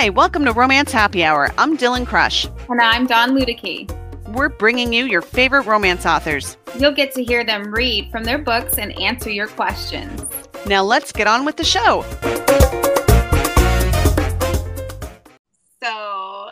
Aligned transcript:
Hi, 0.00 0.10
welcome 0.10 0.44
to 0.44 0.52
Romance 0.52 0.92
Happy 0.92 1.24
Hour. 1.24 1.52
I'm 1.58 1.76
Dylann 1.76 2.06
Crush. 2.06 2.46
And 2.68 2.80
I'm 2.80 3.08
Dawn 3.08 3.30
Luedecke. 3.30 3.90
We're 4.28 4.48
bringing 4.48 4.92
you 4.92 5.06
your 5.06 5.22
favorite 5.22 5.62
romance 5.66 6.06
authors. 6.06 6.56
You'll 6.78 6.94
get 6.94 7.12
to 7.14 7.24
hear 7.24 7.42
them 7.42 7.72
read 7.74 8.08
from 8.12 8.22
their 8.22 8.38
books 8.38 8.78
and 8.78 8.96
answer 9.00 9.28
your 9.28 9.48
questions. 9.48 10.24
Now 10.66 10.84
let's 10.84 11.10
get 11.10 11.26
on 11.26 11.44
with 11.44 11.56
the 11.56 11.64
show. 11.64 12.04
So 15.82 16.50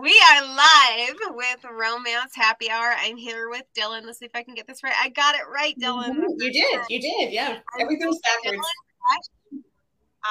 we 0.00 0.18
are 0.30 0.42
live 0.42 1.16
with 1.32 1.66
Romance 1.70 2.34
Happy 2.34 2.70
Hour. 2.70 2.94
I'm 2.96 3.18
here 3.18 3.50
with 3.50 3.64
Dylann. 3.76 4.06
Let's 4.06 4.18
see 4.18 4.24
if 4.24 4.34
I 4.34 4.42
can 4.42 4.54
get 4.54 4.66
this 4.66 4.82
right. 4.82 4.94
I 4.98 5.10
got 5.10 5.34
it 5.34 5.42
right, 5.54 5.78
Dylann. 5.78 6.12
Mhm. 6.12 6.24
You 6.38 6.50
did. 6.50 6.80
You 6.88 7.00
did. 7.02 7.34
Yeah. 7.34 7.58
Everything's 7.78 8.18
backwards. 8.20 8.66
Dylann, 9.52 9.62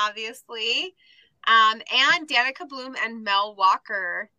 obviously. 0.07 0.95
Um, 1.47 1.81
and 1.91 2.27
Danica 2.27 2.67
Bloom 2.67 2.95
and 3.03 3.23
Mel 3.23 3.55
Walker. 3.55 4.29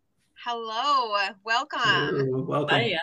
Hello, 0.45 1.17
welcome. 1.45 2.15
Ooh, 2.35 2.45
welcome. 2.49 2.79
Hiya. 2.81 3.01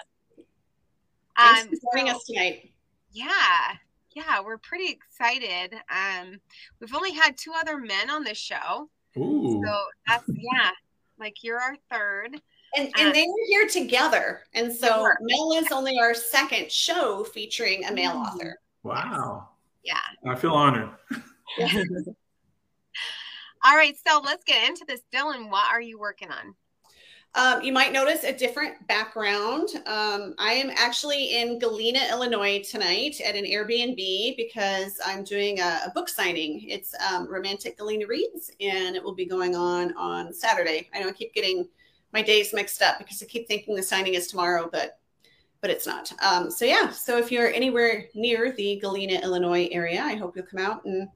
Thanks 1.38 1.62
Um, 1.64 1.70
for 1.70 1.98
joining 1.98 2.12
so- 2.12 2.18
us 2.18 2.24
tonight. 2.26 2.74
Yeah, 3.12 3.76
yeah, 4.12 4.40
we're 4.42 4.58
pretty 4.58 4.90
excited. 4.92 5.74
Um, 5.90 6.40
we've 6.80 6.94
only 6.94 7.12
had 7.12 7.38
two 7.38 7.54
other 7.54 7.78
men 7.78 8.10
on 8.10 8.24
this 8.24 8.38
show, 8.38 8.90
Ooh. 9.18 9.62
so 9.66 9.86
that's 10.08 10.24
yeah, 10.28 10.72
like 11.18 11.44
you're 11.44 11.60
our 11.60 11.76
third. 11.92 12.42
And, 12.76 12.88
Uh, 12.90 12.92
and 13.00 13.16
they 13.16 13.24
were 13.28 13.46
here 13.48 13.68
together. 13.68 14.44
And 14.54 14.72
so 14.74 14.88
They 14.88 15.02
were. 15.02 15.18
Mel 15.22 15.54
is 15.54 15.72
only 15.72 15.98
our 15.98 16.14
second 16.14 16.72
show 16.72 17.24
featuring 17.24 17.84
a 17.86 17.92
male 17.92 18.12
author. 18.12 18.60
wow. 18.84 19.50
Yeah. 19.84 19.98
I 20.28 20.36
feel 20.36 20.54
honored. 20.54 20.90
All 23.64 23.76
right, 23.76 23.96
so 24.08 24.22
let's 24.24 24.44
get 24.46 24.70
into 24.70 24.86
this. 24.88 25.02
Dylann, 25.14 25.50
what 25.50 25.70
are 25.72 25.82
you 25.82 26.00
working 26.00 26.30
on? 26.32 26.56
Um, 27.36 27.62
you 27.62 27.72
might 27.72 27.92
notice 27.92 28.24
a 28.24 28.34
different 28.34 28.88
background. 28.88 29.70
Um, 29.86 30.34
I 30.40 30.54
am 30.54 30.72
actually 30.76 31.38
in 31.38 31.60
Galena, 31.60 32.00
Illinois 32.10 32.64
tonight 32.64 33.22
at 33.22 33.36
an 33.36 33.46
Airbnb 33.46 34.36
because 34.36 35.00
I'm 35.06 35.24
doing 35.24 35.60
a, 35.60 35.82
a 35.86 35.92
book 35.94 36.10
signing. 36.10 36.68
It's 36.68 36.96
um, 37.12 37.28
Romantic 37.30 37.78
Galena 37.78 38.08
Reads, 38.08 38.50
and 38.60 38.96
it 38.96 39.04
will 39.04 39.14
be 39.14 39.26
going 39.26 39.56
on 39.56 39.96
on 39.96 40.34
Saturday. 40.34 40.90
I 40.94 41.02
know 41.02 41.10
I 41.10 41.12
keep 41.12 41.34
getting 41.34 41.68
my 42.14 42.24
days 42.24 42.54
mixed 42.54 42.82
up 42.82 42.98
because 42.98 43.22
I 43.22 43.26
keep 43.26 43.48
thinking 43.48 43.76
the 43.76 43.84
signing 43.84 44.16
is 44.16 44.28
tomorrow, 44.28 44.68
but 44.72 45.00
but 45.62 45.70
it's 45.70 45.86
not. 45.86 46.12
Um, 46.24 46.50
so 46.50 46.64
yeah, 46.64 46.90
so 46.90 47.18
if 47.18 47.32
you're 47.32 47.52
anywhere 47.52 48.06
near 48.16 48.54
the 48.54 48.80
Galena, 48.80 49.20
Illinois 49.22 49.68
area, 49.72 50.02
I 50.02 50.16
hope 50.16 50.36
you'll 50.36 50.46
come 50.46 50.62
out 50.62 50.86
and 50.86 51.10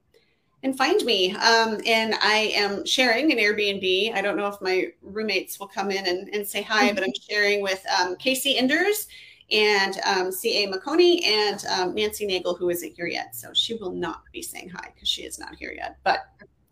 and 0.64 0.76
find 0.76 1.04
me. 1.04 1.32
Um, 1.32 1.78
and 1.86 2.14
I 2.22 2.52
am 2.54 2.84
sharing 2.86 3.30
an 3.30 3.38
Airbnb. 3.38 4.14
I 4.14 4.22
don't 4.22 4.36
know 4.36 4.46
if 4.46 4.60
my 4.62 4.88
roommates 5.02 5.60
will 5.60 5.68
come 5.68 5.90
in 5.90 6.06
and, 6.06 6.28
and 6.34 6.48
say 6.48 6.62
hi, 6.62 6.90
but 6.92 7.04
I'm 7.04 7.12
sharing 7.28 7.62
with 7.62 7.84
um, 8.00 8.16
Casey 8.16 8.56
Enders 8.56 9.06
and 9.52 10.00
um, 10.06 10.32
C.A. 10.32 10.66
McConey 10.72 11.22
and 11.22 11.64
um, 11.66 11.94
Nancy 11.94 12.26
Nagel, 12.26 12.56
who 12.56 12.70
isn't 12.70 12.94
here 12.96 13.06
yet. 13.06 13.36
So 13.36 13.52
she 13.52 13.74
will 13.74 13.92
not 13.92 14.22
be 14.32 14.40
saying 14.40 14.70
hi 14.70 14.88
because 14.94 15.08
she 15.08 15.22
is 15.22 15.38
not 15.38 15.54
here 15.54 15.74
yet. 15.76 15.98
But, 16.02 16.20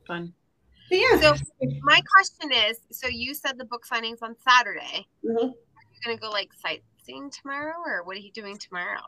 Fun. 0.07 0.33
but 0.89 0.99
yeah. 0.99 1.21
So 1.21 1.35
my 1.83 2.01
question 2.17 2.51
is, 2.71 2.81
so 2.91 3.09
you 3.09 3.35
said 3.35 3.59
the 3.59 3.67
book 3.67 3.85
signing's 3.85 4.23
on 4.23 4.35
Saturday. 4.49 5.07
Mhm. 5.23 5.37
Are 5.37 5.85
you 5.93 6.01
gonna 6.03 6.17
go 6.17 6.31
like 6.31 6.51
sightseeing 6.55 7.31
tomorrow, 7.31 7.77
or 7.85 8.05
what 8.05 8.17
are 8.17 8.21
you 8.21 8.33
doing 8.33 8.57
tomorrow? 8.57 9.03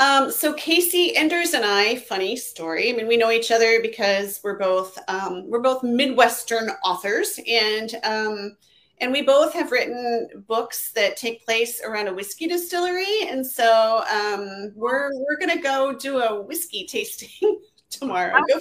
Um, 0.00 0.30
so 0.30 0.52
Casey 0.52 1.16
Enders 1.16 1.54
and 1.54 1.64
I, 1.64 1.96
funny 1.96 2.36
story. 2.36 2.90
I 2.92 2.96
mean, 2.96 3.08
we 3.08 3.16
know 3.16 3.30
each 3.32 3.50
other 3.50 3.80
because 3.82 4.40
we're 4.44 4.58
both 4.58 4.96
um, 5.08 5.48
we're 5.50 5.60
both 5.60 5.82
Midwestern 5.82 6.70
authors, 6.84 7.40
and 7.48 7.94
um, 8.04 8.56
and 9.00 9.10
we 9.10 9.22
both 9.22 9.52
have 9.54 9.72
written 9.72 10.28
books 10.46 10.92
that 10.92 11.16
take 11.16 11.44
place 11.44 11.80
around 11.84 12.06
a 12.08 12.14
whiskey 12.14 12.46
distillery. 12.46 13.22
And 13.28 13.44
so 13.44 14.04
um, 14.12 14.72
we're 14.76 15.10
we're 15.14 15.36
gonna 15.38 15.60
go 15.60 15.92
do 15.92 16.18
a 16.18 16.42
whiskey 16.42 16.86
tasting 16.86 17.60
tomorrow. 17.90 18.34
Oh, 18.36 18.44
Go. 18.48 18.58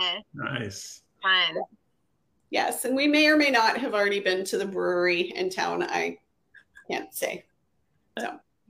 Fun, 0.00 0.22
Nice. 0.34 1.02
fun. 1.22 1.60
Yes, 2.50 2.86
and 2.86 2.96
we 2.96 3.06
may 3.06 3.26
or 3.28 3.36
may 3.36 3.50
not 3.50 3.76
have 3.76 3.92
already 3.92 4.20
been 4.20 4.44
to 4.46 4.56
the 4.56 4.64
brewery 4.64 5.32
in 5.36 5.50
town. 5.50 5.82
I 5.82 6.16
can't 6.90 7.12
say. 7.12 7.44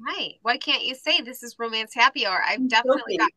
Right? 0.00 0.34
Why 0.42 0.56
can't 0.56 0.84
you 0.84 0.94
say 0.94 1.20
this 1.20 1.42
is 1.42 1.56
romance 1.58 1.94
happy 1.94 2.26
hour? 2.26 2.42
I've 2.46 2.68
definitely 2.68 3.16
got 3.16 3.30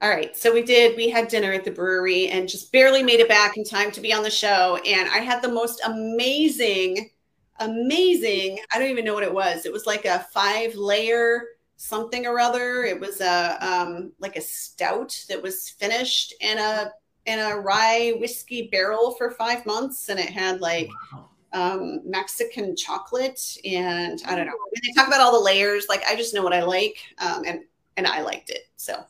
All 0.00 0.10
right. 0.10 0.36
So 0.36 0.52
we 0.52 0.62
did, 0.62 0.96
we 0.96 1.08
had 1.08 1.28
dinner 1.28 1.52
at 1.52 1.64
the 1.64 1.70
brewery 1.70 2.28
and 2.28 2.48
just 2.48 2.72
barely 2.72 3.02
made 3.02 3.20
it 3.20 3.28
back 3.28 3.56
in 3.56 3.64
time 3.64 3.90
to 3.92 4.00
be 4.00 4.12
on 4.12 4.22
the 4.22 4.30
show. 4.30 4.78
And 4.86 5.08
I 5.10 5.18
had 5.18 5.42
the 5.42 5.48
most 5.48 5.80
amazing, 5.84 7.10
amazing, 7.58 8.60
I 8.72 8.78
don't 8.78 8.90
even 8.90 9.04
know 9.04 9.14
what 9.14 9.22
it 9.24 9.34
was. 9.34 9.66
It 9.66 9.72
was 9.72 9.86
like 9.86 10.04
a 10.04 10.26
five 10.32 10.74
layer 10.74 11.42
something 11.76 12.26
or 12.26 12.38
other. 12.38 12.84
It 12.84 13.00
was 13.00 13.20
a, 13.20 13.58
um, 13.60 14.12
like 14.20 14.36
a 14.36 14.40
stout 14.40 15.24
that 15.28 15.42
was 15.42 15.68
finished 15.68 16.32
in 16.40 16.58
a, 16.58 16.92
in 17.26 17.40
a 17.40 17.56
rye 17.56 18.14
whiskey 18.18 18.68
barrel 18.70 19.12
for 19.12 19.32
five 19.32 19.66
months. 19.66 20.08
And 20.08 20.20
it 20.20 20.30
had 20.30 20.60
like, 20.60 20.88
Wow. 21.12 21.31
Um, 21.52 22.00
Mexican 22.08 22.74
chocolate, 22.76 23.58
and 23.64 24.20
I 24.26 24.34
don't 24.36 24.46
know. 24.46 24.52
When 24.70 24.80
they 24.82 24.92
talk 24.94 25.08
about 25.08 25.20
all 25.20 25.32
the 25.32 25.44
layers, 25.44 25.86
like 25.88 26.02
I 26.08 26.16
just 26.16 26.34
know 26.34 26.42
what 26.42 26.52
I 26.54 26.62
like, 26.62 26.96
um, 27.18 27.44
and 27.46 27.60
and 27.96 28.06
I 28.06 28.22
liked 28.22 28.50
it. 28.50 28.62
So, 28.76 29.04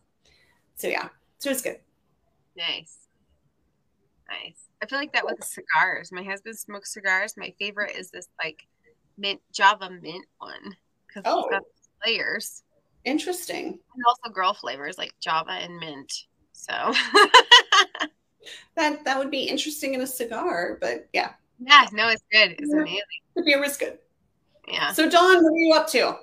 so 0.77 0.89
yeah, 0.89 1.09
so 1.39 1.51
it's 1.51 1.63
good. 1.63 1.79
nice, 2.57 2.97
nice. 4.29 4.57
I 4.83 4.87
feel 4.87 4.99
like 4.99 5.13
that 5.13 5.25
with 5.25 5.43
cigars. 5.45 6.11
My 6.11 6.23
husband 6.25 6.59
smokes 6.59 6.93
cigars. 6.93 7.35
My 7.37 7.55
favorite 7.59 7.95
is 7.97 8.11
this 8.11 8.29
like 8.43 8.67
mint 9.19 9.41
Java 9.53 9.89
mint 9.91 10.27
one 10.39 10.77
because 11.07 11.23
Oh. 11.27 11.41
it's 11.45 11.51
got 11.51 11.63
layers 12.05 12.65
Interesting. 13.05 13.67
and 13.95 14.05
also 14.09 14.33
girl 14.35 14.55
flavors 14.55 14.99
like 14.99 15.13
Java 15.21 15.53
and 15.53 15.77
mint. 15.79 16.13
So 16.53 16.73
That 18.75 19.05
that 19.05 19.19
would 19.19 19.31
be 19.31 19.45
interesting 19.45 19.95
in 19.95 20.01
a 20.01 20.07
cigar, 20.07 20.79
but 20.81 21.09
yeah, 21.13 21.35
yeah, 21.67 21.87
no, 21.93 22.09
it's 22.09 22.23
good. 22.33 22.53
It's 22.59 22.71
Yeah. 22.73 22.81
amazing. 22.83 23.01
the 23.37 23.43
beer 23.43 23.61
was 23.61 23.77
good. 23.77 23.99
Yeah. 24.69 24.93
So, 24.93 25.09
Dawn, 25.09 25.43
what 25.43 25.53
are 25.53 25.57
you 25.57 25.75
up 25.75 25.89
to? 25.89 26.19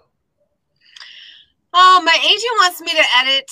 Oh, 1.74 2.02
my 2.04 2.18
agent 2.24 2.52
wants 2.60 2.82
me 2.82 2.92
to 2.92 3.04
edit 3.18 3.50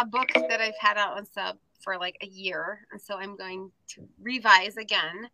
a 0.00 0.04
book 0.06 0.28
that 0.34 0.60
I've 0.60 0.78
had 0.78 0.96
out 0.96 1.16
on 1.16 1.26
sub 1.26 1.56
for 1.82 1.98
like 1.98 2.16
a 2.22 2.26
year. 2.26 2.86
And 2.92 3.00
so 3.00 3.16
I'm 3.16 3.36
going 3.36 3.70
to 3.88 4.08
revise 4.20 4.76
again 4.76 5.28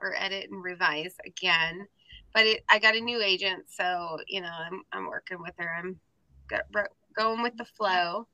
or 0.00 0.14
edit 0.18 0.50
and 0.50 0.62
revise 0.62 1.14
again. 1.24 1.86
But 2.32 2.46
it, 2.46 2.64
I 2.68 2.78
got 2.78 2.96
a 2.96 3.00
new 3.00 3.20
agent. 3.22 3.64
So, 3.68 4.18
you 4.26 4.40
know, 4.40 4.50
I'm, 4.52 4.82
I'm 4.92 5.06
working 5.06 5.40
with 5.40 5.54
her. 5.58 5.72
I'm 5.78 5.98
go- 6.48 6.82
going 7.16 7.42
with 7.42 7.56
the 7.56 7.64
flow. 7.64 8.26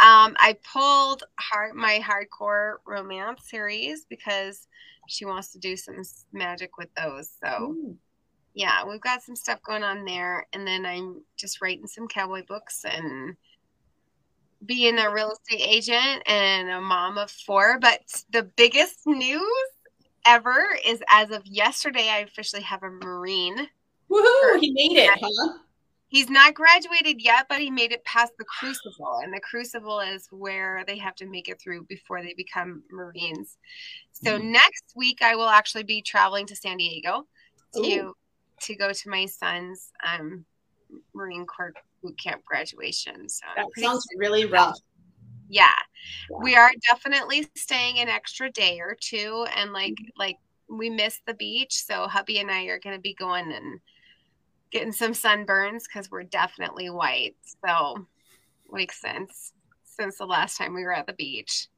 Um, 0.00 0.36
I 0.38 0.56
pulled 0.72 1.22
hard, 1.38 1.74
my 1.74 2.00
hardcore 2.00 2.76
romance 2.86 3.48
series 3.48 4.04
because 4.08 4.66
she 5.08 5.24
wants 5.24 5.52
to 5.52 5.58
do 5.58 5.76
some 5.76 6.02
magic 6.32 6.76
with 6.78 6.88
those. 6.94 7.30
So, 7.42 7.76
yeah, 8.54 8.84
we've 8.84 9.00
got 9.00 9.22
some 9.22 9.36
stuff 9.36 9.62
going 9.62 9.82
on 9.82 10.04
there. 10.04 10.46
And 10.52 10.66
then 10.66 10.84
I'm 10.84 11.22
just 11.36 11.60
writing 11.60 11.86
some 11.86 12.08
cowboy 12.08 12.44
books 12.46 12.84
and 12.84 13.36
being 14.66 14.98
a 14.98 15.10
real 15.12 15.32
estate 15.32 15.66
agent 15.66 16.22
and 16.26 16.70
a 16.70 16.80
mom 16.80 17.18
of 17.18 17.30
four. 17.30 17.78
But 17.78 18.00
the 18.30 18.42
biggest 18.42 19.06
news 19.06 19.42
ever 20.26 20.76
is 20.86 21.02
as 21.10 21.30
of 21.30 21.46
yesterday, 21.46 22.08
I 22.10 22.20
officially 22.20 22.62
have 22.62 22.82
a 22.82 22.90
Marine. 22.90 23.68
Woohoo! 24.10 24.60
He 24.60 24.72
made 24.72 24.98
it, 24.98 25.10
huh? 25.20 25.58
He's 26.14 26.30
not 26.30 26.54
graduated 26.54 27.20
yet, 27.20 27.46
but 27.48 27.58
he 27.58 27.72
made 27.72 27.90
it 27.90 28.04
past 28.04 28.34
the 28.38 28.44
crucible. 28.44 29.18
And 29.24 29.32
the 29.34 29.40
crucible 29.40 29.98
is 29.98 30.28
where 30.30 30.84
they 30.86 30.96
have 30.98 31.16
to 31.16 31.26
make 31.26 31.48
it 31.48 31.60
through 31.60 31.86
before 31.86 32.22
they 32.22 32.34
become 32.34 32.84
Marines. 32.88 33.58
So 34.12 34.38
Mhm. 34.38 34.52
next 34.52 34.92
week, 34.94 35.22
I 35.22 35.34
will 35.34 35.48
actually 35.48 35.82
be 35.82 36.02
traveling 36.02 36.46
to 36.46 36.54
San 36.54 36.76
Diego 36.76 37.26
to 37.72 37.80
Ooh. 37.80 38.14
to 38.60 38.76
go 38.76 38.92
to 38.92 39.08
my 39.08 39.26
son's 39.26 39.90
um, 40.04 40.46
Marine 41.14 41.46
Corps 41.46 41.74
boot 42.00 42.16
camp 42.16 42.44
graduation. 42.44 43.28
So 43.28 43.46
That 43.56 43.66
sounds 43.76 44.06
really 44.16 44.44
rough. 44.44 44.78
yeah. 45.48 45.72
Yeah. 46.30 46.36
We 46.40 46.54
are 46.54 46.70
definitely 46.92 47.50
staying 47.56 47.98
an 47.98 48.08
extra 48.08 48.52
day 48.52 48.78
or 48.78 48.96
two 49.00 49.46
and 49.56 49.72
like 49.72 49.94
Mm-hmm. 49.94 50.10
like 50.20 50.36
we 50.68 50.90
miss 50.90 51.20
the 51.26 51.34
beach, 51.34 51.74
so 51.74 52.06
hubby 52.06 52.38
and 52.38 52.52
I 52.52 52.66
are 52.66 52.78
going 52.78 52.94
to 52.96 53.02
be 53.02 53.14
going 53.14 53.50
and 53.50 53.80
getting 54.74 54.92
some 54.92 55.12
sunburns 55.12 55.84
cuz 55.90 56.10
we're 56.10 56.24
definitely 56.24 56.90
white. 56.90 57.36
So 57.64 58.06
makes 58.70 59.00
sense 59.00 59.52
since 59.84 60.18
the 60.18 60.26
last 60.26 60.58
time 60.58 60.74
we 60.74 60.82
were 60.82 60.92
at 60.92 61.06
the 61.06 61.12
beach. 61.12 61.68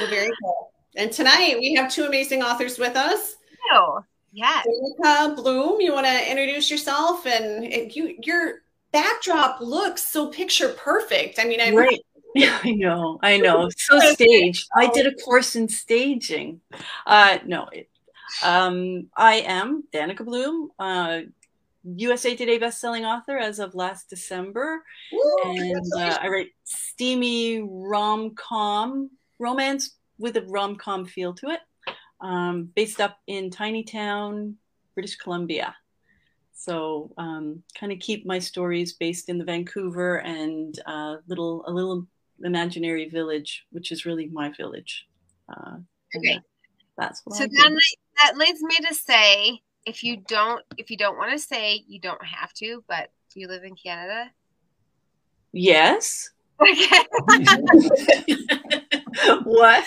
Well, 0.00 0.08
very 0.10 0.30
cool. 0.42 0.72
And 0.96 1.12
tonight 1.12 1.56
we 1.60 1.74
have 1.74 1.90
two 1.90 2.04
amazing 2.04 2.42
authors 2.42 2.78
with 2.78 2.96
us. 2.96 3.36
Oh, 3.72 4.00
yes. 4.32 4.66
Danica 4.66 5.36
Bloom, 5.36 5.80
you 5.80 5.92
want 5.92 6.06
to 6.06 6.30
introduce 6.30 6.68
yourself 6.68 7.26
and, 7.26 7.64
and 7.64 7.94
you 7.94 8.16
your 8.24 8.62
backdrop 8.92 9.60
looks 9.60 10.04
so 10.04 10.28
picture 10.28 10.70
perfect. 10.70 11.38
I 11.38 11.44
mean, 11.44 11.60
I 11.60 11.70
Right. 11.70 12.00
I 12.36 12.72
know, 12.72 13.20
I 13.22 13.36
know. 13.36 13.68
So 13.76 14.00
staged. 14.12 14.66
I 14.76 14.88
did 14.88 15.06
a 15.06 15.14
course 15.14 15.54
in 15.54 15.68
staging. 15.68 16.60
Uh, 17.06 17.38
no, 17.46 17.68
it, 17.72 17.88
um, 18.42 19.08
I 19.16 19.36
am 19.46 19.84
Danica 19.92 20.24
Bloom, 20.24 20.70
uh, 20.78 21.20
USA 21.84 22.34
Today 22.34 22.58
bestselling 22.58 23.04
author 23.04 23.36
as 23.36 23.58
of 23.58 23.74
last 23.74 24.08
December, 24.08 24.82
Woo, 25.12 25.36
and 25.44 25.92
uh, 25.96 26.18
I 26.20 26.28
write 26.28 26.50
steamy 26.64 27.62
rom 27.62 28.34
com 28.34 29.10
romance 29.38 29.96
with 30.18 30.36
a 30.36 30.42
rom 30.42 30.76
com 30.76 31.04
feel 31.04 31.34
to 31.34 31.50
it, 31.50 31.60
um, 32.20 32.70
based 32.74 33.00
up 33.00 33.18
in 33.26 33.50
tiny 33.50 33.84
town, 33.84 34.56
British 34.94 35.16
Columbia. 35.16 35.74
So 36.54 37.12
um, 37.18 37.62
kind 37.78 37.92
of 37.92 37.98
keep 37.98 38.24
my 38.24 38.38
stories 38.38 38.94
based 38.94 39.28
in 39.28 39.38
the 39.38 39.44
Vancouver 39.44 40.20
and 40.22 40.78
uh, 40.86 41.16
little 41.28 41.64
a 41.66 41.72
little 41.72 42.06
imaginary 42.42 43.08
village, 43.08 43.66
which 43.70 43.92
is 43.92 44.06
really 44.06 44.26
my 44.26 44.50
village. 44.50 45.06
Uh, 45.48 45.76
Okay. 46.16 46.40
That's 46.96 47.22
what 47.24 47.36
So 47.36 47.46
then 47.50 47.78
that 48.22 48.36
leads 48.36 48.62
me 48.62 48.76
to 48.88 48.94
say, 48.94 49.60
if 49.86 50.02
you 50.02 50.16
don't, 50.16 50.62
if 50.78 50.90
you 50.90 50.96
don't 50.96 51.18
want 51.18 51.32
to 51.32 51.38
say, 51.38 51.84
you 51.86 52.00
don't 52.00 52.24
have 52.24 52.52
to. 52.54 52.82
But 52.88 53.10
do 53.32 53.40
you 53.40 53.48
live 53.48 53.64
in 53.64 53.74
Canada? 53.76 54.30
Yes. 55.52 56.30
Okay. 56.60 57.04
what? 59.44 59.84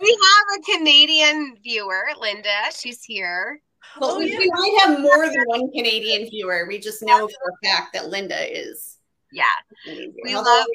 we 0.00 0.18
have 0.22 0.58
a 0.58 0.62
Canadian 0.76 1.56
viewer, 1.62 2.04
Linda. 2.20 2.48
She's 2.78 3.02
here. 3.02 3.60
Well, 4.00 4.12
Oh, 4.12 4.18
we, 4.18 4.30
yeah. 4.32 4.38
we 4.38 4.50
might 4.50 4.78
have 4.84 5.00
more 5.00 5.26
than 5.26 5.42
one 5.46 5.70
Canadian 5.72 6.28
viewer. 6.28 6.66
We 6.68 6.78
just 6.78 7.02
know 7.02 7.26
for 7.28 7.50
a 7.50 7.66
fact 7.66 7.92
that 7.94 8.08
Linda 8.10 8.36
is. 8.58 8.98
Yeah, 9.32 9.44
a 9.70 9.74
Canadian 9.88 10.12
viewer. 10.12 10.22
we 10.24 10.34
Although 10.34 10.50
love. 10.50 10.66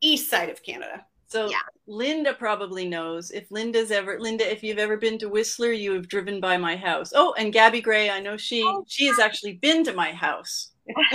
east 0.00 0.30
side 0.30 0.48
of 0.48 0.62
Canada. 0.62 1.04
So 1.28 1.48
Yeah. 1.50 1.60
Linda 1.86 2.34
probably 2.34 2.86
knows. 2.88 3.30
If 3.30 3.50
Linda's 3.50 3.90
ever 3.90 4.18
Linda, 4.18 4.50
if 4.50 4.62
you've 4.62 4.78
ever 4.78 4.96
been 4.96 5.18
to 5.18 5.28
Whistler, 5.28 5.72
you 5.72 5.92
have 5.92 6.08
driven 6.08 6.40
by 6.40 6.56
my 6.56 6.76
house. 6.76 7.12
Oh, 7.14 7.34
and 7.38 7.52
Gabby 7.52 7.80
Gray, 7.80 8.10
I 8.10 8.20
know 8.20 8.36
she 8.36 8.62
Oh, 8.66 8.84
she 8.88 9.06
has 9.06 9.18
actually 9.18 9.54
been 9.54 9.84
to 9.84 9.92
my 9.92 10.12
house. 10.12 10.72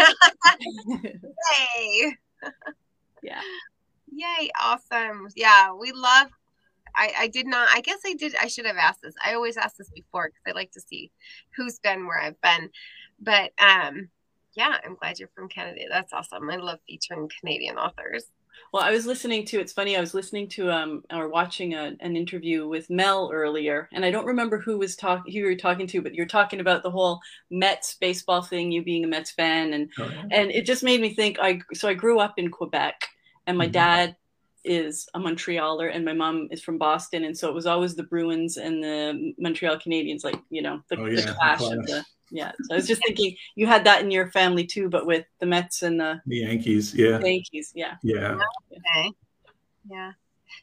Yay! 1.78 2.16
yeah. 3.24 3.42
Yay! 4.12 4.50
Awesome. 4.62 5.28
Yeah, 5.36 5.74
we 5.74 5.92
love. 5.92 6.30
I, 6.96 7.12
I 7.18 7.28
did 7.28 7.48
not. 7.48 7.70
I 7.74 7.82
guess 7.82 8.00
I 8.06 8.14
did. 8.14 8.36
I 8.40 8.48
should 8.48 8.66
have 8.68 8.78
asked 8.78 9.02
this. 9.02 9.16
I 9.24 9.34
always 9.34 9.58
ask 9.58 9.78
this 9.78 9.90
before 9.90 10.28
because 10.28 10.44
I 10.48 10.52
like 10.52 10.72
to 10.74 10.82
see 10.82 11.12
who's 11.56 11.80
been 11.80 12.06
where 12.06 12.20
I've 12.20 12.40
been. 12.42 12.70
But 13.20 13.52
um, 13.60 14.10
yeah, 14.54 14.78
I'm 14.84 14.96
glad 14.96 15.18
you're 15.18 15.30
from 15.36 15.50
Canada. 15.50 15.86
That's 15.90 16.14
awesome. 16.14 16.50
I 16.50 16.58
love 16.58 16.80
featuring 16.88 17.30
Canadian 17.40 17.78
authors. 17.78 18.26
Well, 18.74 18.82
I 18.84 18.92
was 18.92 19.06
listening 19.06 19.46
to. 19.46 19.60
It's 19.60 19.72
funny. 19.72 19.96
I 19.96 20.02
was 20.02 20.16
listening 20.16 20.50
to 20.50 20.72
um 20.72 21.04
or 21.12 21.30
watching 21.30 21.76
a, 21.76 21.96
an 22.00 22.18
interview 22.18 22.68
with 22.68 22.90
Mel 22.90 23.30
earlier, 23.32 23.88
and 23.94 24.04
I 24.04 24.10
don't 24.12 24.26
remember 24.26 24.60
who 24.60 24.80
was 24.80 24.96
talking. 24.96 25.32
Who 25.32 25.40
you 25.40 25.46
were 25.46 25.56
talking 25.56 25.86
to, 25.88 26.02
but 26.02 26.16
you're 26.16 26.26
talking 26.26 26.60
about 26.60 26.82
the 26.82 26.90
whole 26.92 27.20
Mets 27.52 27.96
baseball 28.02 28.42
thing. 28.42 28.72
You 28.72 28.84
being 28.84 29.04
a 29.06 29.08
Mets 29.08 29.32
fan, 29.32 29.74
and 29.74 29.92
and 30.32 30.52
it 30.52 30.66
just 30.66 30.84
made 30.84 31.02
me 31.02 31.14
think. 31.14 31.38
I 31.40 31.62
so 31.74 31.88
I 31.88 31.94
grew 31.94 32.20
up 32.20 32.34
in 32.38 32.50
Quebec, 32.50 33.00
and 33.48 33.58
my 33.60 33.68
Mhm. 33.68 33.74
dad 33.74 34.16
is 34.66 35.08
a 35.14 35.20
Montrealer, 35.20 35.94
and 35.94 36.04
my 36.04 36.14
mom 36.14 36.48
is 36.52 36.64
from 36.64 36.80
Boston, 36.80 37.26
and 37.26 37.38
so 37.38 37.50
it 37.50 37.54
was 37.54 37.68
always 37.68 37.96
the 37.96 38.04
Bruins 38.04 38.58
and 38.58 38.84
the 38.84 39.34
Montreal 39.38 39.78
Canadiens, 39.78 40.24
like 40.24 40.40
you 40.50 40.64
know 40.64 40.82
the, 40.90 40.98
Oh, 40.98 41.06
yeah, 41.06 41.22
the 41.22 41.34
clash 41.40 41.60
of 41.72 41.86
the. 41.86 42.04
Yeah, 42.32 42.52
so 42.64 42.74
I 42.74 42.78
was 42.78 42.88
just 42.88 43.02
thinking 43.06 43.36
you 43.56 43.68
had 43.68 43.84
that 43.84 44.02
in 44.02 44.10
your 44.10 44.32
family 44.32 44.66
too, 44.66 44.90
but 44.90 45.06
with 45.06 45.26
the 45.40 45.46
Mets 45.46 45.84
and 45.84 46.00
the 46.00 46.22
The 46.26 46.38
Yankees, 46.38 46.96
yeah, 46.96 47.20
Yankees. 47.20 47.72
Yeah. 47.76 47.96
yeah. 48.02 48.40
Okay. 48.72 49.12
Yeah. 49.90 50.14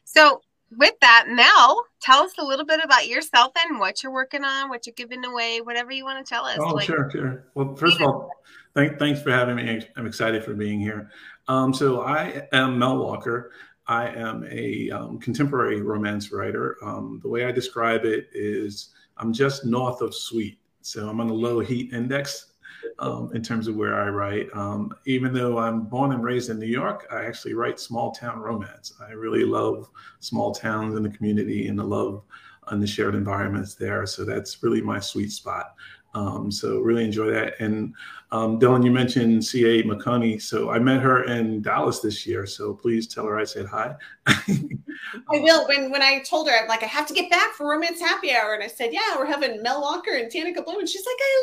So 0.03 0.41
with 0.77 0.93
that, 1.01 1.25
Mel, 1.27 1.85
tell 2.01 2.23
us 2.23 2.33
a 2.37 2.45
little 2.45 2.65
bit 2.65 2.79
about 2.83 3.07
yourself 3.07 3.51
and 3.67 3.79
what 3.79 4.03
you're 4.03 4.11
working 4.11 4.43
on, 4.43 4.69
what 4.69 4.85
you're 4.85 4.93
giving 4.95 5.23
away, 5.25 5.59
whatever 5.61 5.91
you 5.91 6.05
want 6.05 6.25
to 6.25 6.29
tell 6.29 6.45
us. 6.45 6.57
Oh, 6.59 6.69
Like, 6.69 6.85
sure, 6.85 7.09
sure. 7.11 7.45
Well, 7.55 7.75
first 7.75 7.99
of 7.99 8.07
all, 8.07 8.31
thank, 8.73 8.97
thanks 8.97 9.21
for 9.21 9.31
having 9.31 9.57
me. 9.57 9.85
I'm 9.97 10.07
excited 10.07 10.43
for 10.43 10.53
being 10.53 10.79
here. 10.79 11.09
Um, 11.47 11.73
so 11.73 12.01
I 12.01 12.47
am 12.53 12.79
Mel 12.79 12.97
Walker. 12.97 13.51
I 13.87 14.07
am 14.07 14.45
a 14.49 14.89
um, 14.91 15.19
contemporary 15.19 15.81
romance 15.81 16.31
writer. 16.31 16.77
Um, 16.81 17.19
the 17.21 17.29
way 17.29 17.45
I 17.45 17.51
describe 17.51 18.05
it 18.05 18.29
is 18.31 18.93
I'm 19.17 19.33
just 19.33 19.65
north 19.65 20.01
of 20.01 20.15
sweet. 20.15 20.57
So 20.81 21.07
I'm 21.07 21.19
on 21.19 21.27
the 21.27 21.33
low 21.33 21.59
heat 21.59 21.93
index 21.93 22.53
um, 22.99 23.31
in 23.33 23.41
terms 23.41 23.67
of 23.67 23.75
where 23.75 24.01
I 24.01 24.09
write. 24.09 24.47
Um, 24.53 24.93
even 25.05 25.33
though 25.33 25.57
I'm 25.57 25.83
born 25.83 26.11
and 26.11 26.23
raised 26.23 26.49
in 26.49 26.59
New 26.59 26.67
York, 26.67 27.07
I 27.11 27.25
actually 27.25 27.53
write 27.53 27.79
small 27.79 28.11
town 28.11 28.39
romance. 28.39 28.93
I 29.05 29.11
really 29.11 29.45
love 29.45 29.89
small 30.19 30.53
towns 30.53 30.95
and 30.95 31.05
the 31.05 31.09
community 31.09 31.67
and 31.67 31.77
the 31.77 31.83
love 31.83 32.23
and 32.67 32.81
the 32.81 32.87
shared 32.87 33.15
environments 33.15 33.75
there. 33.75 34.05
So 34.05 34.23
that's 34.23 34.61
really 34.63 34.81
my 34.81 34.99
sweet 34.99 35.31
spot. 35.31 35.75
Um, 36.13 36.51
so 36.51 36.79
really 36.79 37.05
enjoy 37.05 37.31
that. 37.31 37.59
And 37.59 37.93
um, 38.31 38.59
Dylann, 38.59 38.83
you 38.83 38.91
mentioned 38.91 39.43
C.A. 39.43 39.83
McConey. 39.83 40.41
So 40.41 40.69
I 40.69 40.79
met 40.79 41.01
her 41.01 41.23
in 41.23 41.61
Dallas 41.61 41.99
this 41.99 42.25
year. 42.25 42.45
So 42.45 42.73
please 42.73 43.07
tell 43.07 43.25
her 43.25 43.37
I 43.37 43.43
said 43.43 43.65
hi. 43.65 43.95
I 44.27 45.39
will. 45.39 45.67
When 45.67 45.91
when 45.91 46.01
I 46.01 46.19
told 46.19 46.47
her, 46.47 46.55
I'm 46.55 46.67
like, 46.67 46.83
I 46.83 46.87
have 46.87 47.07
to 47.07 47.13
get 47.13 47.29
back 47.29 47.53
for 47.53 47.69
Romance 47.69 47.99
Happy 47.99 48.31
Hour, 48.31 48.53
and 48.53 48.63
I 48.63 48.67
said, 48.67 48.93
Yeah, 48.93 49.17
we're 49.17 49.25
having 49.25 49.61
Mel 49.61 49.81
Walker 49.81 50.11
and 50.11 50.31
Danica 50.31 50.63
Bloom, 50.63 50.79
and 50.79 50.89
she's 50.89 51.05
like, 51.05 51.17
I 51.19 51.41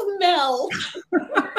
love 0.00 0.20
Mel. 0.20 0.68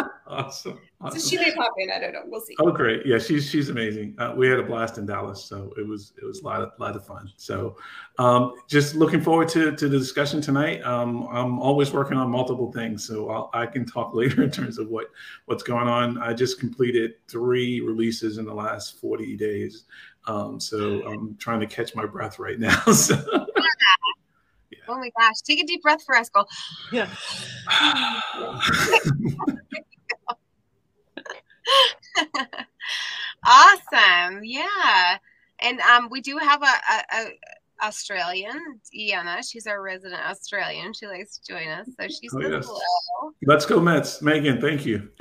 awesome. 0.35 0.79
So 1.11 1.19
she 1.19 1.37
may 1.37 1.53
pop 1.53 1.73
in. 1.77 1.91
I 1.91 1.99
don't 1.99 2.13
know. 2.13 2.21
We'll 2.25 2.41
see. 2.41 2.55
Oh, 2.59 2.71
great! 2.71 3.05
Yeah, 3.05 3.17
she's 3.19 3.49
she's 3.49 3.69
amazing. 3.69 4.15
Uh, 4.17 4.33
we 4.35 4.47
had 4.47 4.59
a 4.59 4.63
blast 4.63 4.97
in 4.97 5.05
Dallas, 5.05 5.43
so 5.43 5.73
it 5.77 5.87
was 5.87 6.13
it 6.21 6.25
was 6.25 6.41
a 6.41 6.43
lot 6.43 6.61
of 6.61 6.71
lot 6.79 6.95
of 6.95 7.05
fun. 7.05 7.31
So, 7.37 7.77
um, 8.17 8.53
just 8.67 8.95
looking 8.95 9.21
forward 9.21 9.49
to 9.49 9.75
to 9.75 9.89
the 9.89 9.97
discussion 9.97 10.41
tonight. 10.41 10.83
Um, 10.83 11.27
I'm 11.31 11.59
always 11.59 11.91
working 11.91 12.17
on 12.17 12.29
multiple 12.29 12.71
things, 12.71 13.05
so 13.05 13.29
I'll, 13.29 13.49
I 13.53 13.65
can 13.65 13.85
talk 13.85 14.13
later 14.13 14.43
in 14.43 14.51
terms 14.51 14.77
of 14.77 14.89
what 14.89 15.07
what's 15.45 15.63
going 15.63 15.87
on. 15.87 16.17
I 16.17 16.33
just 16.33 16.59
completed 16.59 17.13
three 17.27 17.81
releases 17.81 18.37
in 18.37 18.45
the 18.45 18.53
last 18.53 18.99
40 18.99 19.35
days, 19.35 19.85
um, 20.27 20.59
so 20.59 21.05
I'm 21.07 21.35
trying 21.37 21.59
to 21.59 21.67
catch 21.67 21.95
my 21.95 22.05
breath 22.05 22.39
right 22.39 22.59
now. 22.59 22.81
So, 22.93 23.15
oh 24.87 24.97
my 24.97 25.09
gosh, 25.17 25.41
take 25.43 25.59
a 25.61 25.65
deep 25.65 25.81
breath 25.81 26.03
for 26.03 26.15
us. 26.15 26.29
Go. 26.29 26.45
Yeah. 26.91 27.09
awesome. 33.45 34.41
Yeah. 34.43 35.17
And 35.59 35.79
um, 35.81 36.09
we 36.09 36.21
do 36.21 36.37
have 36.37 36.61
a, 36.61 36.65
a, 36.65 37.03
a 37.17 37.25
Australian, 37.83 38.79
Deanna. 38.93 39.41
She's 39.49 39.67
our 39.67 39.81
resident 39.81 40.21
Australian. 40.21 40.93
She 40.93 41.07
likes 41.07 41.37
to 41.39 41.53
join 41.53 41.67
us. 41.67 41.87
So 41.99 42.07
she 42.07 42.29
Oh, 42.33 42.41
says 42.41 42.51
yes. 42.51 42.65
hello. 42.65 43.31
Let's 43.45 43.65
go 43.65 43.79
Mets, 43.79 44.21
Megan. 44.21 44.59
Thank 44.61 44.85
you. 44.85 45.09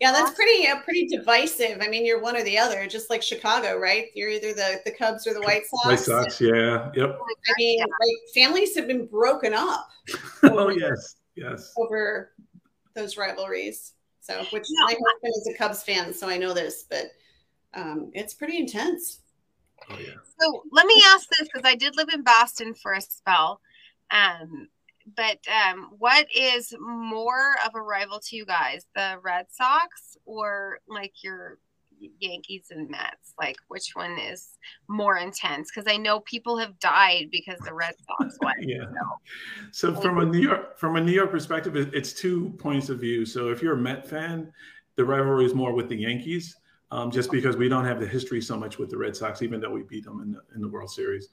Yeah, 0.00 0.12
that's 0.12 0.32
pretty 0.32 0.66
uh, 0.68 0.80
pretty 0.82 1.06
divisive. 1.06 1.78
I 1.80 1.88
mean, 1.88 2.04
you're 2.04 2.20
one 2.20 2.36
or 2.36 2.42
the 2.42 2.58
other, 2.58 2.86
just 2.86 3.08
like 3.08 3.22
Chicago, 3.22 3.78
right? 3.78 4.06
You're 4.14 4.28
either 4.28 4.52
the 4.52 4.80
the 4.84 4.90
Cubs 4.90 5.26
or 5.26 5.32
the 5.32 5.40
White 5.40 5.62
Sox. 5.66 5.86
White 5.86 5.98
Sox, 6.00 6.40
yeah, 6.40 6.90
yep. 6.94 7.18
I 7.18 7.52
mean, 7.56 7.78
Yeah. 7.78 7.84
like 7.84 8.34
families 8.34 8.74
have 8.76 8.86
been 8.86 9.06
broken 9.06 9.54
up 9.54 9.88
Oh 10.42 10.68
yes, 10.68 11.14
yes. 11.36 11.72
over 11.78 12.32
those 12.94 13.16
rivalries. 13.16 13.94
So, 14.24 14.42
which 14.52 14.64
No, 14.70 14.86
my 14.86 14.94
husband 14.94 15.34
is 15.36 15.50
a 15.54 15.58
Cubs 15.58 15.82
fan, 15.82 16.14
so 16.14 16.30
I 16.30 16.38
know 16.38 16.54
this, 16.54 16.84
but 16.88 17.08
um, 17.74 18.10
it's 18.14 18.32
pretty 18.32 18.56
intense. 18.56 19.20
Oh 19.90 19.98
yeah. 19.98 20.14
So 20.40 20.62
let 20.72 20.86
me 20.86 20.94
ask 21.08 21.28
this 21.28 21.46
because 21.52 21.68
I 21.68 21.74
did 21.74 21.94
live 21.94 22.08
in 22.08 22.22
Boston 22.22 22.72
for 22.72 22.94
a 22.94 23.02
spell. 23.02 23.60
Um, 24.10 24.68
but 25.14 25.38
um, 25.46 25.90
what 25.98 26.26
is 26.34 26.74
more 26.80 27.56
of 27.66 27.74
a 27.74 27.82
rival 27.82 28.18
to 28.20 28.36
you 28.36 28.46
guys, 28.46 28.86
the 28.94 29.18
Red 29.22 29.46
Sox 29.50 30.16
or 30.24 30.78
like 30.88 31.12
your 31.22 31.58
Yankees 32.20 32.66
and 32.70 32.88
Mets? 32.90 33.34
Like, 33.38 33.56
which 33.68 33.90
one 33.94 34.18
is 34.18 34.50
more 34.88 35.16
intense? 35.18 35.70
Because 35.74 35.90
I 35.92 35.96
know 35.96 36.20
people 36.20 36.56
have 36.58 36.78
died 36.78 37.28
because 37.30 37.58
the 37.60 37.74
Red 37.74 37.94
Sox 38.06 38.36
won. 38.42 38.54
Yeah. 38.60 38.84
So 39.72 39.94
from 39.94 40.18
a 40.18 40.24
New 40.24 40.40
York 40.40 40.78
from 40.78 40.96
a 40.96 41.00
New 41.00 41.12
York 41.12 41.30
perspective, 41.30 41.76
it- 41.76 41.94
it's 41.94 42.12
two 42.12 42.50
points 42.58 42.88
of 42.88 43.00
view. 43.00 43.24
So 43.26 43.48
if 43.50 43.62
you're 43.62 43.74
a 43.74 43.78
Met 43.78 44.06
fan, 44.06 44.52
the 44.96 45.04
rivalry 45.04 45.44
is 45.44 45.54
more 45.54 45.72
with 45.72 45.88
the 45.88 45.96
Yankees, 45.96 46.56
um, 46.90 47.10
just 47.10 47.30
because 47.30 47.56
we 47.56 47.68
don't 47.68 47.84
have 47.84 47.98
the 48.00 48.06
history 48.06 48.40
so 48.40 48.56
much 48.56 48.78
with 48.78 48.90
the 48.90 48.96
Red 48.96 49.16
Sox, 49.16 49.42
even 49.42 49.60
though 49.60 49.70
we 49.70 49.82
beat 49.82 50.04
them 50.04 50.20
in 50.20 50.32
the 50.32 50.40
in 50.54 50.60
the 50.60 50.68
World 50.68 50.90
Series. 50.90 51.28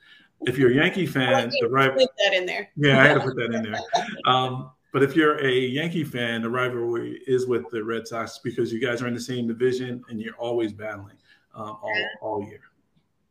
If 0.47 0.57
you're 0.57 0.71
a 0.71 0.73
Yankee 0.73 1.05
fan, 1.05 1.51
the 1.61 1.69
rival 1.69 1.99
Put 1.99 2.09
that 2.25 2.33
in 2.33 2.47
there. 2.47 2.69
yeah, 2.75 2.99
I 2.99 3.07
had 3.09 3.13
to 3.15 3.19
put 3.21 3.35
that 3.35 3.53
in 3.53 3.61
there. 3.61 3.79
Um, 4.25 4.71
but 4.91 5.03
if 5.03 5.15
you're 5.15 5.39
a 5.39 5.51
Yankee 5.51 6.03
fan, 6.03 6.41
the 6.41 6.49
rivalry 6.49 7.21
is 7.27 7.47
with 7.47 7.69
the 7.71 7.83
Red 7.83 8.07
Sox 8.07 8.39
because 8.43 8.71
you 8.71 8.79
guys 8.79 9.01
are 9.01 9.07
in 9.07 9.13
the 9.13 9.21
same 9.21 9.47
division 9.47 10.03
and 10.09 10.19
you're 10.21 10.35
always 10.35 10.73
battling 10.73 11.15
um, 11.55 11.77
all 11.81 12.05
all 12.21 12.43
year. 12.43 12.61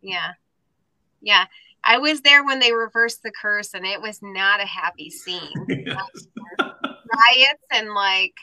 Yeah. 0.00 0.32
Yeah. 1.20 1.44
I 1.84 1.98
was 1.98 2.20
there 2.20 2.44
when 2.44 2.58
they 2.58 2.72
reversed 2.72 3.22
the 3.22 3.30
curse 3.30 3.74
and 3.74 3.86
it 3.86 4.00
was 4.00 4.20
not 4.22 4.60
a 4.60 4.66
happy 4.66 5.10
scene. 5.10 5.52
Yes. 5.68 6.26
Riots 6.58 7.64
and 7.72 7.92
like 7.92 8.34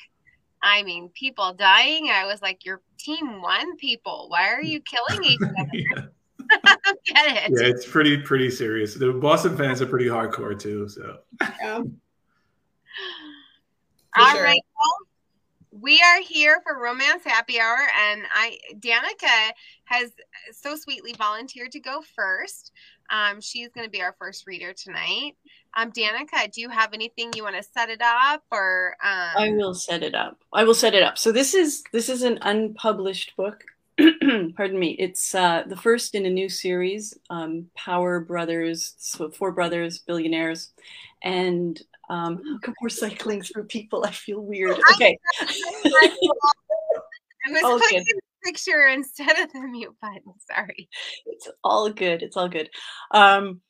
I 0.61 0.83
mean, 0.83 1.09
people 1.09 1.53
dying. 1.53 2.09
I 2.09 2.25
was 2.25 2.41
like, 2.41 2.65
"You're 2.65 2.81
team 2.97 3.41
won, 3.41 3.77
people. 3.77 4.25
Why 4.29 4.49
are 4.49 4.61
you 4.61 4.81
killing 4.81 5.23
each 5.23 5.39
other?" 5.41 5.69
yeah. 5.73 6.05
Get 7.05 7.45
it? 7.45 7.51
yeah, 7.51 7.67
it's 7.67 7.85
pretty 7.85 8.17
pretty 8.17 8.49
serious. 8.49 8.95
The 8.95 9.13
Boston 9.13 9.55
fans 9.55 9.81
are 9.81 9.85
pretty 9.85 10.05
hardcore 10.05 10.57
too. 10.57 10.87
So. 10.89 11.19
Yeah. 11.41 11.83
All 14.17 14.31
sure. 14.31 14.43
right. 14.43 14.61
Well, 14.75 15.07
we 15.81 16.01
are 16.01 16.21
here 16.21 16.61
for 16.63 16.81
Romance 16.81 17.23
Happy 17.23 17.59
Hour, 17.59 17.77
and 17.99 18.23
I 18.33 18.57
Danica 18.75 19.51
has 19.85 20.11
so 20.51 20.75
sweetly 20.75 21.13
volunteered 21.13 21.71
to 21.73 21.79
go 21.79 22.01
first. 22.15 22.71
Um, 23.09 23.39
she's 23.39 23.69
going 23.69 23.85
to 23.85 23.91
be 23.91 24.01
our 24.01 24.15
first 24.19 24.47
reader 24.47 24.73
tonight. 24.73 25.33
Um, 25.75 25.91
Danica, 25.91 26.51
do 26.51 26.61
you 26.61 26.69
have 26.69 26.93
anything 26.93 27.31
you 27.35 27.43
want 27.43 27.55
to 27.55 27.63
set 27.63 27.89
it 27.89 28.01
up, 28.01 28.43
or 28.51 28.95
um... 29.03 29.29
I 29.37 29.51
will 29.51 29.73
set 29.73 30.03
it 30.03 30.15
up. 30.15 30.39
I 30.51 30.63
will 30.63 30.73
set 30.73 30.93
it 30.93 31.03
up. 31.03 31.17
So 31.17 31.31
this 31.31 31.53
is 31.53 31.83
this 31.93 32.09
is 32.09 32.23
an 32.23 32.39
unpublished 32.41 33.35
book. 33.37 33.63
Pardon 33.97 34.79
me. 34.79 34.95
It's 34.99 35.33
uh, 35.33 35.63
the 35.67 35.75
first 35.75 36.15
in 36.15 36.25
a 36.25 36.29
new 36.29 36.49
series, 36.49 37.17
um, 37.29 37.67
Power 37.75 38.19
Brothers, 38.19 38.93
so 38.97 39.29
four 39.31 39.51
brothers, 39.51 39.99
billionaires, 39.99 40.71
and 41.23 41.81
um, 42.09 42.41
how 42.43 42.57
come 42.63 42.73
we're 42.81 42.89
cycling 42.89 43.41
through 43.41 43.65
people? 43.65 44.03
I 44.05 44.11
feel 44.11 44.41
weird. 44.41 44.77
Okay. 44.93 45.17
I 45.41 45.45
was 47.51 47.61
Oh, 47.63 47.77
clicking 47.77 47.99
good. 47.99 48.05
the 48.15 48.21
picture 48.51 48.87
instead 48.87 49.37
of 49.39 49.51
the 49.53 49.61
mute 49.61 49.95
button. 50.01 50.33
Sorry. 50.53 50.89
it's 51.25 51.47
all 51.63 51.89
good. 51.89 52.23
It's 52.23 52.37
all 52.37 52.49
good. 52.49 52.69
Um, 53.11 53.61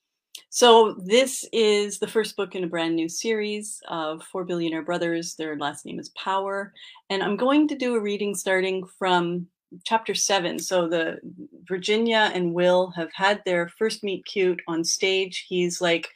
so 0.50 0.96
this 1.06 1.46
is 1.51 2.00
the 2.00 2.08
first 2.08 2.36
book 2.36 2.56
in 2.56 2.63
a 2.63 2.67
brand 2.67 2.96
new 2.96 3.10
series 3.10 3.79
of 3.88 4.24
four 4.24 4.46
billionaire 4.46 4.84
brothers. 4.84 5.36
Their 5.36 5.58
last 5.58 5.86
name 5.86 6.00
is 6.00 6.10
Power, 6.10 6.74
and 7.10 7.24
I'm 7.24 7.36
going 7.38 7.67
to 7.70 7.75
do 7.75 7.96
a 7.96 8.00
reading 8.00 8.36
starting 8.36 8.86
from 8.98 9.48
chapter 9.84 10.15
seven. 10.15 10.58
So 10.60 10.88
the 10.88 11.20
Virginia 11.67 12.32
and 12.34 12.53
Will 12.53 12.91
have 12.91 13.10
had 13.13 13.41
their 13.46 13.67
first 13.77 14.03
meet 14.03 14.25
cute 14.25 14.62
on 14.67 14.84
stage. 14.84 15.46
He's 15.50 15.82
like 15.82 16.08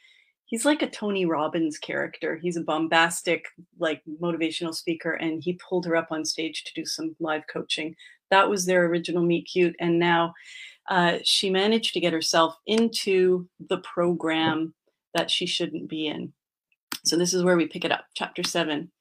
he's 0.52 0.66
like 0.66 0.82
a 0.82 0.90
Tony 0.90 1.24
Robbins 1.24 1.78
character. 1.78 2.36
He's 2.36 2.58
a 2.58 2.60
bombastic, 2.60 3.46
like 3.78 4.02
motivational 4.20 4.74
speaker, 4.74 5.14
and 5.14 5.42
he 5.42 5.54
pulled 5.54 5.86
her 5.86 5.96
up 5.96 6.08
on 6.10 6.26
stage 6.26 6.62
to 6.64 6.74
do 6.74 6.84
some 6.84 7.16
live 7.18 7.44
coaching. 7.50 7.96
That 8.30 8.50
was 8.50 8.66
their 8.66 8.84
original 8.84 9.22
meet 9.22 9.48
cute, 9.50 9.74
and 9.80 9.98
now 9.98 10.34
uh, 10.90 11.18
she 11.24 11.48
managed 11.48 11.94
to 11.94 12.00
get 12.00 12.12
herself 12.12 12.54
into 12.66 13.48
the 13.70 13.78
program 13.78 14.74
that 15.14 15.30
she 15.30 15.46
shouldn't 15.46 15.88
be 15.88 16.06
in. 16.06 16.34
So 17.06 17.16
this 17.16 17.32
is 17.32 17.42
where 17.42 17.56
we 17.56 17.66
pick 17.66 17.86
it 17.86 17.92
up, 17.92 18.04
chapter 18.14 18.42
seven, 18.42 18.92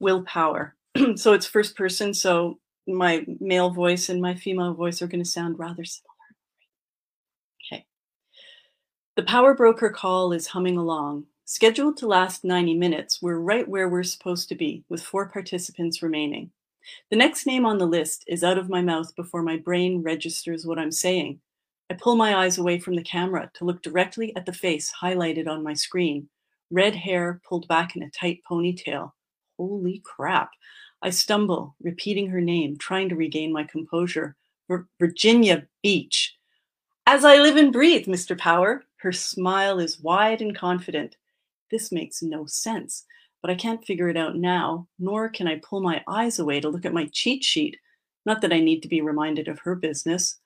willpower. 0.00 0.74
so 1.16 1.34
it's 1.34 1.46
first 1.46 1.76
person. 1.76 2.14
So 2.14 2.58
my 2.86 3.26
male 3.40 3.70
voice 3.70 4.08
and 4.08 4.22
my 4.22 4.34
female 4.34 4.72
voice 4.72 5.02
are 5.02 5.06
going 5.06 5.22
to 5.22 5.28
sound 5.28 5.58
rather 5.58 5.84
similar. 5.84 6.08
Okay. 7.70 7.84
The 9.14 9.22
power 9.24 9.52
broker 9.52 9.90
call 9.90 10.32
is 10.32 10.46
humming 10.46 10.78
along. 10.78 11.26
Scheduled 11.44 11.98
to 11.98 12.06
last 12.06 12.44
90 12.44 12.72
minutes, 12.78 13.20
we're 13.20 13.40
right 13.40 13.68
where 13.68 13.90
we're 13.90 14.04
supposed 14.04 14.48
to 14.48 14.54
be, 14.54 14.84
with 14.88 15.02
four 15.02 15.28
participants 15.28 16.02
remaining. 16.02 16.50
The 17.10 17.16
next 17.16 17.44
name 17.44 17.66
on 17.66 17.76
the 17.76 17.84
list 17.84 18.24
is 18.26 18.42
out 18.42 18.56
of 18.56 18.70
my 18.70 18.80
mouth 18.80 19.14
before 19.14 19.42
my 19.42 19.58
brain 19.58 20.02
registers 20.02 20.64
what 20.64 20.78
I'm 20.78 20.90
saying. 20.90 21.40
I 21.90 21.94
pull 21.94 22.16
my 22.16 22.36
eyes 22.36 22.56
away 22.56 22.78
from 22.78 22.96
the 22.96 23.02
camera 23.02 23.50
to 23.52 23.66
look 23.66 23.82
directly 23.82 24.34
at 24.34 24.46
the 24.46 24.52
face 24.54 24.90
highlighted 25.02 25.46
on 25.46 25.62
my 25.62 25.74
screen. 25.74 26.30
Red 26.70 26.96
hair 26.96 27.42
pulled 27.46 27.68
back 27.68 27.94
in 27.94 28.02
a 28.02 28.10
tight 28.10 28.40
ponytail. 28.50 29.12
Holy 29.58 30.00
crap. 30.06 30.52
I 31.02 31.10
stumble, 31.10 31.76
repeating 31.82 32.28
her 32.30 32.40
name, 32.40 32.78
trying 32.78 33.10
to 33.10 33.16
regain 33.16 33.52
my 33.52 33.64
composure. 33.64 34.36
Vir- 34.68 34.88
Virginia 34.98 35.66
Beach. 35.82 36.34
As 37.06 37.24
I 37.26 37.38
live 37.38 37.56
and 37.56 37.72
breathe, 37.72 38.06
Mr. 38.06 38.38
Power. 38.38 38.84
Her 39.02 39.10
smile 39.10 39.80
is 39.80 40.00
wide 40.00 40.40
and 40.42 40.54
confident. 40.54 41.16
This 41.72 41.90
makes 41.90 42.22
no 42.22 42.46
sense, 42.46 43.04
but 43.40 43.50
I 43.50 43.56
can't 43.56 43.84
figure 43.84 44.08
it 44.08 44.16
out 44.16 44.36
now, 44.36 44.86
nor 44.96 45.28
can 45.28 45.48
I 45.48 45.60
pull 45.60 45.82
my 45.82 46.04
eyes 46.06 46.38
away 46.38 46.60
to 46.60 46.68
look 46.68 46.84
at 46.84 46.94
my 46.94 47.06
cheat 47.12 47.42
sheet. 47.42 47.76
Not 48.26 48.40
that 48.42 48.52
I 48.52 48.60
need 48.60 48.80
to 48.82 48.88
be 48.88 49.00
reminded 49.00 49.48
of 49.48 49.58
her 49.58 49.74
business. 49.74 50.38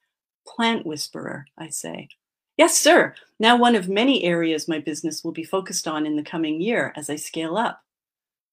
Plant 0.46 0.86
whisperer, 0.86 1.44
I 1.58 1.68
say. 1.68 2.08
Yes, 2.56 2.78
sir. 2.78 3.14
Now 3.38 3.58
one 3.58 3.74
of 3.74 3.90
many 3.90 4.24
areas 4.24 4.68
my 4.68 4.78
business 4.78 5.22
will 5.22 5.32
be 5.32 5.44
focused 5.44 5.86
on 5.86 6.06
in 6.06 6.16
the 6.16 6.22
coming 6.22 6.58
year 6.58 6.94
as 6.96 7.10
I 7.10 7.16
scale 7.16 7.58
up. 7.58 7.82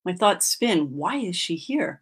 My 0.03 0.13
thoughts 0.13 0.48
spin. 0.48 0.93
Why 0.93 1.15
is 1.15 1.38
she 1.38 1.55
here? 1.55 2.01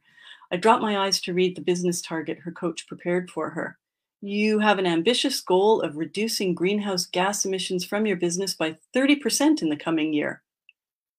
I 0.52 0.58
drop 0.58 0.82
my 0.82 1.06
eyes 1.06 1.22
to 1.22 1.36
read 1.36 1.56
the 1.56 1.62
business 1.62 2.02
target 2.02 2.40
her 2.40 2.52
coach 2.52 2.88
prepared 2.88 3.30
for 3.30 3.52
her. 3.52 3.78
You 4.24 4.60
have 4.60 4.78
an 4.78 4.86
ambitious 4.86 5.42
goal 5.42 5.82
of 5.82 5.98
reducing 5.98 6.54
greenhouse 6.54 7.08
gas 7.08 7.44
emissions 7.44 7.84
from 7.84 8.06
your 8.06 8.18
business 8.18 8.54
by 8.54 8.78
30% 8.96 9.64
in 9.64 9.70
the 9.70 9.76
coming 9.76 10.14
year. 10.14 10.44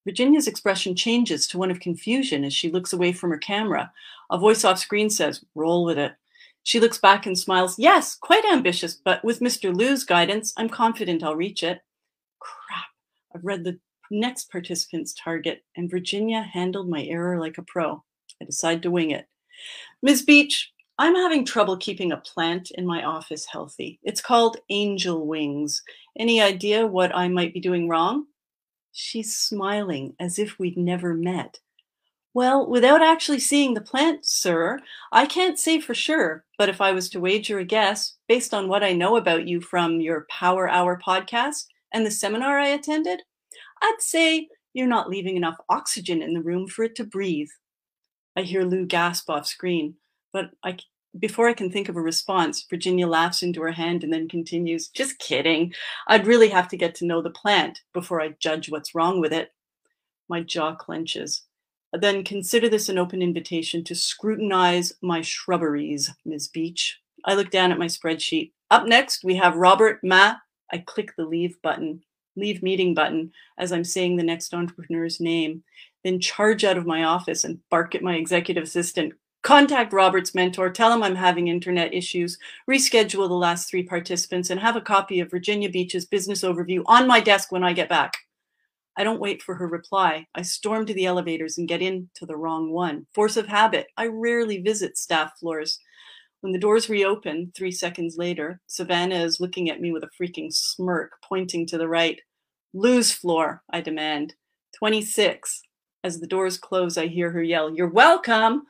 Virginia's 0.04 0.46
expression 0.46 0.94
changes 0.94 1.48
to 1.48 1.58
one 1.58 1.70
of 1.70 1.80
confusion 1.80 2.44
as 2.44 2.54
she 2.54 2.70
looks 2.70 2.92
away 2.92 3.12
from 3.12 3.30
her 3.30 3.38
camera. 3.38 3.92
A 4.30 4.38
voice 4.38 4.64
off 4.64 4.78
screen 4.78 5.10
says, 5.10 5.44
Roll 5.56 5.84
with 5.84 5.98
it. 5.98 6.12
She 6.62 6.78
looks 6.78 6.98
back 6.98 7.26
and 7.26 7.36
smiles. 7.36 7.76
Yes, 7.76 8.14
quite 8.14 8.44
ambitious, 8.44 8.94
but 8.94 9.24
with 9.24 9.40
Mr. 9.40 9.74
Liu's 9.74 10.04
guidance, 10.04 10.52
I'm 10.56 10.68
confident 10.68 11.24
I'll 11.24 11.34
reach 11.34 11.64
it. 11.64 11.80
Crap. 12.38 12.84
I've 13.34 13.44
read 13.44 13.64
the 13.64 13.80
next 14.12 14.50
participant's 14.50 15.12
target, 15.12 15.64
and 15.76 15.90
Virginia 15.90 16.42
handled 16.42 16.88
my 16.88 17.02
error 17.04 17.40
like 17.40 17.58
a 17.58 17.62
pro. 17.62 18.04
I 18.40 18.44
decide 18.44 18.82
to 18.82 18.92
wing 18.92 19.10
it. 19.10 19.26
Ms. 20.02 20.22
Beach, 20.22 20.72
I'm 21.02 21.16
having 21.16 21.44
trouble 21.44 21.76
keeping 21.78 22.12
a 22.12 22.16
plant 22.18 22.70
in 22.70 22.86
my 22.86 23.02
office 23.02 23.44
healthy. 23.44 23.98
It's 24.04 24.20
called 24.20 24.58
angel 24.70 25.26
wings. 25.26 25.82
Any 26.16 26.40
idea 26.40 26.86
what 26.86 27.12
I 27.12 27.26
might 27.26 27.52
be 27.52 27.58
doing 27.58 27.88
wrong? 27.88 28.26
She's 28.92 29.34
smiling 29.34 30.14
as 30.20 30.38
if 30.38 30.60
we'd 30.60 30.76
never 30.76 31.12
met. 31.12 31.58
Well, 32.34 32.70
without 32.70 33.02
actually 33.02 33.40
seeing 33.40 33.74
the 33.74 33.80
plant, 33.80 34.24
sir, 34.24 34.78
I 35.10 35.26
can't 35.26 35.58
say 35.58 35.80
for 35.80 35.92
sure, 35.92 36.44
but 36.56 36.68
if 36.68 36.80
I 36.80 36.92
was 36.92 37.10
to 37.10 37.20
wager 37.20 37.58
a 37.58 37.64
guess, 37.64 38.14
based 38.28 38.54
on 38.54 38.68
what 38.68 38.84
I 38.84 38.92
know 38.92 39.16
about 39.16 39.48
you 39.48 39.60
from 39.60 40.00
your 40.00 40.28
Power 40.30 40.68
Hour 40.68 41.00
podcast 41.04 41.66
and 41.92 42.06
the 42.06 42.12
seminar 42.12 42.60
I 42.60 42.68
attended, 42.68 43.22
I'd 43.82 43.96
say 43.98 44.46
you're 44.72 44.86
not 44.86 45.10
leaving 45.10 45.36
enough 45.36 45.56
oxygen 45.68 46.22
in 46.22 46.32
the 46.32 46.42
room 46.42 46.68
for 46.68 46.84
it 46.84 46.94
to 46.94 47.04
breathe. 47.04 47.50
I 48.36 48.42
hear 48.42 48.62
Lou 48.62 48.86
gasp 48.86 49.28
off 49.28 49.48
screen, 49.48 49.96
but 50.32 50.50
I, 50.62 50.76
before 51.18 51.48
I 51.48 51.52
can 51.52 51.70
think 51.70 51.88
of 51.88 51.96
a 51.96 52.00
response, 52.00 52.66
Virginia 52.68 53.06
laughs 53.06 53.42
into 53.42 53.60
her 53.62 53.72
hand 53.72 54.02
and 54.02 54.12
then 54.12 54.28
continues, 54.28 54.88
Just 54.88 55.18
kidding. 55.18 55.72
I'd 56.08 56.26
really 56.26 56.48
have 56.48 56.68
to 56.68 56.76
get 56.76 56.94
to 56.96 57.06
know 57.06 57.20
the 57.20 57.30
plant 57.30 57.80
before 57.92 58.20
I 58.20 58.34
judge 58.40 58.70
what's 58.70 58.94
wrong 58.94 59.20
with 59.20 59.32
it. 59.32 59.52
My 60.28 60.40
jaw 60.40 60.74
clenches. 60.74 61.42
Then 61.92 62.24
consider 62.24 62.68
this 62.68 62.88
an 62.88 62.98
open 62.98 63.20
invitation 63.20 63.84
to 63.84 63.94
scrutinize 63.94 64.94
my 65.02 65.20
shrubberies, 65.20 66.10
Ms. 66.24 66.48
Beach. 66.48 66.98
I 67.24 67.34
look 67.34 67.50
down 67.50 67.70
at 67.70 67.78
my 67.78 67.86
spreadsheet. 67.86 68.52
Up 68.70 68.86
next, 68.86 69.22
we 69.22 69.36
have 69.36 69.56
Robert 69.56 70.00
Ma. 70.02 70.36
I 70.72 70.78
click 70.78 71.14
the 71.16 71.26
leave 71.26 71.60
button, 71.60 72.02
leave 72.34 72.62
meeting 72.62 72.94
button, 72.94 73.32
as 73.58 73.72
I'm 73.72 73.84
saying 73.84 74.16
the 74.16 74.22
next 74.22 74.54
entrepreneur's 74.54 75.20
name, 75.20 75.62
then 76.02 76.18
charge 76.18 76.64
out 76.64 76.78
of 76.78 76.86
my 76.86 77.04
office 77.04 77.44
and 77.44 77.60
bark 77.68 77.94
at 77.94 78.02
my 78.02 78.14
executive 78.14 78.64
assistant. 78.64 79.12
Contact 79.42 79.92
Robert's 79.92 80.36
mentor, 80.36 80.70
tell 80.70 80.92
him 80.92 81.02
I'm 81.02 81.16
having 81.16 81.48
internet 81.48 81.92
issues, 81.92 82.38
reschedule 82.70 83.26
the 83.28 83.34
last 83.34 83.68
three 83.68 83.82
participants, 83.82 84.50
and 84.50 84.60
have 84.60 84.76
a 84.76 84.80
copy 84.80 85.18
of 85.18 85.32
Virginia 85.32 85.68
Beach's 85.68 86.04
business 86.04 86.42
overview 86.42 86.82
on 86.86 87.08
my 87.08 87.18
desk 87.18 87.50
when 87.50 87.64
I 87.64 87.72
get 87.72 87.88
back. 87.88 88.16
I 88.96 89.02
don't 89.02 89.20
wait 89.20 89.42
for 89.42 89.56
her 89.56 89.66
reply. 89.66 90.26
I 90.34 90.42
storm 90.42 90.86
to 90.86 90.94
the 90.94 91.06
elevators 91.06 91.58
and 91.58 91.66
get 91.66 91.82
into 91.82 92.24
the 92.24 92.36
wrong 92.36 92.70
one. 92.70 93.06
Force 93.14 93.36
of 93.36 93.48
habit. 93.48 93.88
I 93.96 94.06
rarely 94.06 94.58
visit 94.58 94.96
staff 94.96 95.32
floors. 95.40 95.80
When 96.42 96.52
the 96.52 96.58
doors 96.58 96.88
reopen, 96.88 97.52
three 97.56 97.72
seconds 97.72 98.16
later, 98.16 98.60
Savannah 98.66 99.24
is 99.24 99.40
looking 99.40 99.70
at 99.70 99.80
me 99.80 99.92
with 99.92 100.04
a 100.04 100.10
freaking 100.20 100.52
smirk, 100.52 101.12
pointing 101.26 101.66
to 101.68 101.78
the 101.78 101.88
right. 101.88 102.20
Lou's 102.74 103.10
floor, 103.10 103.62
I 103.70 103.80
demand. 103.80 104.34
26. 104.78 105.62
As 106.04 106.20
the 106.20 106.26
doors 106.26 106.58
close, 106.58 106.96
I 106.96 107.06
hear 107.06 107.30
her 107.30 107.42
yell, 107.42 107.74
You're 107.74 107.88
welcome. 107.88 108.66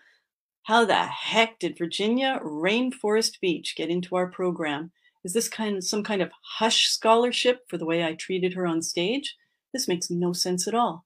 How 0.66 0.84
the 0.84 0.94
heck 0.94 1.58
did 1.58 1.76
Virginia 1.76 2.38
Rainforest 2.40 3.40
Beach 3.40 3.74
get 3.76 3.88
into 3.88 4.14
our 4.14 4.28
program? 4.28 4.92
Is 5.24 5.32
this 5.32 5.48
kind 5.48 5.76
of 5.76 5.82
some 5.82 6.04
kind 6.04 6.22
of 6.22 6.30
hush 6.58 6.88
scholarship 6.88 7.62
for 7.68 7.78
the 7.78 7.84
way 7.84 8.04
I 8.04 8.14
treated 8.14 8.54
her 8.54 8.64
on 8.64 8.80
stage? 8.80 9.36
This 9.72 9.88
makes 9.88 10.08
no 10.08 10.32
sense 10.32 10.68
at 10.68 10.74
all. 10.74 11.04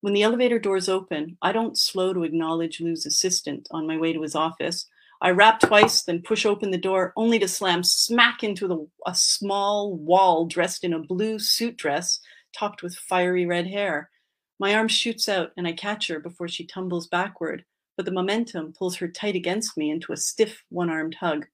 When 0.00 0.14
the 0.14 0.24
elevator 0.24 0.58
doors 0.58 0.88
open, 0.88 1.38
I 1.40 1.52
don't 1.52 1.78
slow 1.78 2.12
to 2.12 2.24
acknowledge 2.24 2.80
Lou's 2.80 3.06
assistant 3.06 3.68
on 3.70 3.86
my 3.86 3.96
way 3.96 4.12
to 4.12 4.22
his 4.22 4.34
office. 4.34 4.86
I 5.20 5.30
rap 5.30 5.60
twice, 5.60 6.02
then 6.02 6.22
push 6.22 6.44
open 6.44 6.72
the 6.72 6.76
door, 6.78 7.12
only 7.16 7.38
to 7.38 7.46
slam 7.46 7.84
smack 7.84 8.42
into 8.42 8.66
the, 8.66 8.84
a 9.06 9.14
small 9.14 9.94
wall 9.94 10.46
dressed 10.46 10.82
in 10.82 10.92
a 10.92 10.98
blue 10.98 11.38
suit 11.38 11.76
dress 11.76 12.18
topped 12.52 12.82
with 12.82 12.96
fiery 12.96 13.46
red 13.46 13.68
hair. 13.68 14.10
My 14.58 14.74
arm 14.74 14.88
shoots 14.88 15.28
out 15.28 15.52
and 15.56 15.68
I 15.68 15.72
catch 15.72 16.08
her 16.08 16.18
before 16.18 16.48
she 16.48 16.66
tumbles 16.66 17.06
backward, 17.06 17.64
but 17.98 18.04
the 18.04 18.12
momentum 18.12 18.72
pulls 18.72 18.94
her 18.94 19.08
tight 19.08 19.34
against 19.34 19.76
me 19.76 19.90
into 19.90 20.12
a 20.12 20.16
stiff, 20.16 20.62
one 20.68 20.88
armed 20.88 21.16
hug. 21.16 21.46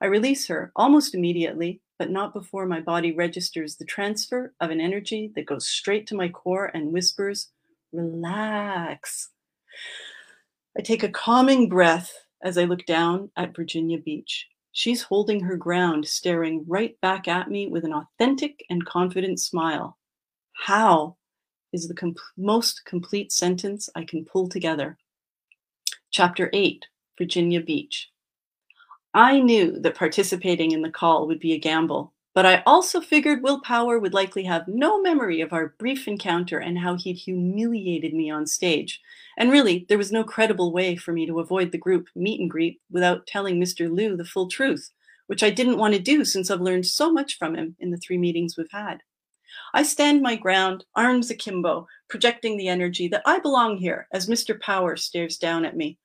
I 0.00 0.06
release 0.06 0.46
her 0.46 0.70
almost 0.76 1.16
immediately, 1.16 1.80
but 1.98 2.12
not 2.12 2.32
before 2.32 2.64
my 2.64 2.80
body 2.80 3.10
registers 3.12 3.76
the 3.76 3.84
transfer 3.84 4.54
of 4.60 4.70
an 4.70 4.80
energy 4.80 5.32
that 5.34 5.46
goes 5.46 5.66
straight 5.66 6.06
to 6.06 6.14
my 6.14 6.28
core 6.28 6.70
and 6.72 6.92
whispers, 6.92 7.48
Relax. 7.92 9.30
I 10.78 10.82
take 10.82 11.02
a 11.02 11.08
calming 11.08 11.68
breath 11.68 12.12
as 12.40 12.56
I 12.56 12.66
look 12.66 12.86
down 12.86 13.32
at 13.36 13.56
Virginia 13.56 13.98
Beach. 13.98 14.46
She's 14.70 15.02
holding 15.02 15.40
her 15.40 15.56
ground, 15.56 16.06
staring 16.06 16.64
right 16.68 16.94
back 17.00 17.26
at 17.26 17.50
me 17.50 17.66
with 17.66 17.84
an 17.84 17.92
authentic 17.92 18.64
and 18.70 18.86
confident 18.86 19.40
smile. 19.40 19.98
How 20.52 21.16
is 21.72 21.88
the 21.88 21.94
comp- 21.94 22.18
most 22.36 22.84
complete 22.84 23.32
sentence 23.32 23.88
I 23.94 24.04
can 24.04 24.24
pull 24.24 24.48
together. 24.48 24.98
Chapter 26.12 26.50
8 26.52 26.86
Virginia 27.18 27.60
Beach. 27.60 28.10
I 29.14 29.38
knew 29.38 29.78
that 29.78 29.94
participating 29.94 30.72
in 30.72 30.82
the 30.82 30.90
call 30.90 31.28
would 31.28 31.38
be 31.38 31.52
a 31.52 31.58
gamble, 31.58 32.14
but 32.34 32.44
I 32.44 32.64
also 32.66 33.00
figured 33.00 33.44
Will 33.44 33.60
Power 33.60 33.96
would 33.96 34.12
likely 34.12 34.42
have 34.42 34.66
no 34.66 35.00
memory 35.00 35.40
of 35.40 35.52
our 35.52 35.68
brief 35.78 36.08
encounter 36.08 36.58
and 36.58 36.80
how 36.80 36.96
he'd 36.96 37.14
humiliated 37.14 38.12
me 38.12 38.28
on 38.28 38.48
stage. 38.48 39.00
And 39.38 39.52
really, 39.52 39.86
there 39.88 39.98
was 39.98 40.10
no 40.10 40.24
credible 40.24 40.72
way 40.72 40.96
for 40.96 41.12
me 41.12 41.26
to 41.26 41.38
avoid 41.38 41.70
the 41.70 41.78
group 41.78 42.08
meet 42.16 42.40
and 42.40 42.50
greet 42.50 42.80
without 42.90 43.28
telling 43.28 43.60
Mr. 43.60 43.88
Liu 43.88 44.16
the 44.16 44.24
full 44.24 44.48
truth, 44.48 44.90
which 45.28 45.44
I 45.44 45.50
didn't 45.50 45.78
want 45.78 45.94
to 45.94 46.00
do 46.00 46.24
since 46.24 46.50
I've 46.50 46.60
learned 46.60 46.86
so 46.86 47.12
much 47.12 47.38
from 47.38 47.54
him 47.54 47.76
in 47.78 47.92
the 47.92 47.98
three 47.98 48.18
meetings 48.18 48.56
we've 48.56 48.66
had. 48.72 49.04
I 49.72 49.82
stand 49.82 50.22
my 50.22 50.36
ground, 50.36 50.84
arms 50.96 51.30
akimbo, 51.30 51.86
projecting 52.08 52.56
the 52.56 52.68
energy 52.68 53.08
that 53.08 53.22
I 53.24 53.38
belong 53.38 53.76
here 53.76 54.08
as 54.12 54.28
Mr. 54.28 54.60
Power 54.60 54.96
stares 54.96 55.38
down 55.38 55.64
at 55.64 55.76
me. 55.76 55.98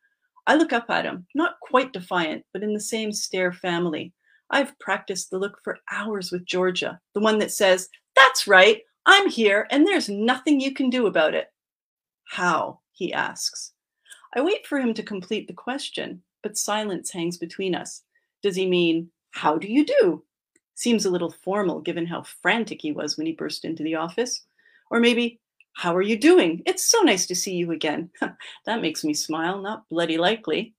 I 0.47 0.55
look 0.55 0.73
up 0.73 0.89
at 0.89 1.05
him, 1.05 1.25
not 1.33 1.59
quite 1.61 1.93
defiant, 1.93 2.45
but 2.53 2.61
in 2.61 2.73
the 2.73 2.79
same 2.79 3.11
stare 3.11 3.51
family. 3.51 4.13
I've 4.51 4.77
practiced 4.79 5.31
the 5.31 5.39
look 5.39 5.57
for 5.63 5.79
hours 5.91 6.31
with 6.31 6.45
Georgia, 6.45 6.99
the 7.15 7.19
one 7.19 7.39
that 7.39 7.51
says, 7.51 7.89
That's 8.15 8.47
right, 8.47 8.81
I'm 9.07 9.29
here 9.29 9.67
and 9.71 9.85
there's 9.85 10.09
nothing 10.09 10.59
you 10.59 10.73
can 10.73 10.89
do 10.89 11.07
about 11.07 11.33
it. 11.33 11.47
How? 12.25 12.81
he 12.91 13.11
asks. 13.11 13.73
I 14.35 14.41
wait 14.41 14.65
for 14.67 14.79
him 14.79 14.93
to 14.93 15.03
complete 15.03 15.47
the 15.47 15.53
question, 15.53 16.21
but 16.43 16.57
silence 16.57 17.11
hangs 17.11 17.37
between 17.37 17.73
us. 17.75 18.03
Does 18.43 18.55
he 18.55 18.67
mean, 18.67 19.09
How 19.31 19.57
do 19.57 19.67
you 19.67 19.85
do? 19.85 20.23
Seems 20.75 21.05
a 21.05 21.09
little 21.09 21.31
formal 21.31 21.79
given 21.81 22.05
how 22.05 22.23
frantic 22.23 22.81
he 22.81 22.91
was 22.91 23.17
when 23.17 23.25
he 23.25 23.33
burst 23.33 23.65
into 23.65 23.83
the 23.83 23.95
office. 23.95 24.41
Or 24.91 24.99
maybe, 24.99 25.39
How 25.73 25.95
are 25.95 26.01
you 26.01 26.17
doing? 26.17 26.61
It's 26.65 26.85
so 26.89 27.01
nice 27.01 27.25
to 27.25 27.35
see 27.35 27.55
you 27.55 27.71
again. 27.71 28.09
that 28.65 28.81
makes 28.81 29.03
me 29.03 29.13
smile, 29.13 29.61
not 29.61 29.89
bloody 29.89 30.17
likely. 30.17 30.73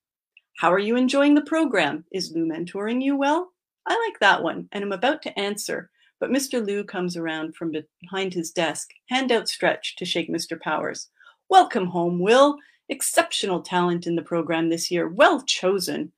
How 0.58 0.72
are 0.72 0.78
you 0.78 0.96
enjoying 0.96 1.34
the 1.34 1.42
program? 1.42 2.04
Is 2.12 2.32
Lou 2.32 2.46
mentoring 2.46 3.02
you 3.02 3.16
well? 3.16 3.52
I 3.86 3.92
like 4.06 4.18
that 4.20 4.42
one, 4.42 4.68
and 4.72 4.82
I'm 4.82 4.92
about 4.92 5.20
to 5.22 5.38
answer, 5.38 5.90
but 6.18 6.30
Mr. 6.30 6.64
Liu 6.64 6.82
comes 6.82 7.16
around 7.16 7.54
from 7.54 7.74
behind 8.00 8.32
his 8.32 8.50
desk, 8.52 8.90
hand 9.10 9.30
outstretched 9.30 9.98
to 9.98 10.04
shake 10.06 10.30
Mr. 10.30 10.58
Powers. 10.60 11.08
Welcome 11.50 11.86
home, 11.86 12.18
Will. 12.20 12.56
Exceptional 12.88 13.60
talent 13.60 14.06
in 14.06 14.16
the 14.16 14.22
program 14.22 14.70
this 14.70 14.90
year. 14.90 15.08
Well 15.08 15.42
chosen. 15.42 16.12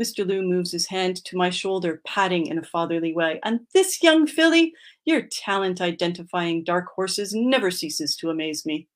Mr. 0.00 0.26
Liu 0.26 0.42
moves 0.42 0.70
his 0.70 0.86
hand 0.86 1.24
to 1.24 1.36
my 1.36 1.50
shoulder, 1.50 2.00
patting 2.06 2.46
in 2.46 2.58
a 2.58 2.62
fatherly 2.62 3.12
way. 3.12 3.40
And 3.44 3.60
this 3.74 4.02
young 4.02 4.26
filly, 4.26 4.72
your 5.04 5.22
talent 5.22 5.80
identifying 5.80 6.62
dark 6.62 6.86
horses 6.94 7.34
never 7.34 7.70
ceases 7.70 8.14
to 8.16 8.30
amaze 8.30 8.64
me. 8.64 8.86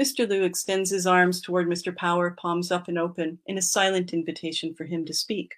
Mr. 0.00 0.28
Liu 0.28 0.42
extends 0.42 0.90
his 0.90 1.06
arms 1.06 1.40
toward 1.40 1.68
Mr. 1.68 1.96
Power, 1.96 2.32
palms 2.32 2.72
up 2.72 2.88
and 2.88 2.98
open, 2.98 3.38
in 3.46 3.58
a 3.58 3.62
silent 3.62 4.12
invitation 4.12 4.74
for 4.74 4.84
him 4.84 5.04
to 5.04 5.14
speak. 5.14 5.54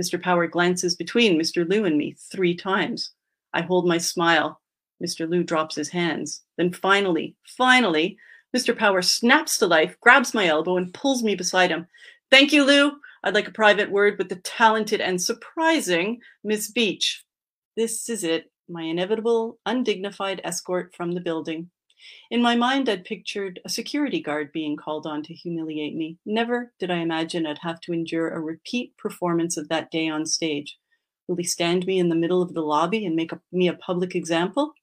Mr. 0.00 0.20
Power 0.20 0.46
glances 0.46 0.94
between 0.94 1.38
Mr. 1.38 1.68
Liu 1.68 1.84
and 1.84 1.98
me 1.98 2.16
three 2.18 2.56
times. 2.56 3.10
I 3.52 3.60
hold 3.60 3.86
my 3.86 3.98
smile. 3.98 4.60
Mr. 5.02 5.28
Liu 5.28 5.44
drops 5.44 5.74
his 5.74 5.90
hands. 5.90 6.42
Then 6.56 6.72
finally, 6.72 7.36
finally, 7.44 8.16
Mr. 8.56 8.76
Power 8.76 9.02
snaps 9.02 9.58
to 9.58 9.66
life, 9.66 9.94
grabs 10.00 10.32
my 10.32 10.46
elbow, 10.46 10.78
and 10.78 10.94
pulls 10.94 11.22
me 11.22 11.34
beside 11.34 11.70
him. 11.70 11.86
Thank 12.30 12.52
you, 12.52 12.64
Lou. 12.64 12.92
I'd 13.24 13.34
like 13.34 13.48
a 13.48 13.52
private 13.52 13.90
word 13.90 14.18
with 14.18 14.28
the 14.28 14.36
talented 14.36 15.00
and 15.00 15.20
surprising 15.20 16.20
Miss 16.44 16.70
Beach. 16.70 17.24
This 17.76 18.08
is 18.08 18.24
it, 18.24 18.50
my 18.68 18.82
inevitable, 18.82 19.58
undignified 19.66 20.40
escort 20.44 20.94
from 20.94 21.12
the 21.12 21.20
building. 21.20 21.70
In 22.30 22.42
my 22.42 22.54
mind, 22.54 22.88
I'd 22.88 23.04
pictured 23.04 23.60
a 23.64 23.68
security 23.68 24.20
guard 24.20 24.52
being 24.52 24.76
called 24.76 25.06
on 25.06 25.22
to 25.24 25.34
humiliate 25.34 25.96
me. 25.96 26.18
Never 26.24 26.72
did 26.78 26.90
I 26.90 26.98
imagine 26.98 27.46
I'd 27.46 27.58
have 27.58 27.80
to 27.82 27.92
endure 27.92 28.30
a 28.30 28.40
repeat 28.40 28.96
performance 28.96 29.56
of 29.56 29.68
that 29.68 29.90
day 29.90 30.08
on 30.08 30.26
stage. 30.26 30.78
Will 31.26 31.36
he 31.36 31.44
stand 31.44 31.86
me 31.86 31.98
in 31.98 32.08
the 32.08 32.14
middle 32.14 32.42
of 32.42 32.54
the 32.54 32.62
lobby 32.62 33.04
and 33.06 33.16
make 33.16 33.32
a, 33.32 33.40
me 33.50 33.68
a 33.68 33.74
public 33.74 34.14
example? 34.14 34.74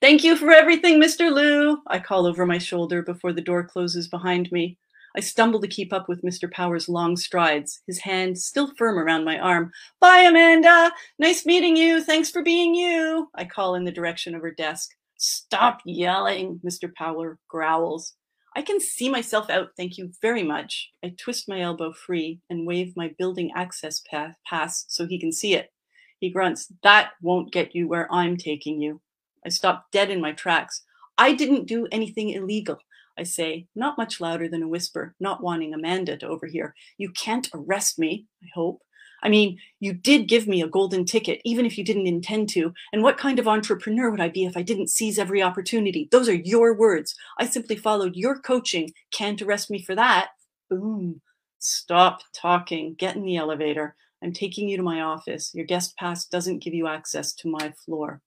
Thank 0.00 0.24
you 0.24 0.36
for 0.36 0.50
everything, 0.50 1.00
Mr. 1.00 1.32
Liu, 1.32 1.82
I 1.86 1.98
call 1.98 2.26
over 2.26 2.44
my 2.44 2.58
shoulder 2.58 3.02
before 3.02 3.32
the 3.32 3.40
door 3.40 3.64
closes 3.64 4.08
behind 4.08 4.52
me. 4.52 4.78
I 5.16 5.20
stumble 5.20 5.60
to 5.60 5.68
keep 5.68 5.92
up 5.92 6.08
with 6.08 6.22
Mr. 6.22 6.50
Power's 6.50 6.88
long 6.88 7.16
strides, 7.16 7.80
his 7.86 8.00
hand 8.00 8.36
still 8.36 8.72
firm 8.76 8.98
around 8.98 9.24
my 9.24 9.38
arm. 9.38 9.70
Bye, 10.00 10.26
Amanda. 10.28 10.90
Nice 11.18 11.46
meeting 11.46 11.76
you. 11.76 12.02
Thanks 12.02 12.30
for 12.30 12.42
being 12.42 12.74
you. 12.74 13.28
I 13.34 13.44
call 13.44 13.76
in 13.76 13.84
the 13.84 13.92
direction 13.92 14.34
of 14.34 14.42
her 14.42 14.50
desk. 14.50 14.90
Stop 15.16 15.80
yelling, 15.84 16.60
Mr. 16.64 16.92
Power 16.92 17.38
growls. 17.48 18.14
I 18.56 18.62
can 18.62 18.80
see 18.80 19.08
myself 19.08 19.50
out, 19.50 19.70
thank 19.76 19.98
you 19.98 20.12
very 20.22 20.42
much. 20.42 20.90
I 21.04 21.14
twist 21.16 21.48
my 21.48 21.60
elbow 21.60 21.92
free 21.92 22.40
and 22.50 22.66
wave 22.66 22.96
my 22.96 23.12
building 23.18 23.50
access 23.56 24.02
pass 24.08 24.84
so 24.88 25.06
he 25.06 25.18
can 25.18 25.32
see 25.32 25.54
it. 25.54 25.72
He 26.20 26.30
grunts, 26.30 26.72
That 26.82 27.10
won't 27.20 27.52
get 27.52 27.74
you 27.74 27.88
where 27.88 28.12
I'm 28.12 28.36
taking 28.36 28.80
you. 28.80 29.00
I 29.44 29.48
stop 29.48 29.86
dead 29.92 30.10
in 30.10 30.20
my 30.20 30.32
tracks. 30.32 30.82
I 31.18 31.34
didn't 31.34 31.66
do 31.66 31.86
anything 31.92 32.30
illegal. 32.30 32.78
I 33.18 33.22
say, 33.22 33.66
not 33.74 33.98
much 33.98 34.20
louder 34.20 34.48
than 34.48 34.62
a 34.62 34.68
whisper, 34.68 35.14
not 35.20 35.42
wanting 35.42 35.72
Amanda 35.72 36.16
to 36.16 36.28
overhear. 36.28 36.74
You 36.98 37.10
can't 37.10 37.48
arrest 37.54 37.98
me, 37.98 38.26
I 38.42 38.46
hope. 38.54 38.82
I 39.22 39.30
mean, 39.30 39.58
you 39.80 39.94
did 39.94 40.28
give 40.28 40.46
me 40.46 40.60
a 40.60 40.68
golden 40.68 41.06
ticket, 41.06 41.40
even 41.44 41.64
if 41.64 41.78
you 41.78 41.84
didn't 41.84 42.06
intend 42.06 42.50
to. 42.50 42.74
And 42.92 43.02
what 43.02 43.16
kind 43.16 43.38
of 43.38 43.48
entrepreneur 43.48 44.10
would 44.10 44.20
I 44.20 44.28
be 44.28 44.44
if 44.44 44.56
I 44.56 44.62
didn't 44.62 44.90
seize 44.90 45.18
every 45.18 45.42
opportunity? 45.42 46.08
Those 46.12 46.28
are 46.28 46.34
your 46.34 46.74
words. 46.74 47.14
I 47.38 47.46
simply 47.46 47.76
followed 47.76 48.16
your 48.16 48.38
coaching. 48.40 48.92
Can't 49.12 49.40
arrest 49.40 49.70
me 49.70 49.82
for 49.82 49.94
that. 49.94 50.30
Boom. 50.68 51.22
Stop 51.58 52.20
talking. 52.34 52.94
Get 52.94 53.16
in 53.16 53.24
the 53.24 53.36
elevator. 53.36 53.96
I'm 54.22 54.32
taking 54.32 54.68
you 54.68 54.76
to 54.76 54.82
my 54.82 55.00
office. 55.00 55.54
Your 55.54 55.64
guest 55.64 55.96
pass 55.96 56.26
doesn't 56.26 56.62
give 56.62 56.74
you 56.74 56.86
access 56.86 57.32
to 57.36 57.48
my 57.48 57.72
floor. 57.84 58.20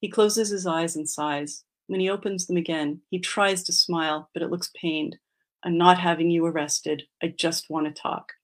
He 0.00 0.08
closes 0.08 0.50
his 0.50 0.66
eyes 0.66 0.94
and 0.94 1.08
sighs. 1.08 1.64
When 1.90 1.98
he 1.98 2.08
opens 2.08 2.46
them 2.46 2.56
again, 2.56 3.00
he 3.10 3.18
tries 3.18 3.64
to 3.64 3.72
smile, 3.72 4.30
but 4.32 4.44
it 4.44 4.50
looks 4.50 4.70
pained. 4.80 5.16
I'm 5.64 5.76
not 5.76 5.98
having 5.98 6.30
you 6.30 6.46
arrested. 6.46 7.02
I 7.20 7.34
just 7.36 7.68
want 7.68 7.88
to 7.88 8.00
talk. 8.00 8.34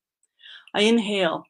I 0.74 0.80
inhale 0.80 1.44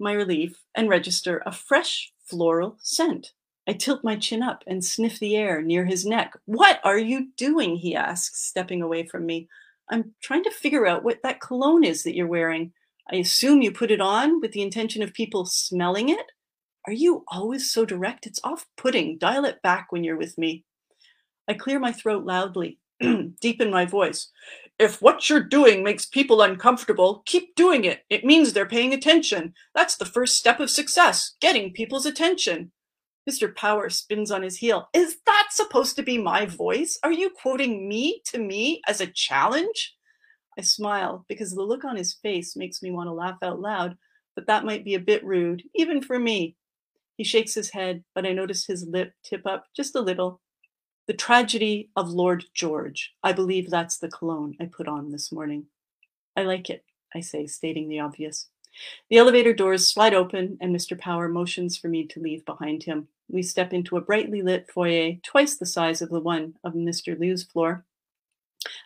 my 0.00 0.12
relief 0.12 0.60
and 0.74 0.88
register 0.88 1.44
a 1.46 1.52
fresh 1.52 2.12
floral 2.24 2.78
scent. 2.80 3.30
I 3.68 3.74
tilt 3.74 4.02
my 4.02 4.16
chin 4.16 4.42
up 4.42 4.64
and 4.66 4.84
sniff 4.84 5.20
the 5.20 5.36
air 5.36 5.62
near 5.62 5.84
his 5.84 6.04
neck. 6.04 6.32
What 6.46 6.80
are 6.82 6.98
you 6.98 7.28
doing? 7.36 7.76
He 7.76 7.94
asks, 7.94 8.42
stepping 8.44 8.82
away 8.82 9.06
from 9.06 9.24
me. 9.24 9.48
I'm 9.88 10.16
trying 10.20 10.42
to 10.42 10.50
figure 10.50 10.84
out 10.84 11.04
what 11.04 11.22
that 11.22 11.40
cologne 11.40 11.84
is 11.84 12.02
that 12.02 12.16
you're 12.16 12.26
wearing. 12.26 12.72
I 13.08 13.18
assume 13.18 13.62
you 13.62 13.70
put 13.70 13.92
it 13.92 14.00
on 14.00 14.40
with 14.40 14.50
the 14.50 14.62
intention 14.62 15.00
of 15.00 15.14
people 15.14 15.46
smelling 15.46 16.08
it? 16.08 16.26
Are 16.88 16.92
you 16.92 17.24
always 17.28 17.70
so 17.70 17.84
direct? 17.84 18.26
It's 18.26 18.40
off 18.42 18.66
putting. 18.76 19.16
Dial 19.16 19.44
it 19.44 19.62
back 19.62 19.92
when 19.92 20.02
you're 20.02 20.16
with 20.16 20.36
me. 20.36 20.64
I 21.48 21.54
clear 21.54 21.78
my 21.78 21.92
throat 21.92 22.24
loudly, 22.24 22.78
deepen 23.40 23.70
my 23.70 23.84
voice. 23.84 24.30
If 24.78 25.00
what 25.00 25.30
you're 25.30 25.42
doing 25.42 25.82
makes 25.82 26.04
people 26.04 26.42
uncomfortable, 26.42 27.22
keep 27.24 27.54
doing 27.54 27.84
it. 27.84 28.00
It 28.10 28.24
means 28.24 28.52
they're 28.52 28.66
paying 28.66 28.92
attention. 28.92 29.54
That's 29.74 29.96
the 29.96 30.04
first 30.04 30.36
step 30.36 30.60
of 30.60 30.70
success, 30.70 31.34
getting 31.40 31.72
people's 31.72 32.04
attention. 32.04 32.72
Mr. 33.28 33.54
Power 33.54 33.90
spins 33.90 34.30
on 34.30 34.42
his 34.42 34.56
heel. 34.56 34.88
Is 34.92 35.18
that 35.26 35.48
supposed 35.50 35.96
to 35.96 36.02
be 36.02 36.18
my 36.18 36.46
voice? 36.46 36.98
Are 37.02 37.12
you 37.12 37.30
quoting 37.30 37.88
me 37.88 38.22
to 38.26 38.38
me 38.38 38.82
as 38.86 39.00
a 39.00 39.06
challenge? 39.06 39.94
I 40.58 40.62
smile 40.62 41.24
because 41.28 41.52
the 41.52 41.62
look 41.62 41.84
on 41.84 41.96
his 41.96 42.14
face 42.14 42.56
makes 42.56 42.82
me 42.82 42.90
want 42.90 43.08
to 43.08 43.12
laugh 43.12 43.38
out 43.42 43.60
loud, 43.60 43.96
but 44.34 44.46
that 44.46 44.64
might 44.64 44.84
be 44.84 44.94
a 44.94 45.00
bit 45.00 45.24
rude, 45.24 45.62
even 45.74 46.00
for 46.02 46.18
me. 46.18 46.56
He 47.16 47.24
shakes 47.24 47.54
his 47.54 47.70
head, 47.70 48.04
but 48.14 48.26
I 48.26 48.32
notice 48.32 48.66
his 48.66 48.86
lip 48.86 49.12
tip 49.24 49.46
up 49.46 49.64
just 49.74 49.96
a 49.96 50.00
little 50.00 50.40
the 51.06 51.14
Tragedy 51.14 51.88
of 51.94 52.10
Lord 52.10 52.44
George. 52.52 53.14
I 53.22 53.32
believe 53.32 53.70
that's 53.70 53.98
the 53.98 54.08
cologne 54.08 54.56
I 54.60 54.66
put 54.66 54.88
on 54.88 55.12
this 55.12 55.30
morning. 55.30 55.66
I 56.36 56.42
like 56.42 56.68
it, 56.68 56.84
I 57.14 57.20
say, 57.20 57.46
stating 57.46 57.88
the 57.88 58.00
obvious. 58.00 58.48
The 59.08 59.18
elevator 59.18 59.52
doors 59.52 59.88
slide 59.88 60.14
open, 60.14 60.58
and 60.60 60.74
Mr. 60.74 60.98
Power 60.98 61.28
motions 61.28 61.76
for 61.76 61.88
me 61.88 62.06
to 62.08 62.20
leave 62.20 62.44
behind 62.44 62.82
him. 62.82 63.06
We 63.28 63.42
step 63.42 63.72
into 63.72 63.96
a 63.96 64.00
brightly 64.00 64.42
lit 64.42 64.68
foyer, 64.68 65.14
twice 65.22 65.56
the 65.56 65.64
size 65.64 66.02
of 66.02 66.10
the 66.10 66.20
one 66.20 66.54
of 66.64 66.74
Mr. 66.74 67.18
Liu's 67.18 67.44
floor. 67.44 67.84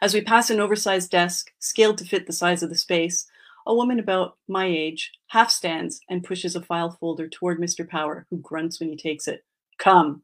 As 0.03 0.13
we 0.13 0.21
pass 0.21 0.51
an 0.51 0.61
oversized 0.61 1.11
desk, 1.11 1.53
scaled 1.59 1.97
to 1.99 2.05
fit 2.05 2.27
the 2.27 2.33
size 2.35 2.63
of 2.63 2.69
the 2.69 2.77
space, 2.77 3.27
a 3.67 3.75
woman 3.75 3.99
about 3.99 4.37
my 4.47 4.67
age 4.67 5.13
half 5.29 5.51
stands 5.51 6.01
and 6.09 6.25
pushes 6.25 6.55
a 6.55 6.63
file 6.63 6.91
folder 6.91 7.29
toward 7.29 7.59
Mr. 7.59 7.89
Power, 7.89 8.27
who 8.29 8.37
grunts 8.39 8.79
when 8.79 8.91
he 8.91 8.97
takes 8.97 9.27
it. 9.27 9.45
Come. 9.79 10.23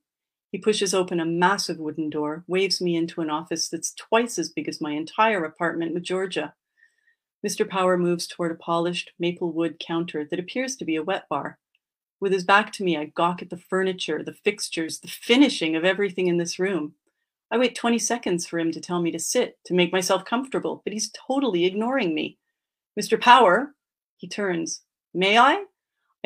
He 0.57 0.63
pushes 0.63 0.95
open 0.95 1.21
a 1.21 1.27
massive 1.27 1.77
wooden 1.77 2.09
door, 2.09 2.43
waves 2.47 2.81
me 2.81 2.97
into 2.97 3.21
an 3.21 3.29
office 3.29 3.69
that's 3.69 3.93
twice 3.93 4.39
as 4.39 4.49
big 4.49 4.71
as 4.71 4.81
my 4.81 4.93
entire 4.93 5.45
apartment 5.45 5.93
with 5.93 6.03
Georgia. 6.03 6.55
Mr. 7.47 7.69
Power 7.69 7.99
moves 7.99 8.27
toward 8.27 8.53
a 8.53 8.55
polished 8.55 9.13
maple 9.19 9.53
wood 9.53 9.79
counter 9.79 10.25
that 10.25 10.39
appears 10.39 10.75
to 10.77 10.87
be 10.87 10.97
a 10.97 11.03
wet 11.03 11.29
bar. 11.29 11.59
With 12.21 12.33
his 12.33 12.43
back 12.43 12.73
to 12.73 12.85
me, 12.85 12.97
I 12.97 13.05
gawk 13.05 13.43
at 13.43 13.51
the 13.51 13.59
furniture, 13.59 14.23
the 14.23 14.33
fixtures, 14.33 14.99
the 14.99 15.09
finishing 15.09 15.77
of 15.77 15.85
everything 15.85 16.27
in 16.27 16.39
this 16.39 16.59
room. 16.59 16.95
I 17.51 17.59
wait 17.59 17.75
20 17.75 17.99
seconds 17.99 18.47
for 18.47 18.59
him 18.59 18.73
to 18.73 18.81
tell 18.81 19.03
me 19.03 19.11
to 19.11 19.19
sit, 19.19 19.59
to 19.67 19.75
make 19.75 19.93
myself 19.93 20.25
comfortable, 20.25 20.81
but 20.85 20.95
he's 20.95 21.13
totally 21.29 21.67
ignoring 21.67 22.15
me. 22.15 22.39
Mr. 22.99 23.21
Power, 23.21 23.75
he 24.17 24.27
turns. 24.27 24.81
May 25.13 25.37
I? 25.37 25.65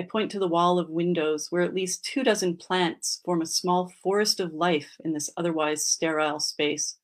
I 0.01 0.05
point 0.05 0.31
to 0.31 0.39
the 0.39 0.49
wall 0.49 0.79
of 0.79 0.89
windows 0.89 1.49
where 1.51 1.61
at 1.61 1.75
least 1.75 2.07
two 2.07 2.25
dozen 2.25 2.57
plants 2.57 3.21
form 3.23 3.43
a 3.43 3.47
small 3.47 3.93
forest 4.03 4.41
of 4.41 4.55
life 4.55 4.97
in 5.05 5.13
this 5.13 5.29
otherwise 5.37 5.85
sterile 5.85 6.41
space. 6.41 6.97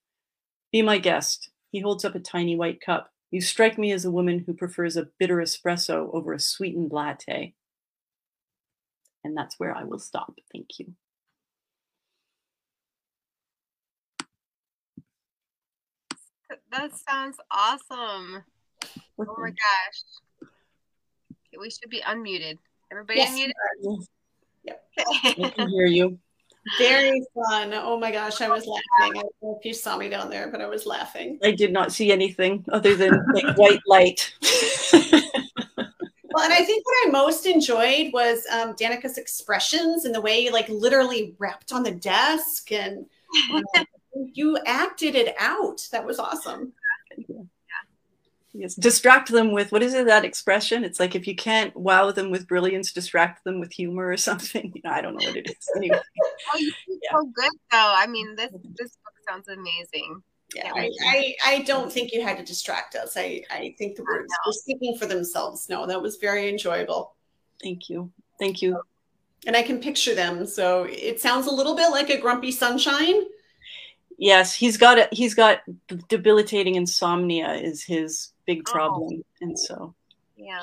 Be 0.72 0.80
my 0.80 0.96
guest. 0.96 1.50
He 1.72 1.80
holds 1.80 2.06
up 2.06 2.14
a 2.14 2.20
tiny 2.20 2.56
white 2.56 2.80
cup. 2.80 3.12
You 3.30 3.42
strike 3.42 3.76
me 3.76 3.92
as 3.92 4.06
a 4.06 4.10
woman 4.10 4.38
who 4.38 4.54
prefers 4.54 4.96
a 4.96 5.08
bitter 5.18 5.36
espresso 5.36 6.08
over 6.14 6.32
a 6.32 6.40
sweetened 6.40 6.90
latte. 6.90 7.52
And 9.24 9.36
that's 9.36 9.60
where 9.60 9.76
I 9.76 9.84
will 9.84 9.98
stop. 9.98 10.32
Thank 10.50 10.78
you. 10.78 10.94
That 16.70 16.92
sounds 16.96 17.36
awesome. 17.50 18.42
Oh 19.18 19.36
my 19.36 19.50
gosh. 19.50 20.48
We 21.60 21.68
should 21.68 21.90
be 21.90 22.00
unmuted. 22.00 22.56
Everybody 22.90 23.18
Yes. 23.20 23.32
unmuted? 23.82 24.06
Yep. 24.64 24.84
I 25.24 25.50
can 25.54 25.68
hear 25.70 25.86
you. 25.86 26.18
Very 26.78 27.22
fun. 27.32 27.72
Oh 27.74 27.96
my 27.98 28.10
gosh, 28.10 28.40
I 28.40 28.48
was 28.48 28.66
laughing. 28.66 29.18
I 29.18 29.22
don't 29.22 29.34
know 29.42 29.56
if 29.58 29.64
you 29.64 29.72
saw 29.72 29.96
me 29.96 30.08
down 30.08 30.30
there, 30.30 30.48
but 30.48 30.60
I 30.60 30.66
was 30.66 30.84
laughing. 30.84 31.38
I 31.44 31.52
did 31.52 31.72
not 31.72 31.92
see 31.92 32.10
anything 32.10 32.64
other 32.72 32.96
than 32.96 33.12
like 33.32 33.46
white 33.56 33.80
light. 33.86 34.34
Well, 34.92 36.44
and 36.44 36.52
I 36.52 36.64
think 36.64 36.84
what 36.84 37.06
I 37.06 37.10
most 37.12 37.46
enjoyed 37.46 38.12
was 38.12 38.44
um, 38.52 38.74
Danica's 38.76 39.16
expressions 39.16 40.04
and 40.04 40.14
the 40.14 40.20
way 40.20 40.40
you 40.40 40.50
like 40.52 40.68
literally 40.68 41.34
rapped 41.38 41.72
on 41.72 41.82
the 41.82 41.92
desk 41.92 42.72
and 42.72 43.06
uh, 43.54 43.84
you 44.34 44.58
acted 44.66 45.14
it 45.14 45.34
out. 45.38 45.86
That 45.92 46.04
was 46.04 46.18
awesome. 46.18 46.72
Yes. 48.56 48.74
Distract 48.74 49.30
them 49.30 49.52
with 49.52 49.72
what 49.72 49.82
is 49.82 49.94
it 49.94 50.06
that 50.06 50.24
expression? 50.24 50.84
It's 50.84 51.00
like 51.00 51.14
if 51.14 51.26
you 51.26 51.34
can't 51.34 51.74
wow 51.76 52.10
them 52.10 52.30
with 52.30 52.48
brilliance, 52.48 52.92
distract 52.92 53.44
them 53.44 53.60
with 53.60 53.72
humor 53.72 54.08
or 54.08 54.16
something. 54.28 54.72
You 54.74 54.82
know, 54.84 54.90
I 54.90 55.00
don't 55.00 55.14
know 55.14 55.26
what 55.26 55.36
it 55.36 55.50
is. 55.50 55.68
Anyway, 55.76 56.00
Oh, 56.54 56.58
you 56.58 56.72
did 56.88 56.98
Yeah. 57.02 57.10
so 57.12 57.26
good 57.34 57.52
though. 57.70 57.92
I 57.96 58.06
mean, 58.06 58.34
this 58.36 58.52
mm-hmm. 58.52 58.72
this 58.76 58.96
book 59.04 59.14
sounds 59.28 59.48
amazing. 59.48 60.22
Yeah, 60.54 60.70
I, 60.74 60.90
I, 61.04 61.34
I 61.44 61.62
don't 61.62 61.92
think 61.92 62.12
you 62.12 62.22
had 62.22 62.38
to 62.38 62.44
distract 62.44 62.94
us. 62.94 63.16
I, 63.16 63.42
I 63.50 63.74
think 63.78 63.96
the 63.96 64.04
words 64.04 64.32
were 64.46 64.52
speaking 64.52 64.96
for 64.96 65.06
themselves. 65.06 65.68
No, 65.68 65.86
that 65.86 66.00
was 66.00 66.16
very 66.16 66.48
enjoyable. 66.48 67.14
thank 67.60 67.88
you. 67.88 68.12
Thank 68.38 68.62
you. 68.62 68.80
And 69.46 69.56
I 69.56 69.62
can 69.62 69.80
picture 69.80 70.14
them. 70.14 70.46
So 70.46 70.86
it 70.88 71.20
sounds 71.20 71.46
a 71.46 71.50
little 71.50 71.74
bit 71.74 71.90
like 71.90 72.10
a 72.10 72.20
grumpy 72.20 72.52
sunshine. 72.52 73.22
Yes, 74.18 74.54
he's 74.54 74.76
got 74.76 74.98
a, 74.98 75.08
he's 75.12 75.34
got 75.34 75.60
debilitating 76.08 76.76
insomnia 76.76 77.52
is 77.54 77.82
his 77.82 78.32
big 78.46 78.62
Oh. 78.68 78.72
problem, 78.72 79.22
and 79.40 79.58
so 79.58 79.94
Yeah. 80.36 80.60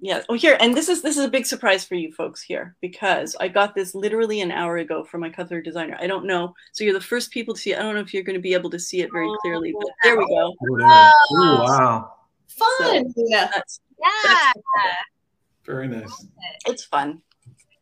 yeah. 0.00 0.22
Oh, 0.28 0.34
here, 0.34 0.56
and 0.60 0.76
this 0.76 0.88
is 0.88 1.00
this 1.02 1.16
is 1.16 1.24
a 1.24 1.28
big 1.28 1.46
surprise 1.46 1.84
for 1.84 1.94
you 1.94 2.12
folks 2.12 2.42
here 2.42 2.74
because 2.80 3.36
I 3.38 3.48
got 3.48 3.74
this 3.74 3.94
literally 3.94 4.40
an 4.40 4.50
hour 4.50 4.78
ago 4.78 5.04
from 5.04 5.20
my 5.20 5.30
color 5.30 5.60
designer. 5.60 5.96
I 6.00 6.06
don't 6.06 6.24
know, 6.26 6.54
so 6.72 6.82
you're 6.84 6.92
the 6.94 7.00
first 7.00 7.30
people 7.30 7.54
to 7.54 7.60
see. 7.60 7.72
it. 7.72 7.78
I 7.78 7.82
don't 7.82 7.94
know 7.94 8.00
if 8.00 8.12
you're 8.12 8.24
going 8.24 8.34
to 8.34 8.42
be 8.42 8.54
able 8.54 8.70
to 8.70 8.78
see 8.78 9.00
it 9.02 9.10
very 9.12 9.28
clearly, 9.42 9.72
but 9.78 9.88
there 10.02 10.16
we 10.18 10.26
go. 10.26 10.52
Oh, 10.52 10.78
there. 10.78 11.10
Oh, 11.32 11.62
wow. 11.64 12.12
Fun. 12.48 13.12
yeah. 13.16 13.50
That's 13.54 13.80
Yeah. 14.02 14.52
Very 15.64 15.88
nice. 15.88 16.26
it's 16.66 16.84
fun. 16.84 17.22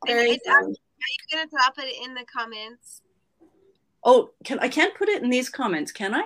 Very 0.06 0.30
it's, 0.32 0.46
are 0.48 0.62
you 0.68 0.76
gonna 1.32 1.48
drop 1.50 1.74
it 1.78 1.92
in 2.04 2.14
the 2.14 2.24
comments? 2.26 3.02
Oh, 4.04 4.30
can 4.44 4.58
I 4.60 4.68
can't 4.68 4.94
put 4.94 5.08
it 5.08 5.22
in 5.22 5.30
these 5.30 5.48
comments, 5.48 5.90
can 5.92 6.14
I? 6.14 6.24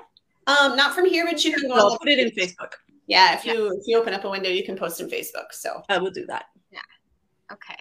Um, 0.49 0.77
not 0.77 0.95
from 0.95 1.07
here, 1.07 1.25
but 1.25 1.43
you 1.45 1.55
can 1.57 1.69
go. 1.69 1.75
I'll 1.77 1.99
put 1.99 2.09
it 2.09 2.19
in 2.19 2.31
Facebook. 2.31 2.73
Yeah, 3.07 3.35
if 3.35 3.45
you 3.45 3.77
if 3.79 3.87
you 3.87 3.99
open 3.99 4.15
up 4.15 4.25
a 4.25 4.31
window, 4.31 4.49
you 4.49 4.65
can 4.65 4.77
post 4.77 5.01
in 5.01 5.09
Facebook. 5.09 5.53
So 5.53 5.83
I 5.89 5.99
will 5.99 6.11
do 6.11 6.27
that. 6.27 6.47
Yeah. 6.73 6.81
Okay. 7.53 7.77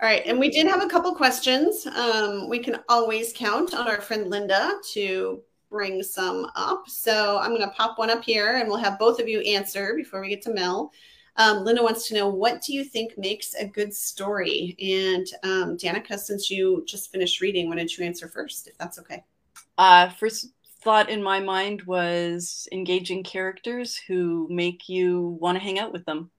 all 0.00 0.08
right, 0.08 0.22
and 0.26 0.38
we 0.38 0.50
did 0.50 0.66
have 0.66 0.82
a 0.82 0.88
couple 0.88 1.14
questions. 1.14 1.86
Um, 1.86 2.48
we 2.48 2.58
can 2.58 2.78
always 2.88 3.32
count 3.34 3.74
on 3.74 3.86
our 3.88 4.00
friend 4.00 4.30
Linda 4.30 4.74
to 4.92 5.42
bring 5.70 6.02
some 6.02 6.50
up. 6.56 6.88
So 6.88 7.38
I'm 7.38 7.50
going 7.50 7.60
to 7.60 7.74
pop 7.74 7.98
one 7.98 8.10
up 8.10 8.24
here, 8.24 8.56
and 8.56 8.68
we'll 8.68 8.78
have 8.78 8.98
both 8.98 9.20
of 9.20 9.28
you 9.28 9.40
answer 9.40 9.94
before 9.94 10.20
we 10.20 10.28
get 10.28 10.42
to 10.42 10.54
Mel. 10.54 10.92
Um, 11.38 11.64
Linda 11.64 11.82
wants 11.82 12.08
to 12.08 12.14
know 12.14 12.28
what 12.28 12.62
do 12.62 12.72
you 12.72 12.82
think 12.82 13.18
makes 13.18 13.54
a 13.54 13.66
good 13.66 13.92
story? 13.92 14.74
And 14.80 15.26
um, 15.42 15.76
Danica, 15.76 16.18
since 16.18 16.50
you 16.50 16.82
just 16.86 17.12
finished 17.12 17.42
reading, 17.42 17.68
why 17.68 17.76
don't 17.76 17.98
you 17.98 18.06
answer 18.06 18.28
first, 18.28 18.68
if 18.68 18.78
that's 18.78 18.98
okay? 19.00 19.22
Uh, 19.76 20.08
first 20.10 20.52
thought 20.86 21.10
in 21.10 21.20
my 21.20 21.40
mind 21.40 21.82
was 21.82 22.68
engaging 22.70 23.24
characters 23.24 23.96
who 23.96 24.46
make 24.48 24.88
you 24.88 25.36
want 25.40 25.58
to 25.58 25.64
hang 25.64 25.80
out 25.80 25.92
with 25.92 26.04
them. 26.04 26.30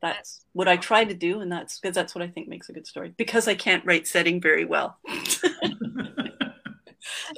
That's 0.00 0.44
what 0.52 0.68
I 0.68 0.76
try 0.76 1.04
to 1.04 1.14
do, 1.14 1.40
and 1.40 1.50
that's 1.50 1.80
because 1.80 1.96
that's 1.96 2.14
what 2.14 2.22
I 2.22 2.28
think 2.28 2.46
makes 2.46 2.68
a 2.68 2.72
good 2.72 2.86
story. 2.86 3.12
Because 3.16 3.48
I 3.48 3.56
can't 3.56 3.84
write 3.84 4.06
setting 4.06 4.40
very 4.40 4.64
well. 4.64 4.98
I 5.08 5.16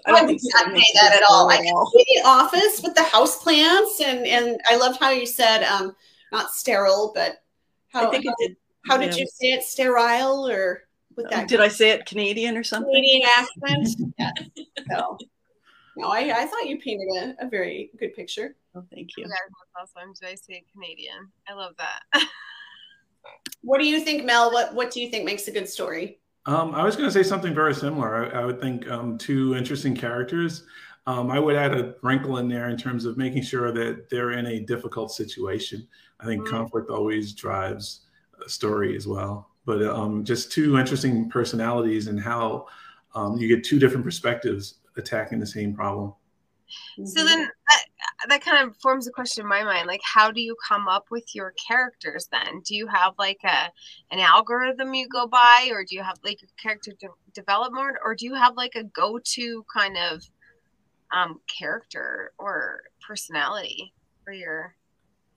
I 0.05 0.13
don't 0.13 0.27
did 0.27 0.39
think 0.39 0.53
not 0.55 0.77
say 0.77 0.91
that 0.97 1.15
at 1.15 1.23
all. 1.31 1.51
I 1.51 1.63
the 1.63 2.23
office 2.27 2.83
with 2.83 2.95
the 2.95 3.05
house 3.05 3.43
plants, 3.43 4.03
and 4.05 4.27
and 4.27 4.61
I 4.67 4.77
loved 4.77 5.01
how 5.01 5.09
you 5.09 5.25
said 5.25 5.63
um, 5.63 5.97
not 6.31 6.51
sterile, 6.51 7.13
but 7.15 7.43
how 7.89 8.09
I 8.09 8.11
think 8.11 8.27
it 8.27 8.35
did. 8.39 8.57
how 8.87 8.99
did 8.99 9.15
yeah. 9.15 9.21
you 9.21 9.27
say 9.29 9.53
it? 9.53 9.63
Sterile 9.63 10.47
or 10.47 10.86
with 11.17 11.29
that 11.31 11.49
Did 11.49 11.61
I 11.61 11.69
say 11.69 11.91
it 11.91 12.07
Canadian 12.07 12.57
or 12.57 12.65
something? 12.65 12.93
Canadian 12.93 13.29
accent? 13.37 14.15
yeah. 14.19 14.31
So, 14.91 15.19
no, 15.97 16.09
I, 16.09 16.43
I 16.43 16.47
thought 16.47 16.69
you 16.69 16.79
painted 16.79 17.09
a, 17.41 17.47
a 17.47 17.49
very 17.49 17.91
good 17.99 18.15
picture. 18.15 18.55
Oh, 18.75 18.85
thank 18.95 19.17
you. 19.17 19.25
You 19.25 19.29
guys, 19.29 19.39
that's 19.75 19.91
awesome. 19.97 20.13
Did 20.21 20.29
I 20.29 20.35
say 20.35 20.63
Canadian? 20.73 21.29
I 21.49 21.55
love 21.55 21.73
that. 21.79 22.29
What 23.63 23.81
do 23.81 23.87
you 23.87 24.01
think, 24.01 24.25
Mel? 24.25 24.53
What 24.53 24.75
what 24.75 24.91
do 24.93 25.01
you 25.01 25.11
think 25.11 25.25
makes 25.25 25.49
a 25.49 25.51
good 25.51 25.69
story? 25.69 26.21
Um, 26.45 26.75
I 26.75 26.85
was 26.85 26.95
going 26.95 27.09
to 27.09 27.13
say 27.13 27.25
something 27.25 27.53
very 27.53 27.75
similar. 27.75 28.33
I, 28.33 28.43
I 28.43 28.45
would 28.45 28.61
think 28.61 28.89
um, 28.89 29.19
two 29.19 29.57
interesting 29.57 29.97
characters. 29.97 30.65
Um, 31.09 31.31
I 31.31 31.41
would 31.41 31.57
add 31.57 31.75
a 31.75 31.95
wrinkle 32.03 32.39
in 32.39 32.49
there 32.49 32.69
in 32.69 32.77
terms 32.77 33.05
of 33.05 33.17
making 33.17 33.43
sure 33.43 33.73
that 33.73 34.09
they're 34.11 34.33
in 34.33 34.47
a 34.47 34.61
difficult 34.61 35.11
situation. 35.11 35.87
I 36.21 36.27
think 36.27 36.45
Mm. 36.47 36.51
conflict 36.51 36.91
always 36.91 37.33
drives 37.33 38.03
a 38.45 38.49
story 38.49 38.97
as 38.97 39.07
well. 39.09 39.51
But 39.67 39.83
um, 39.83 40.25
just 40.25 40.51
two 40.53 40.79
interesting 40.79 41.29
personalities 41.29 42.07
and 42.07 42.19
how 42.21 42.69
um, 43.15 43.37
you 43.37 43.49
get 43.49 43.65
two 43.65 43.79
different 43.79 44.05
perspectives 44.05 44.77
attacking 44.97 45.41
the 45.41 45.47
same 45.47 45.75
problem. 45.75 46.15
So 47.05 47.25
then 47.25 47.49
that, 47.69 47.85
that 48.29 48.45
kind 48.45 48.67
of 48.67 48.77
forms 48.79 49.07
a 49.07 49.11
question 49.11 49.43
in 49.43 49.49
my 49.49 49.63
mind 49.63 49.87
like 49.87 50.01
how 50.03 50.31
do 50.31 50.41
you 50.41 50.57
come 50.67 50.89
up 50.89 51.07
with 51.11 51.35
your 51.35 51.53
characters 51.53 52.29
then 52.33 52.61
do 52.65 52.75
you 52.75 52.87
have 52.87 53.15
like 53.19 53.39
a 53.45 53.71
an 54.11 54.19
algorithm 54.19 54.95
you 54.95 55.09
go 55.09 55.27
by 55.27 55.69
or 55.71 55.85
do 55.85 55.95
you 55.95 56.03
have 56.03 56.19
like 56.25 56.41
a 56.43 56.63
character 56.63 56.93
de- 56.99 57.09
development 57.35 57.97
or 58.05 58.15
do 58.15 58.25
you 58.25 58.35
have 58.35 58.57
like 58.57 58.75
a 58.75 58.85
go-to 58.85 59.65
kind 59.73 59.97
of 59.97 60.23
um 61.15 61.41
character 61.47 62.33
or 62.39 62.83
personality 63.07 63.93
for 64.25 64.33
your 64.33 64.75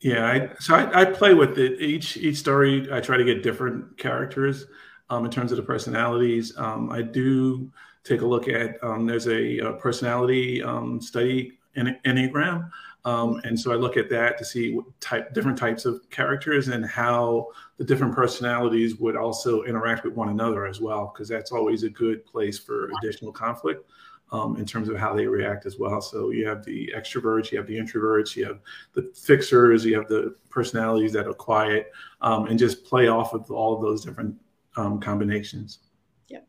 Yeah, 0.01 0.25
I, 0.25 0.49
so 0.59 0.75
I, 0.75 1.01
I 1.01 1.05
play 1.05 1.33
with 1.33 1.57
it. 1.57 1.81
Each 1.81 2.15
each 2.15 2.37
story, 2.37 2.87
I 2.91 3.01
try 3.01 3.17
to 3.17 3.23
get 3.25 3.43
different 3.43 3.97
characters 3.97 4.65
um, 5.09 5.25
in 5.25 5.31
terms 5.31 5.51
of 5.51 5.57
the 5.57 5.63
personalities. 5.63 6.57
Um, 6.57 6.89
I 6.89 7.01
do 7.01 7.69
take 8.03 8.21
a 8.21 8.25
look 8.25 8.47
at. 8.47 8.81
Um, 8.81 9.05
there's 9.05 9.27
a, 9.27 9.59
uh 9.59 9.73
personality 9.73 10.63
um, 10.63 11.01
study 11.01 11.59
in 11.75 11.97
Enneagram, 12.05 12.69
um, 13.03 13.41
and 13.43 13.59
so 13.59 13.73
I 13.73 13.75
look 13.75 13.97
at 13.97 14.09
that 14.09 14.37
to 14.37 14.45
see 14.45 14.73
what 14.73 14.85
type 15.01 15.33
different 15.33 15.57
types 15.57 15.83
of 15.83 16.09
characters 16.09 16.69
and 16.69 16.85
how 16.85 17.47
the 17.77 17.83
different 17.83 18.15
personalities 18.15 18.95
would 18.95 19.17
also 19.17 19.63
interact 19.63 20.05
with 20.05 20.13
one 20.13 20.29
another 20.29 20.65
as 20.65 20.79
well, 20.79 21.11
because 21.13 21.27
that's 21.27 21.51
always 21.51 21.83
a 21.83 21.89
good 21.89 22.25
place 22.25 22.57
for 22.57 22.89
additional 23.01 23.33
conflict. 23.33 23.89
Um, 24.31 24.57
in 24.57 24.65
terms 24.65 24.89
of 24.89 24.95
how 24.95 25.15
they 25.15 25.25
react 25.25 25.65
as 25.65 25.79
well. 25.79 25.99
So 26.01 26.29
you 26.29 26.47
have 26.47 26.63
the 26.63 26.93
extroverts, 26.95 27.51
you 27.51 27.57
have 27.57 27.65
the 27.65 27.79
introverts, 27.79 28.35
you 28.35 28.45
have 28.45 28.59
the 28.93 29.11
fixers, 29.15 29.83
you 29.83 29.95
have 29.95 30.07
the 30.07 30.35
personalities 30.51 31.13
that 31.13 31.25
are 31.25 31.33
quiet, 31.33 31.91
um, 32.21 32.45
and 32.45 32.59
just 32.59 32.85
play 32.85 33.07
off 33.07 33.33
of 33.33 33.49
all 33.49 33.73
of 33.75 33.81
those 33.81 34.05
different 34.05 34.35
um, 34.77 34.99
combinations. 34.99 35.79
Yeah, 36.27 36.41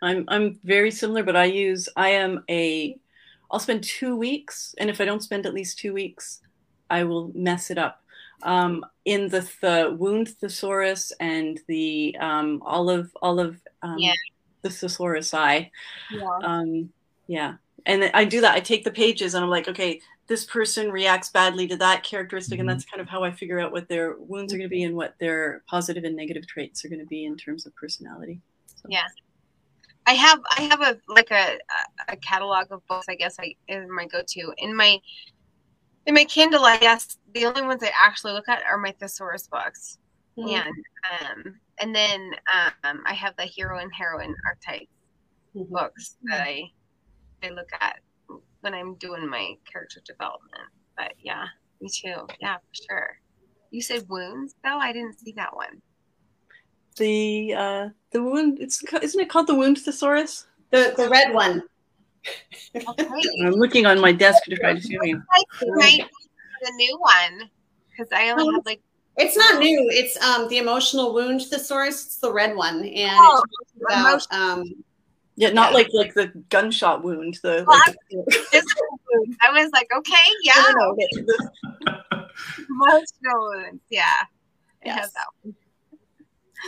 I'm 0.00 0.24
I'm 0.28 0.60
very 0.62 0.92
similar, 0.92 1.24
but 1.24 1.34
I 1.34 1.46
use 1.46 1.88
I 1.96 2.10
am 2.10 2.44
a 2.48 2.96
I'll 3.50 3.58
spend 3.58 3.82
two 3.82 4.16
weeks, 4.16 4.74
and 4.78 4.88
if 4.88 5.00
I 5.00 5.04
don't 5.04 5.22
spend 5.22 5.44
at 5.44 5.54
least 5.54 5.80
two 5.80 5.92
weeks, 5.92 6.40
I 6.88 7.02
will 7.02 7.32
mess 7.34 7.70
it 7.70 7.78
up. 7.78 8.00
Um, 8.44 8.84
in 9.04 9.28
the, 9.28 9.40
the 9.60 9.96
wound 9.98 10.28
thesaurus 10.40 11.12
and 11.18 11.58
the 11.66 12.16
um, 12.20 12.62
olive 12.64 13.10
olive 13.22 13.60
um, 13.82 13.98
Yeah. 13.98 14.12
the 14.62 14.70
thesaurus 14.70 15.34
eye. 15.34 15.72
Yeah. 16.10 16.38
Um, 16.44 16.92
yeah, 17.26 17.54
and 17.86 18.10
I 18.14 18.24
do 18.24 18.40
that. 18.42 18.54
I 18.54 18.60
take 18.60 18.84
the 18.84 18.90
pages 18.90 19.34
and 19.34 19.44
I'm 19.44 19.50
like, 19.50 19.68
okay, 19.68 20.00
this 20.28 20.44
person 20.44 20.90
reacts 20.90 21.30
badly 21.30 21.66
to 21.68 21.76
that 21.78 22.02
characteristic, 22.04 22.58
and 22.60 22.68
Mhm. 22.68 22.68
that's 22.68 22.84
kind 22.84 23.00
of 23.00 23.08
how 23.08 23.24
I 23.24 23.30
figure 23.32 23.60
out 23.60 23.72
what 23.72 23.88
their 23.88 24.16
wounds 24.18 24.52
are 24.52 24.58
going 24.58 24.68
to 24.68 24.74
be 24.74 24.84
and 24.84 24.96
what 24.96 25.14
their 25.20 25.62
positive 25.68 26.04
and 26.04 26.16
negative 26.16 26.46
traits 26.46 26.84
are 26.84 26.88
going 26.88 27.00
to 27.00 27.06
be 27.06 27.24
in 27.24 27.36
terms 27.36 27.66
of 27.66 27.74
personality. 27.76 28.40
So, 28.76 28.88
Yeah. 28.88 29.08
I 30.06 30.14
have 30.14 30.40
I 30.56 30.62
have 30.62 30.80
a 30.82 30.98
like 31.08 31.30
a 31.30 31.58
a 32.08 32.16
catalog 32.16 32.70
of 32.70 32.86
books. 32.88 33.06
I 33.08 33.14
guess 33.14 33.36
I 33.38 33.54
is 33.68 33.86
my 33.88 34.06
go 34.06 34.22
to 34.26 34.54
in 34.58 34.76
my 34.76 34.98
in 36.06 36.14
my 36.14 36.24
Kindle. 36.24 36.64
I 36.64 36.78
guess 36.78 37.16
the 37.32 37.46
only 37.46 37.62
ones 37.62 37.82
I 37.82 37.90
actually 37.98 38.32
look 38.32 38.48
at 38.48 38.62
are 38.64 38.78
my 38.78 38.92
thesaurus 38.92 39.48
books, 39.48 39.98
Mhm. 40.36 40.64
and 40.66 40.84
um 41.20 41.60
and 41.80 41.94
then 41.94 42.32
um 42.84 43.02
I 43.06 43.14
have 43.14 43.34
the 43.36 43.44
hero 43.44 43.78
and 43.78 43.90
heroine 43.94 44.34
archetype 44.46 44.88
Mhm. 45.54 45.74
books 45.74 46.16
that 46.30 46.42
I 46.42 46.64
I 47.44 47.50
look 47.50 47.68
at 47.80 47.96
when 48.60 48.74
I'm 48.74 48.94
doing 48.94 49.28
my 49.28 49.54
character 49.70 50.00
development. 50.06 50.68
But 50.96 51.12
yeah, 51.22 51.44
me 51.80 51.88
too. 51.88 52.26
Yeah, 52.40 52.56
for 52.56 52.74
sure. 52.88 53.18
You 53.70 53.82
said 53.82 54.06
wounds 54.08 54.54
though. 54.64 54.78
I 54.78 54.92
didn't 54.92 55.18
see 55.18 55.32
that 55.36 55.54
one. 55.54 55.82
The 56.96 57.54
uh, 57.54 57.88
the 58.12 58.22
wound 58.22 58.58
it's 58.60 58.82
isn't 59.02 59.20
it 59.20 59.28
called 59.28 59.48
the 59.48 59.54
wound 59.54 59.78
thesaurus? 59.78 60.46
The 60.70 60.94
the 60.96 61.08
red 61.08 61.34
one. 61.34 61.62
Okay. 62.74 63.06
I'm 63.44 63.54
looking 63.54 63.86
on 63.86 64.00
my 64.00 64.12
desk 64.12 64.44
to 64.44 64.56
try 64.56 64.74
to 64.74 64.80
see. 64.80 64.92
you. 65.02 65.22
like 65.36 65.46
might 65.76 65.98
be 65.98 66.06
the 66.62 66.72
new 66.76 66.98
one 66.98 67.50
because 67.90 68.10
I 68.12 68.30
only 68.30 68.54
have 68.54 68.64
like 68.64 68.80
It's 69.16 69.36
not 69.36 69.58
new. 69.58 69.88
It's 69.90 70.20
um 70.22 70.48
the 70.48 70.58
emotional 70.58 71.12
wound 71.12 71.42
thesaurus. 71.42 72.06
It's 72.06 72.18
the 72.18 72.32
red 72.32 72.56
one, 72.56 72.84
and 72.84 73.18
Oh, 73.20 73.42
it 73.42 73.86
talks 73.86 74.28
about 74.30 74.40
um 74.40 74.84
Yeah, 75.36 75.50
not 75.50 75.70
Yeah. 75.70 75.74
like 75.78 75.88
like 75.92 76.14
the 76.14 76.26
gunshot 76.48 77.02
wound. 77.02 77.38
The, 77.42 77.64
Well, 77.66 77.78
like 77.86 77.96
the- 78.10 78.46
this 78.52 78.64
wound. 79.12 79.36
I 79.42 79.50
was 79.50 79.70
like, 79.72 79.88
okay, 79.96 80.14
yeah, 80.42 80.52
don't 80.54 80.78
know, 80.78 80.94
the- 80.96 81.22
the- 81.22 82.26
emotional 82.68 83.48
wounds. 83.48 83.82
Yeah, 83.90 84.04
it 84.82 84.86
Yes. 84.86 85.12
has 85.44 85.54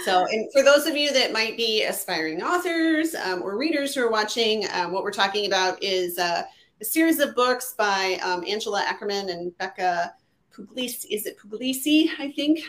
So, 0.05 0.27
and 0.27 0.51
for 0.53 0.63
those 0.63 0.87
of 0.87 0.97
you 0.97 1.13
that 1.13 1.33
might 1.33 1.57
be 1.57 1.85
aspiring 1.85 2.43
authors 2.43 3.15
um, 3.15 3.43
or 3.43 3.57
readers 3.57 3.95
who 3.95 4.03
are 4.05 4.11
watching, 4.11 4.67
um, 4.73 4.93
what 4.93 5.03
we're 5.03 5.11
talking 5.13 5.47
about 5.47 5.83
is 5.83 6.19
uh, 6.19 6.43
a 6.81 6.85
series 6.85 7.19
of 7.21 7.35
books 7.35 7.75
by 7.79 8.19
um, 8.23 8.45
Angela 8.47 8.83
Ackerman 8.83 9.31
and 9.31 9.57
Becca 9.59 10.13
Puglisi. 10.53 11.07
Is 11.11 11.27
it 11.27 11.39
Puglisi? 11.39 12.09
I 12.19 12.31
think. 12.33 12.61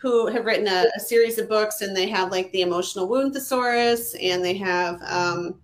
Who 0.00 0.28
have 0.28 0.46
written 0.46 0.66
a, 0.66 0.86
a 0.96 1.00
series 1.00 1.38
of 1.38 1.48
books, 1.48 1.82
and 1.82 1.94
they 1.94 2.08
have 2.08 2.30
like 2.30 2.50
the 2.52 2.62
emotional 2.62 3.06
wound 3.06 3.34
thesaurus, 3.34 4.14
and 4.14 4.44
they 4.44 4.54
have. 4.54 5.00
Um, 5.02 5.60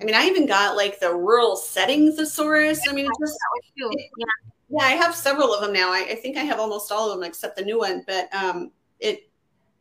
I 0.00 0.04
mean, 0.04 0.14
I 0.14 0.24
even 0.24 0.46
got 0.46 0.76
like 0.76 1.00
the 1.00 1.14
rural 1.14 1.56
setting 1.56 2.14
thesaurus. 2.14 2.88
I 2.88 2.92
mean, 2.92 3.06
it's 3.06 3.18
just 3.18 3.38
too. 3.76 3.90
Yeah, 4.16 4.26
yeah, 4.70 4.84
I 4.84 4.90
have 4.92 5.14
several 5.14 5.52
of 5.52 5.60
them 5.60 5.72
now. 5.72 5.92
I, 5.92 6.06
I 6.10 6.14
think 6.14 6.36
I 6.36 6.44
have 6.44 6.60
almost 6.60 6.92
all 6.92 7.10
of 7.10 7.18
them 7.18 7.28
except 7.28 7.56
the 7.56 7.64
new 7.64 7.78
one, 7.78 8.04
but 8.06 8.32
um, 8.34 8.70
it 9.00 9.30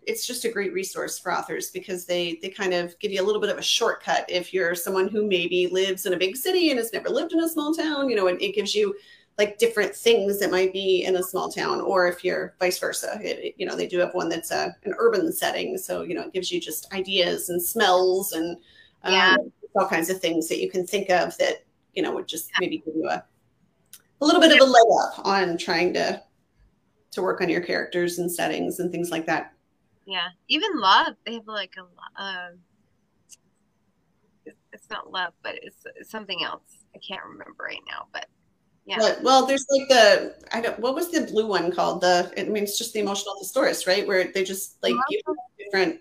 it's 0.08 0.26
just 0.26 0.44
a 0.44 0.50
great 0.50 0.74
resource 0.74 1.20
for 1.20 1.32
authors 1.32 1.70
because 1.70 2.06
they 2.06 2.40
they 2.42 2.50
kind 2.50 2.74
of 2.74 2.98
give 3.00 3.12
you 3.12 3.22
a 3.22 3.26
little 3.26 3.40
bit 3.40 3.52
of 3.52 3.60
a 3.60 3.62
shortcut 3.64 4.26
if 4.28 4.54
you're 4.54 4.74
someone 4.74 5.08
who 5.08 5.28
maybe 5.28 5.68
lives 5.68 6.06
in 6.08 6.14
a 6.14 6.18
big 6.18 6.36
city 6.36 6.72
and 6.72 6.80
has 6.80 6.92
never 6.92 7.10
lived 7.10 7.32
in 7.32 7.40
a 7.42 7.50
small 7.50 7.74
town. 7.74 8.10
You 8.10 8.16
know, 8.16 8.28
it, 8.28 8.42
it 8.42 8.56
gives 8.56 8.74
you 8.74 8.96
like 9.40 9.58
different 9.58 9.96
things 9.96 10.38
that 10.40 10.52
might 10.52 10.72
be 10.74 11.06
in 11.06 11.16
a 11.16 11.24
small 11.24 11.50
town, 11.50 11.80
or 11.82 12.08
if 12.08 12.24
you're 12.26 12.54
vice 12.60 12.78
versa. 12.78 13.18
It, 13.24 13.56
you 13.58 13.66
know, 13.66 13.76
they 13.76 13.88
do 13.88 13.98
have 14.00 14.14
one 14.14 14.28
that's 14.30 14.52
a, 14.52 14.76
an 14.84 14.94
urban 15.00 15.32
setting, 15.32 15.78
so 15.78 16.04
you 16.04 16.14
know 16.14 16.24
it 16.28 16.34
gives 16.34 16.52
you 16.52 16.60
just 16.62 16.94
ideas 16.94 17.50
and 17.50 17.60
smells 17.62 18.34
and 18.34 18.58
um, 19.04 19.14
Yeah. 19.14 19.36
all 19.76 19.88
kinds 19.88 20.10
of 20.10 20.20
things 20.20 20.48
that 20.50 20.60
you 20.60 20.70
can 20.70 20.86
think 20.86 21.10
of 21.10 21.36
that 21.38 21.64
you 21.96 22.04
know 22.04 22.14
would 22.14 22.28
just 22.28 22.52
maybe 22.60 22.80
give 22.80 22.94
you 22.96 23.08
a 23.08 23.24
a 24.22 24.26
little 24.26 24.42
bit 24.42 24.52
of 24.52 24.60
a 24.60 24.70
leg 24.70 24.84
up 25.04 25.26
on 25.26 25.58
trying 25.58 25.94
to 25.94 26.22
to 27.12 27.22
work 27.22 27.40
on 27.42 27.48
your 27.50 27.62
characters 27.62 28.20
and 28.20 28.30
settings 28.32 28.80
and 28.80 28.92
things 28.92 29.10
like 29.10 29.26
that. 29.26 29.54
yeah. 30.06 30.28
Even 30.50 30.70
love, 30.80 31.16
they 31.26 31.36
have 31.36 31.48
like 31.48 31.74
a 31.78 32.22
um. 32.22 32.60
it- 34.46 34.58
It's 34.74 34.90
not 34.90 35.12
love, 35.12 35.34
but 35.44 35.56
it's, 35.64 35.78
it's 35.96 36.12
something 36.12 36.44
else. 36.44 36.62
I 36.94 37.00
can't 37.00 37.24
remember 37.24 37.64
right 37.64 37.82
now, 37.88 38.08
but 38.12 38.26
yeah. 38.90 38.98
But, 38.98 39.22
well, 39.22 39.46
there's 39.46 39.68
like 39.70 39.88
the 39.88 40.36
I 40.52 40.62
don't 40.62 40.80
what 40.80 40.96
was 40.96 41.12
the 41.12 41.22
blue 41.22 41.46
one 41.46 41.72
called? 41.72 42.02
The 42.02 42.34
I 42.36 42.44
mean 42.46 42.64
it's 42.64 42.78
just 42.78 42.94
the 42.94 43.00
emotional 43.02 43.36
thesaurus, 43.40 43.86
right? 43.86 44.08
Where 44.08 44.32
they 44.34 44.44
just 44.44 44.82
like 44.82 44.94
uh-huh. 44.94 45.04
give 45.12 45.22
you 45.28 45.36
different 45.60 46.00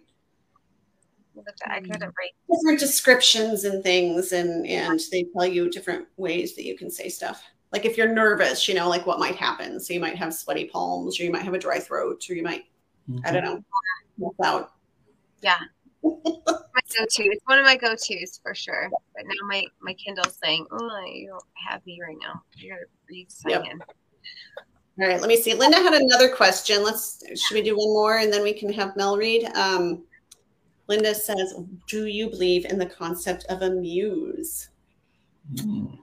I 1.67 1.81
could 1.81 2.03
have 2.03 2.13
right. 2.19 2.31
different 2.51 2.81
descriptions 2.81 3.65
and 3.65 3.83
things 3.83 4.33
and 4.33 4.67
and 4.67 5.01
they 5.13 5.27
tell 5.35 5.47
you 5.47 5.71
different 5.71 6.07
ways 6.17 6.57
that 6.57 6.65
you 6.65 6.79
can 6.79 6.91
say 6.91 7.11
stuff. 7.11 7.45
Like 7.73 7.85
if 7.85 7.99
you're 7.99 8.13
nervous, 8.13 8.67
you 8.67 8.75
know, 8.75 8.89
like 8.89 9.07
what 9.07 9.19
might 9.19 9.37
happen. 9.37 9.79
So 9.79 9.93
you 9.93 10.01
might 10.01 10.17
have 10.17 10.33
sweaty 10.33 10.65
palms 10.65 11.21
or 11.21 11.25
you 11.25 11.31
might 11.31 11.43
have 11.43 11.55
a 11.55 11.59
dry 11.59 11.79
throat 11.79 12.25
or 12.31 12.35
you 12.35 12.43
might 12.43 12.65
I 13.09 13.11
mm-hmm. 13.11 13.35
don't 13.35 13.45
know, 13.45 13.65
mouth 14.19 14.35
out. 14.43 14.73
My 16.03 16.81
go-to. 16.97 17.23
It's 17.25 17.43
one 17.47 17.59
of 17.59 17.65
my 17.65 17.77
go-tos 17.77 18.41
for 18.43 18.55
sure. 18.55 18.89
But 19.15 19.25
now 19.25 19.47
my 19.47 19.65
my 19.81 19.95
Kindle's 19.95 20.39
saying, 20.43 20.67
"Oh, 20.71 21.05
you 21.07 21.29
don't 21.29 21.43
have 21.69 21.85
me 21.87 22.01
right 22.07 22.17
now. 22.21 22.43
You 22.57 22.71
gotta 22.71 22.85
re-sign 23.09 23.51
Yep. 23.51 23.65
in." 23.73 23.83
All 25.01 25.09
right, 25.09 25.21
let 25.21 25.29
me 25.29 25.37
see. 25.37 25.55
Linda 25.55 25.77
had 25.79 25.95
another 25.95 26.29
question. 26.35 26.83
Let's 26.83 27.23
should 27.41 27.55
we 27.55 27.63
do 27.63 27.77
one 27.77 27.89
more 27.93 28.19
and 28.19 28.33
then 28.33 28.43
we 28.43 28.53
can 28.53 28.73
have 28.73 28.97
Mel 28.97 29.17
read. 29.17 29.45
Um, 29.55 30.05
Linda 30.89 31.15
says, 31.15 31.55
"Do 31.89 32.07
you 32.07 32.31
believe 32.31 32.65
in 32.65 32.79
the 32.79 32.87
concept 32.87 33.45
of 33.49 33.63
a 33.63 33.71
muse?" 33.71 34.71
Mm. 35.55 35.99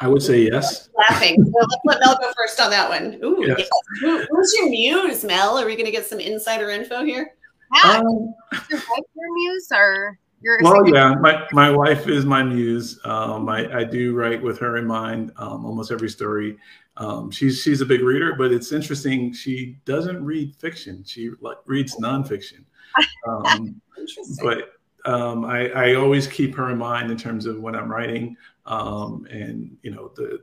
I 0.00 0.08
would 0.08 0.22
say 0.22 0.42
yes. 0.42 0.88
Laughing. 0.96 1.36
So 1.44 1.52
let's 1.60 1.82
let 1.84 2.00
Mel 2.00 2.18
go 2.20 2.32
first 2.36 2.58
on 2.60 2.70
that 2.70 2.88
one. 2.88 3.20
Ooh, 3.24 3.46
Yes. 3.46 3.56
yes. 3.60 3.68
Who, 4.00 4.18
who's 4.28 4.52
your 4.58 4.68
muse, 4.68 5.22
Mel? 5.24 5.56
Are 5.58 5.64
we 5.64 5.76
going 5.76 5.86
to 5.86 5.92
get 5.92 6.04
some 6.04 6.18
insider 6.18 6.70
info 6.70 7.04
here? 7.04 7.34
Yeah, 7.74 7.98
Um, 7.98 8.34
your 8.70 8.78
wife 8.78 9.04
your 9.14 9.34
muse 9.34 9.68
or 9.72 10.18
your 10.42 10.58
well, 10.62 10.88
yeah, 10.88 11.14
my, 11.14 11.46
my 11.52 11.70
wife 11.70 12.08
is 12.08 12.24
my 12.24 12.42
muse. 12.42 12.98
Um, 13.04 13.48
I, 13.48 13.78
I 13.78 13.84
do 13.84 14.14
write 14.14 14.42
with 14.42 14.58
her 14.58 14.76
in 14.76 14.86
mind 14.86 15.32
um, 15.36 15.64
almost 15.64 15.92
every 15.92 16.10
story. 16.10 16.58
Um, 16.96 17.30
she's 17.30 17.62
she's 17.62 17.80
a 17.80 17.86
big 17.86 18.02
reader, 18.02 18.34
but 18.36 18.52
it's 18.52 18.72
interesting. 18.72 19.32
She 19.32 19.78
doesn't 19.84 20.22
read 20.22 20.54
fiction. 20.56 21.04
She 21.06 21.30
like, 21.40 21.58
reads 21.64 21.96
nonfiction. 21.96 22.64
Um, 23.28 23.80
Interesting. 23.98 24.36
but 24.42 25.10
um, 25.10 25.44
I, 25.44 25.70
I 25.70 25.94
always 25.94 26.26
keep 26.26 26.54
her 26.56 26.70
in 26.70 26.78
mind 26.78 27.10
in 27.10 27.16
terms 27.16 27.46
of 27.46 27.60
when 27.60 27.74
I'm 27.74 27.90
writing. 27.90 28.36
Um, 28.66 29.26
and 29.30 29.76
you 29.82 29.90
know, 29.90 30.12
the 30.16 30.40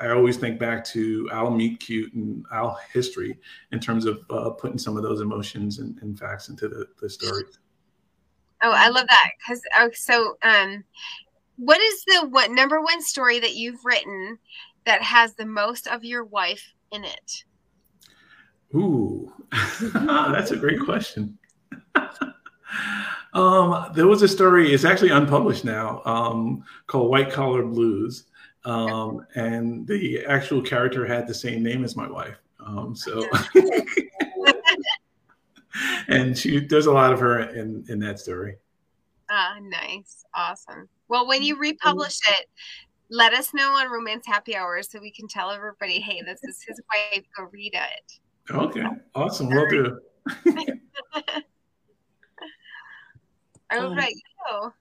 I 0.00 0.10
always 0.10 0.36
think 0.36 0.58
back 0.58 0.84
to 0.86 1.28
Al 1.32 1.50
Meet 1.50 1.80
Cute 1.80 2.12
and 2.14 2.44
Al 2.52 2.78
history 2.92 3.38
in 3.72 3.80
terms 3.80 4.06
of 4.06 4.24
uh, 4.30 4.50
putting 4.50 4.78
some 4.78 4.96
of 4.96 5.02
those 5.02 5.20
emotions 5.20 5.78
and, 5.78 5.98
and 6.02 6.18
facts 6.18 6.48
into 6.48 6.68
the, 6.68 6.86
the 7.00 7.08
stories. 7.08 7.58
Oh, 8.62 8.72
I 8.72 8.88
love 8.88 9.06
that 9.08 9.30
because 9.38 9.62
oh, 9.78 9.90
so 9.92 10.36
um, 10.42 10.84
what 11.56 11.80
is 11.80 12.04
the 12.06 12.28
what 12.28 12.50
number 12.50 12.80
one 12.80 13.02
story 13.02 13.38
that 13.40 13.54
you've 13.54 13.84
written 13.84 14.38
that 14.86 15.02
has 15.02 15.34
the 15.34 15.46
most 15.46 15.86
of 15.86 16.04
your 16.04 16.24
wife 16.24 16.72
in 16.92 17.04
it? 17.04 17.44
Ooh, 18.74 19.32
that's 19.94 20.50
a 20.50 20.56
great 20.56 20.80
question. 20.80 21.38
um, 23.34 23.92
there 23.94 24.06
was 24.06 24.22
a 24.22 24.28
story, 24.28 24.72
it's 24.72 24.84
actually 24.84 25.10
unpublished 25.10 25.64
now, 25.64 26.02
um, 26.04 26.64
called 26.86 27.10
White 27.10 27.30
Collar 27.30 27.64
Blues. 27.64 28.24
Um, 28.64 29.26
and 29.34 29.86
the 29.86 30.24
actual 30.26 30.62
character 30.62 31.04
had 31.06 31.26
the 31.26 31.34
same 31.34 31.62
name 31.62 31.84
as 31.84 31.96
my 31.96 32.08
wife. 32.08 32.36
Um, 32.64 32.96
so, 32.96 33.26
and 36.08 36.36
she, 36.36 36.60
there's 36.60 36.86
a 36.86 36.92
lot 36.92 37.12
of 37.12 37.20
her 37.20 37.40
in, 37.50 37.84
in 37.88 37.98
that 38.00 38.18
story. 38.18 38.56
Ah, 39.30 39.56
nice, 39.60 40.24
awesome. 40.34 40.88
Well, 41.08 41.26
when 41.26 41.42
you 41.42 41.58
republish 41.58 42.18
it, 42.28 42.46
let 43.10 43.34
us 43.34 43.52
know 43.52 43.72
on 43.74 43.90
Romance 43.90 44.24
Happy 44.26 44.56
Hour 44.56 44.82
so 44.82 44.98
we 45.00 45.10
can 45.10 45.28
tell 45.28 45.50
everybody, 45.50 46.00
hey, 46.00 46.22
this 46.24 46.40
is 46.44 46.62
his 46.66 46.80
wife. 46.94 47.24
Go 47.36 47.48
read 47.52 47.74
it. 47.74 48.12
Okay, 48.50 48.84
awesome. 49.14 49.48
We'll 49.48 49.68
do. 49.68 49.98
All 53.72 53.86
Um, 53.86 53.96
right, 53.96 54.14
you. 54.14 54.72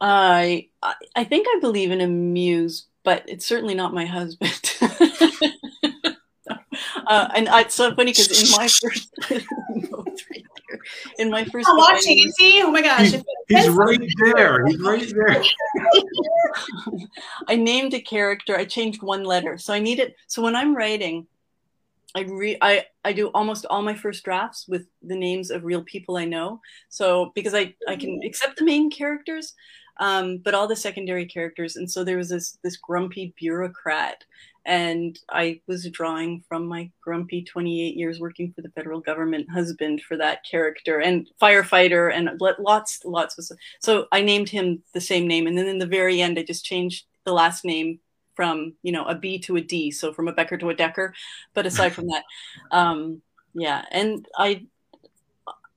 I 0.00 0.68
I 0.82 0.94
I 1.14 1.24
think 1.24 1.46
I 1.48 1.58
believe 1.60 1.90
in 1.90 2.00
a 2.00 2.06
muse, 2.06 2.86
but 3.04 3.22
it's 3.26 3.46
certainly 3.46 3.74
not 3.74 3.94
my 3.94 4.06
husband. 4.06 4.52
uh, 7.06 7.28
and 7.34 7.48
I, 7.48 7.62
it's 7.62 7.74
so 7.74 7.94
funny 7.94 8.12
because 8.12 8.42
in 8.42 8.50
my 8.56 8.68
first, 8.68 9.10
right 9.30 9.44
there. 10.68 10.80
in 11.18 11.30
my 11.30 11.44
first, 11.44 11.68
I'm 11.68 11.76
watching. 11.76 12.18
You 12.18 12.24
used- 12.24 12.36
see? 12.36 12.62
Oh 12.62 12.70
my 12.70 12.82
gosh! 12.82 13.12
He's, 13.12 13.22
He's 13.48 13.68
right 13.68 14.00
there. 14.24 14.66
He's 14.66 14.80
right 14.80 15.12
there. 15.14 15.42
I 17.48 17.56
named 17.56 17.94
a 17.94 18.00
character. 18.00 18.56
I 18.56 18.64
changed 18.64 19.02
one 19.02 19.24
letter, 19.24 19.58
so 19.58 19.72
I 19.72 19.80
need 19.80 19.98
it. 19.98 20.16
So 20.26 20.42
when 20.42 20.56
I'm 20.56 20.76
writing, 20.76 21.26
I 22.14 22.20
re 22.22 22.56
I 22.60 22.86
I 23.04 23.12
do 23.12 23.28
almost 23.28 23.66
all 23.68 23.82
my 23.82 23.94
first 23.94 24.24
drafts 24.24 24.66
with 24.68 24.86
the 25.02 25.16
names 25.16 25.50
of 25.50 25.64
real 25.64 25.82
people 25.82 26.16
I 26.16 26.24
know. 26.24 26.60
So 26.88 27.32
because 27.34 27.54
I 27.54 27.74
I 27.88 27.96
can 27.96 28.20
accept 28.24 28.58
the 28.58 28.64
main 28.64 28.90
characters, 28.90 29.54
um, 29.98 30.38
but 30.38 30.54
all 30.54 30.66
the 30.66 30.76
secondary 30.76 31.26
characters. 31.26 31.76
And 31.76 31.90
so 31.90 32.04
there 32.04 32.16
was 32.16 32.28
this 32.28 32.58
this 32.62 32.76
grumpy 32.76 33.34
bureaucrat, 33.38 34.24
and 34.64 35.18
I 35.30 35.60
was 35.66 35.88
drawing 35.90 36.44
from 36.48 36.66
my 36.66 36.90
grumpy 37.02 37.42
28 37.42 37.96
years 37.96 38.20
working 38.20 38.52
for 38.52 38.62
the 38.62 38.70
federal 38.70 39.00
government 39.00 39.50
husband 39.50 40.02
for 40.02 40.16
that 40.16 40.44
character, 40.44 41.00
and 41.00 41.28
firefighter, 41.40 42.12
and 42.12 42.40
lots 42.58 43.04
lots 43.04 43.38
of. 43.38 43.58
So 43.80 44.06
I 44.12 44.22
named 44.22 44.48
him 44.48 44.82
the 44.92 45.00
same 45.00 45.26
name, 45.26 45.46
and 45.46 45.56
then 45.56 45.66
in 45.66 45.78
the 45.78 45.86
very 45.86 46.20
end, 46.20 46.38
I 46.38 46.42
just 46.42 46.64
changed 46.64 47.06
the 47.24 47.32
last 47.32 47.64
name 47.64 48.00
from 48.34 48.74
you 48.82 48.92
know 48.92 49.04
a 49.04 49.14
B 49.14 49.38
to 49.40 49.56
a 49.56 49.60
D, 49.60 49.90
so 49.90 50.12
from 50.12 50.28
a 50.28 50.32
Becker 50.32 50.56
to 50.58 50.70
a 50.70 50.74
Decker. 50.74 51.14
But 51.54 51.66
aside 51.66 51.92
from 51.92 52.06
that, 52.06 52.24
um, 52.70 53.22
yeah, 53.54 53.84
and 53.90 54.26
I 54.36 54.66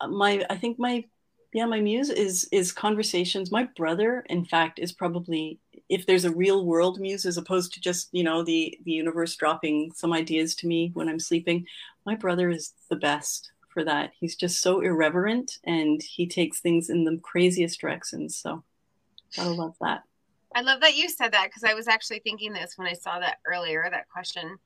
my 0.07 0.45
I 0.49 0.55
think 0.55 0.79
my 0.79 1.05
yeah 1.53 1.65
my 1.65 1.79
muse 1.79 2.09
is 2.09 2.47
is 2.51 2.71
conversations. 2.71 3.51
My 3.51 3.63
brother, 3.75 4.25
in 4.29 4.45
fact, 4.45 4.79
is 4.79 4.91
probably 4.91 5.59
if 5.89 6.05
there's 6.05 6.25
a 6.25 6.35
real 6.35 6.65
world 6.65 6.99
muse 6.99 7.25
as 7.25 7.37
opposed 7.37 7.73
to 7.73 7.81
just 7.81 8.09
you 8.11 8.23
know 8.23 8.43
the 8.43 8.77
the 8.85 8.91
universe 8.91 9.35
dropping 9.35 9.91
some 9.93 10.13
ideas 10.13 10.55
to 10.55 10.67
me 10.67 10.91
when 10.93 11.09
I'm 11.09 11.19
sleeping. 11.19 11.65
My 12.05 12.15
brother 12.15 12.49
is 12.49 12.73
the 12.89 12.95
best 12.95 13.51
for 13.69 13.83
that. 13.83 14.11
He's 14.19 14.35
just 14.35 14.61
so 14.61 14.81
irreverent 14.81 15.59
and 15.63 16.01
he 16.01 16.27
takes 16.27 16.59
things 16.59 16.89
in 16.89 17.03
the 17.03 17.19
craziest 17.23 17.79
directions. 17.79 18.35
So 18.35 18.63
I 19.37 19.47
love 19.47 19.75
that. 19.81 20.03
I 20.55 20.61
love 20.61 20.81
that 20.81 20.95
you 20.95 21.09
said 21.09 21.31
that 21.31 21.47
because 21.47 21.63
I 21.63 21.73
was 21.73 21.87
actually 21.87 22.19
thinking 22.19 22.53
this 22.53 22.77
when 22.77 22.87
I 22.87 22.93
saw 22.93 23.19
that 23.19 23.39
earlier, 23.47 23.87
that 23.89 24.09
question 24.09 24.57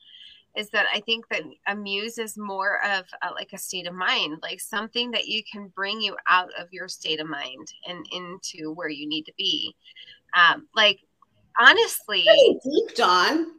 is 0.57 0.69
that 0.71 0.87
I 0.91 0.99
think 1.01 1.27
that 1.29 1.43
a 1.67 1.75
muse 1.75 2.17
is 2.17 2.35
more 2.35 2.83
of 2.83 3.05
a, 3.21 3.31
like 3.31 3.53
a 3.53 3.57
state 3.59 3.87
of 3.87 3.93
mind, 3.93 4.39
like 4.41 4.59
something 4.59 5.11
that 5.11 5.27
you 5.27 5.43
can 5.49 5.67
bring 5.67 6.01
you 6.01 6.17
out 6.27 6.49
of 6.59 6.73
your 6.73 6.87
state 6.87 7.21
of 7.21 7.27
mind 7.27 7.71
and 7.87 8.05
into 8.11 8.73
where 8.73 8.89
you 8.89 9.07
need 9.07 9.23
to 9.25 9.33
be. 9.37 9.75
Um, 10.35 10.67
like 10.75 10.99
honestly, 11.59 12.25
deep, 12.63 12.95
Dawn. 12.95 13.53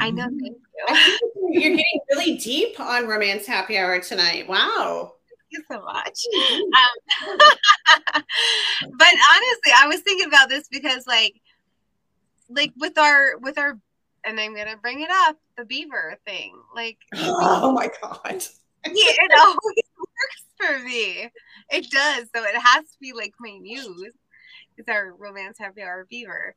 I 0.00 0.10
know. 0.10 0.28
Thank 0.28 0.40
you. 0.42 1.48
You're 1.50 1.76
getting 1.76 2.00
really 2.10 2.36
deep 2.36 2.78
on 2.78 3.08
romance 3.08 3.46
happy 3.46 3.76
hour 3.76 3.98
tonight. 3.98 4.48
Wow. 4.48 5.14
Thank 5.28 5.50
you 5.50 5.64
so 5.68 5.82
much. 5.82 6.20
Um, 7.26 7.38
but 8.82 9.08
honestly, 9.08 9.72
I 9.76 9.86
was 9.88 10.00
thinking 10.00 10.28
about 10.28 10.48
this 10.48 10.68
because, 10.68 11.06
like, 11.06 11.40
like 12.48 12.72
with 12.76 12.98
our 12.98 13.38
with 13.38 13.58
our 13.58 13.78
and 14.24 14.38
I'm 14.38 14.54
gonna 14.54 14.76
bring 14.76 15.00
it 15.00 15.10
up 15.10 15.36
the 15.56 15.64
beaver 15.64 16.18
thing. 16.26 16.54
Like 16.74 16.98
oh 17.14 17.72
my 17.72 17.88
god, 18.02 18.22
yeah, 18.86 18.92
it 18.94 19.30
always 19.38 19.56
works 19.98 20.44
for 20.56 20.78
me. 20.84 21.30
It 21.70 21.90
does. 21.90 22.28
So 22.34 22.44
it 22.44 22.56
has 22.56 22.84
to 22.84 22.98
be 23.00 23.12
like 23.12 23.32
my 23.40 23.58
muse. 23.60 24.12
It's 24.78 24.88
our 24.88 25.14
romance 25.14 25.58
happy 25.58 25.82
hour 25.82 26.06
beaver, 26.08 26.54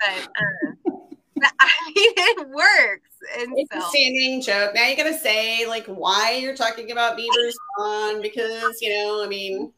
but. 0.00 0.28
Uh, 0.28 0.90
I 1.60 1.68
mean, 1.94 2.12
it 2.16 2.48
works. 2.48 3.10
And 3.38 3.52
it's 3.56 3.70
so. 3.70 3.78
a 3.78 3.90
standing 3.90 4.40
joke. 4.40 4.74
Now 4.74 4.86
you 4.86 4.96
gotta 4.96 5.18
say 5.18 5.66
like 5.66 5.86
why 5.86 6.38
you're 6.40 6.56
talking 6.56 6.92
about 6.92 7.14
beavers 7.14 7.56
on 7.78 8.22
because 8.22 8.80
you 8.80 8.94
know, 8.94 9.22
I 9.22 9.28
mean, 9.28 9.70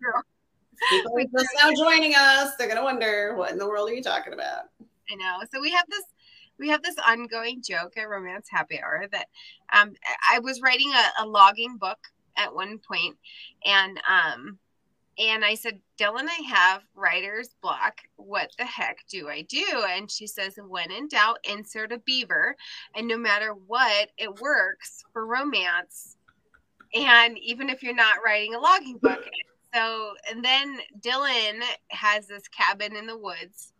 people 0.90 1.18
are 1.18 1.24
just 1.24 1.48
now 1.60 1.72
joining 1.74 2.14
us. 2.16 2.54
They're 2.56 2.68
gonna 2.68 2.84
wonder 2.84 3.34
what 3.34 3.50
in 3.50 3.58
the 3.58 3.66
world 3.66 3.90
are 3.90 3.92
you 3.94 4.02
talking 4.02 4.34
about. 4.34 4.66
I 5.10 5.16
know. 5.16 5.40
So 5.52 5.60
we 5.60 5.70
have 5.72 5.84
this 5.88 6.04
we 6.58 6.68
have 6.68 6.82
this 6.82 6.96
ongoing 7.06 7.62
joke 7.62 7.96
at 7.96 8.08
Romance 8.08 8.48
Happy 8.50 8.80
Hour 8.80 9.06
that 9.12 9.26
um, 9.72 9.92
I 10.30 10.38
was 10.40 10.60
writing 10.60 10.92
a, 10.92 11.24
a, 11.24 11.26
logging 11.26 11.76
book 11.76 11.98
at 12.36 12.54
one 12.54 12.78
point, 12.78 13.16
and 13.64 14.00
um, 14.08 14.58
and 15.18 15.44
I 15.44 15.54
said, 15.54 15.80
Dylann, 15.98 16.28
I 16.28 16.42
have 16.48 16.82
writer's 16.94 17.48
block. 17.60 18.00
What 18.16 18.50
the 18.56 18.64
heck 18.64 18.98
do 19.10 19.28
I 19.28 19.42
do? 19.42 19.84
And 19.88 20.08
she 20.08 20.28
says, 20.28 20.54
when 20.64 20.92
in 20.92 21.08
doubt, 21.08 21.38
insert 21.42 21.92
a 21.92 21.98
beaver, 21.98 22.54
and 22.94 23.08
no 23.08 23.18
matter 23.18 23.52
what, 23.66 24.10
it 24.16 24.40
works 24.40 25.02
for 25.12 25.26
romance. 25.26 26.16
And 26.94 27.36
even 27.38 27.68
if 27.68 27.82
you're 27.82 27.94
not 27.94 28.18
writing 28.24 28.54
a 28.54 28.60
logging 28.60 28.98
book. 28.98 29.24
So, 29.74 30.14
and 30.30 30.42
then 30.42 30.78
Dylann 31.00 31.60
has 31.90 32.26
this 32.26 32.48
cabin 32.48 32.96
in 32.96 33.06
the 33.06 33.18
woods 33.18 33.74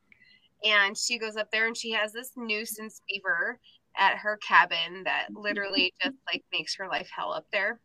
and 0.64 0.96
she 0.96 1.18
goes 1.18 1.36
up 1.36 1.50
there 1.50 1.66
and 1.66 1.76
she 1.76 1.92
has 1.92 2.12
this 2.12 2.32
nuisance 2.36 3.02
beaver 3.08 3.58
at 3.96 4.16
her 4.16 4.38
cabin 4.38 5.04
that 5.04 5.28
literally 5.34 5.92
just 6.02 6.16
like 6.30 6.44
makes 6.52 6.74
her 6.76 6.88
life 6.88 7.08
hell 7.14 7.32
up 7.32 7.46
there. 7.52 7.80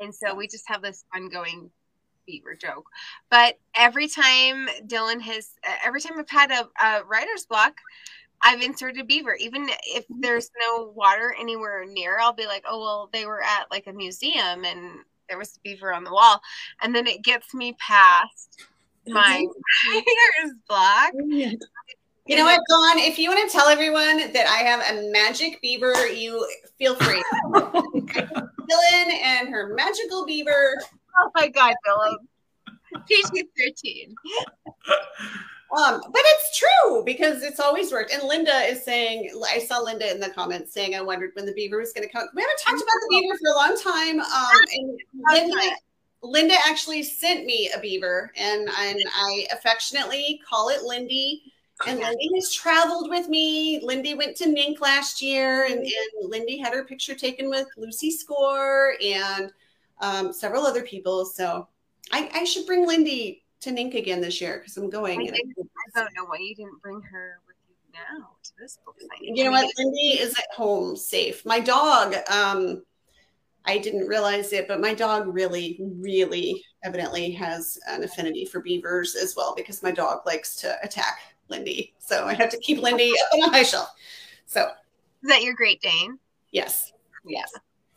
And 0.00 0.14
so 0.14 0.34
we 0.34 0.48
just 0.48 0.66
have 0.68 0.82
this 0.82 1.04
ongoing 1.14 1.70
beaver 2.26 2.54
joke. 2.54 2.86
But 3.30 3.58
every 3.74 4.08
time 4.08 4.68
Dylann 4.86 5.20
has, 5.20 5.50
every 5.84 6.00
time 6.00 6.18
I've 6.18 6.30
had 6.30 6.50
a, 6.50 6.68
a 6.82 7.04
writer's 7.04 7.44
block, 7.44 7.74
I've 8.42 8.62
inserted 8.62 9.06
beaver. 9.06 9.34
Even 9.34 9.68
if 9.68 10.04
mm-hmm. 10.04 10.20
there's 10.20 10.50
no 10.58 10.92
water 10.94 11.34
anywhere 11.38 11.84
near, 11.86 12.18
I'll 12.18 12.32
be 12.32 12.46
like, 12.46 12.64
oh, 12.66 12.80
well, 12.80 13.10
they 13.12 13.26
were 13.26 13.42
at 13.42 13.70
like 13.70 13.86
a 13.86 13.92
museum 13.92 14.64
and 14.64 15.00
there 15.28 15.38
was 15.38 15.56
a 15.56 15.60
beaver 15.62 15.92
on 15.92 16.04
the 16.04 16.12
wall. 16.12 16.40
And 16.82 16.94
then 16.94 17.06
it 17.06 17.22
gets 17.22 17.54
me 17.54 17.76
past 17.78 18.66
my 19.12 19.46
hair 19.92 20.46
is 20.46 20.54
black. 20.68 21.12
You 22.26 22.36
know 22.36 22.44
what, 22.44 22.60
Dawn? 22.68 22.98
If 22.98 23.18
you 23.18 23.28
want 23.28 23.50
to 23.50 23.52
tell 23.56 23.68
everyone 23.68 24.32
that 24.32 24.46
I 24.46 24.58
have 24.58 24.80
a 24.96 25.10
magic 25.10 25.60
beaver, 25.60 26.06
you 26.06 26.46
feel 26.78 26.94
free. 26.94 27.22
Dylann 27.52 29.12
and 29.22 29.48
her 29.48 29.74
magical 29.74 30.24
beaver. 30.24 30.80
Oh 31.18 31.30
my 31.34 31.48
God, 31.48 31.74
Dylann. 31.86 32.16
PG 33.08 33.44
13. 33.58 34.14
Um, 35.76 36.00
but 36.12 36.22
it's 36.24 36.58
true 36.58 37.04
because 37.04 37.42
it's 37.42 37.60
always 37.60 37.92
worked. 37.92 38.12
And 38.12 38.24
Linda 38.24 38.58
is 38.62 38.84
saying, 38.84 39.30
I 39.48 39.60
saw 39.60 39.78
Linda 39.78 40.10
in 40.10 40.18
the 40.18 40.30
comments 40.30 40.72
saying, 40.72 40.96
I 40.96 41.00
wondered 41.00 41.30
when 41.34 41.46
the 41.46 41.52
beaver 41.52 41.78
was 41.78 41.92
going 41.92 42.06
to 42.06 42.12
come. 42.12 42.26
We 42.34 42.42
haven't 42.42 42.58
talked 42.58 42.82
about 42.82 42.86
the 42.86 43.06
beaver 43.10 43.38
for 43.38 43.50
a 43.50 43.56
long 43.56 43.76
time. 43.80 44.20
Um, 44.20 44.64
and 44.72 45.00
Linda, 45.32 45.76
Linda 46.22 46.54
actually 46.66 47.02
sent 47.02 47.46
me 47.46 47.70
a 47.74 47.80
beaver, 47.80 48.30
and, 48.36 48.68
and 48.78 48.98
I 49.14 49.46
affectionately 49.52 50.40
call 50.48 50.68
it 50.68 50.82
Lindy. 50.82 51.52
And 51.86 51.98
Lindy 51.98 52.28
has 52.34 52.52
traveled 52.52 53.08
with 53.08 53.28
me. 53.28 53.80
Lindy 53.82 54.12
went 54.12 54.36
to 54.36 54.44
NINC 54.44 54.80
last 54.80 55.22
year, 55.22 55.64
and, 55.64 55.78
and 55.78 56.30
Lindy 56.30 56.58
had 56.58 56.74
her 56.74 56.84
picture 56.84 57.14
taken 57.14 57.48
with 57.48 57.66
Lucy 57.78 58.10
Score 58.10 58.96
and 59.02 59.50
um, 60.02 60.30
several 60.30 60.66
other 60.66 60.82
people. 60.82 61.24
So 61.24 61.68
I, 62.12 62.30
I, 62.34 62.44
should 62.44 62.66
bring 62.66 62.86
Lindy 62.86 63.44
to 63.60 63.70
NINC 63.70 63.94
again 63.94 64.20
this 64.20 64.42
year 64.42 64.58
because 64.58 64.76
I'm 64.76 64.90
going. 64.90 65.20
I, 65.20 65.24
I, 65.24 66.00
don't 66.00 66.14
know 66.14 66.24
why 66.26 66.36
you 66.38 66.54
didn't 66.54 66.82
bring 66.82 67.00
her 67.00 67.40
with 67.46 67.56
you 67.66 67.74
now 67.94 68.28
to 68.42 68.50
this 68.58 68.78
book 68.84 68.96
signing. 69.00 69.36
You 69.36 69.44
know 69.44 69.52
what? 69.52 69.72
Lindy 69.78 70.20
is 70.20 70.34
at 70.34 70.54
home, 70.54 70.96
safe. 70.96 71.46
My 71.46 71.60
dog. 71.60 72.14
Um, 72.30 72.82
I 73.64 73.78
didn't 73.78 74.06
realize 74.06 74.52
it, 74.52 74.66
but 74.66 74.80
my 74.80 74.94
dog 74.94 75.32
really, 75.32 75.78
really 75.80 76.62
evidently 76.82 77.30
has 77.32 77.78
an 77.88 78.02
affinity 78.02 78.44
for 78.44 78.60
beavers 78.60 79.14
as 79.14 79.36
well 79.36 79.54
because 79.54 79.82
my 79.82 79.90
dog 79.90 80.20
likes 80.24 80.56
to 80.56 80.76
attack 80.82 81.18
Lindy. 81.48 81.94
So 81.98 82.24
I 82.24 82.34
have 82.34 82.50
to 82.50 82.58
keep 82.58 82.80
Lindy 82.80 83.10
up 83.10 83.34
on 83.34 83.48
a 83.48 83.52
high 83.52 83.62
shelf. 83.62 83.90
So 84.46 84.70
is 85.22 85.28
that 85.28 85.42
your 85.42 85.54
Great 85.54 85.80
Dane? 85.80 86.18
Yes. 86.52 86.92
Yes. 87.24 87.52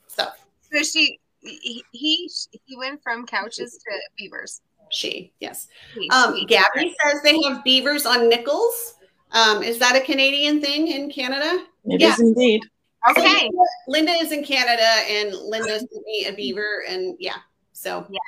So 0.08 0.28
so 0.72 0.84
she 0.84 1.20
he 1.40 1.84
he, 1.92 2.30
he 2.66 2.78
went 2.78 3.02
from 3.02 3.26
couches 3.26 3.74
to 3.74 3.92
beavers. 4.18 4.62
She 4.90 5.32
yes. 5.40 5.68
He, 5.96 6.10
um, 6.10 6.36
he, 6.36 6.46
Gabby 6.46 6.96
says 7.04 7.22
they 7.24 7.42
have 7.44 7.64
beavers 7.64 8.06
on 8.06 8.30
nickels. 8.30 8.96
Um, 9.32 9.64
is 9.64 9.80
that 9.80 9.96
a 9.96 10.02
Canadian 10.02 10.62
thing 10.62 10.90
in 10.90 11.10
Canada? 11.10 11.66
It 11.86 12.02
yeah. 12.02 12.14
is 12.14 12.20
indeed. 12.20 12.62
Okay. 13.10 13.22
Linda, 13.24 13.58
Linda 13.88 14.12
is 14.14 14.32
in 14.32 14.44
Canada 14.44 14.90
and 15.10 15.34
Linda 15.34 15.80
sent 15.80 15.92
me 16.06 16.26
a 16.28 16.34
beaver 16.34 16.84
and 16.88 17.16
yeah. 17.20 17.38
So 17.74 18.06
yeah. 18.10 18.20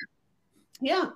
Yeah. 0.81 1.09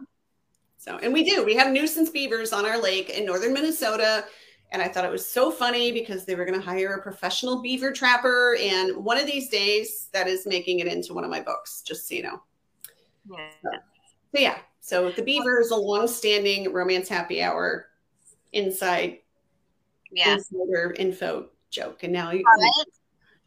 So 0.77 0.97
and 0.97 1.11
we 1.11 1.23
do. 1.23 1.43
We 1.43 1.55
have 1.55 1.71
nuisance 1.71 2.09
beavers 2.09 2.53
on 2.53 2.65
our 2.65 2.81
lake 2.81 3.09
in 3.09 3.25
northern 3.25 3.53
Minnesota. 3.53 4.25
And 4.71 4.83
I 4.83 4.87
thought 4.87 5.03
it 5.03 5.11
was 5.11 5.27
so 5.27 5.49
funny 5.49 5.91
because 5.91 6.25
they 6.25 6.35
were 6.35 6.45
going 6.45 6.59
to 6.59 6.63
hire 6.63 6.93
a 6.93 7.01
professional 7.01 7.59
beaver 7.59 7.91
trapper. 7.91 8.55
And 8.61 9.03
one 9.03 9.17
of 9.17 9.25
these 9.25 9.49
days, 9.49 10.09
that 10.13 10.27
is 10.27 10.45
making 10.45 10.77
it 10.77 10.85
into 10.85 11.15
one 11.15 11.23
of 11.23 11.31
my 11.31 11.41
books, 11.41 11.81
just 11.81 12.07
so 12.07 12.13
you 12.13 12.21
know. 12.21 12.41
Yeah. 13.31 13.49
So, 13.63 13.69
so 13.71 14.39
yeah. 14.39 14.57
So 14.79 15.09
the 15.09 15.23
beaver 15.23 15.59
is 15.59 15.71
a 15.71 15.75
long-standing 15.75 16.71
romance 16.71 17.09
happy 17.09 17.41
hour 17.41 17.87
inside 18.53 19.17
yeah. 20.11 20.35
insider 20.35 20.93
info 20.99 21.49
joke. 21.71 22.03
And 22.03 22.13
now 22.13 22.31
you, 22.31 22.43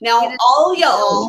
now, 0.03 0.33
all 0.47 0.75
y'all. 0.77 1.29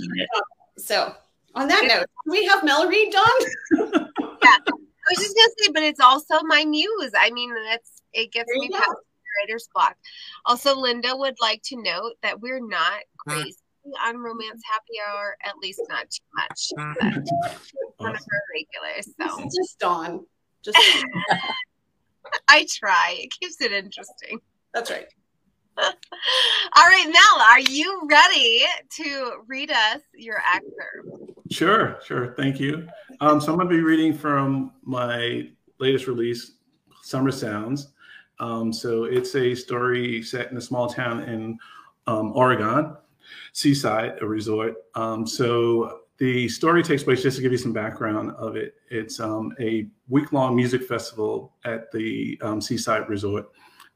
So, 0.77 1.13
on 1.55 1.67
that 1.67 1.85
note, 1.87 2.07
we 2.25 2.45
have 2.45 2.63
Mel 2.63 2.87
Reed 2.87 3.11
done? 3.11 3.41
yeah. 3.71 4.57
I 5.05 5.11
was 5.11 5.17
just 5.17 5.35
gonna 5.35 5.53
say, 5.59 5.71
but 5.73 5.83
it's 5.83 5.99
also 5.99 6.41
my 6.43 6.65
muse. 6.65 7.11
I 7.17 7.29
mean, 7.31 7.53
that's 7.69 8.01
it 8.13 8.31
gets 8.31 8.49
me 8.51 8.69
past 8.69 8.89
writer's 9.39 9.69
block. 9.73 9.95
Also, 10.45 10.75
Linda 10.75 11.15
would 11.15 11.35
like 11.41 11.61
to 11.65 11.81
note 11.81 12.13
that 12.23 12.41
we're 12.41 12.65
not 12.65 13.01
crazy 13.17 13.55
on 14.05 14.17
romance 14.17 14.61
happy 14.65 14.93
hour, 15.07 15.37
at 15.43 15.57
least 15.57 15.81
not 15.89 16.09
too 16.09 16.23
much. 16.35 16.71
One 17.97 18.15
of 18.15 18.21
our 18.21 18.41
regulars. 18.53 19.09
So 19.19 19.43
just 19.43 19.79
Dawn. 19.79 20.25
Just 20.63 20.77
I 22.47 22.65
try. 22.69 23.17
It 23.19 23.31
keeps 23.39 23.61
it 23.61 23.71
interesting. 23.71 24.39
That's 24.73 24.89
right. 24.89 25.07
All 25.77 26.87
right, 26.87 27.05
Mel, 27.05 27.45
are 27.51 27.59
you 27.59 28.07
ready 28.09 28.63
to 28.91 29.43
read 29.47 29.71
us 29.71 30.01
your 30.15 30.41
excerpt? 30.53 31.33
Sure, 31.51 31.99
sure. 32.03 32.33
Thank 32.35 32.59
you. 32.59 32.87
Um, 33.19 33.39
so 33.39 33.51
I'm 33.51 33.57
going 33.57 33.69
to 33.69 33.75
be 33.75 33.81
reading 33.81 34.13
from 34.13 34.73
my 34.83 35.49
latest 35.79 36.07
release, 36.07 36.53
Summer 37.01 37.31
Sounds. 37.31 37.89
Um, 38.39 38.73
so 38.73 39.05
it's 39.05 39.35
a 39.35 39.53
story 39.55 40.21
set 40.23 40.51
in 40.51 40.57
a 40.57 40.61
small 40.61 40.87
town 40.87 41.23
in 41.23 41.57
um, 42.07 42.33
Oregon, 42.35 42.95
Seaside, 43.53 44.21
a 44.21 44.25
resort. 44.25 44.75
Um, 44.95 45.27
so 45.27 46.01
the 46.17 46.47
story 46.49 46.83
takes 46.83 47.03
place, 47.03 47.21
just 47.21 47.37
to 47.37 47.43
give 47.43 47.51
you 47.51 47.57
some 47.57 47.73
background 47.73 48.31
of 48.31 48.55
it, 48.55 48.75
it's 48.89 49.19
um, 49.19 49.53
a 49.59 49.87
week 50.07 50.31
long 50.31 50.55
music 50.55 50.83
festival 50.83 51.53
at 51.65 51.91
the 51.91 52.39
um, 52.41 52.61
Seaside 52.61 53.09
Resort 53.09 53.49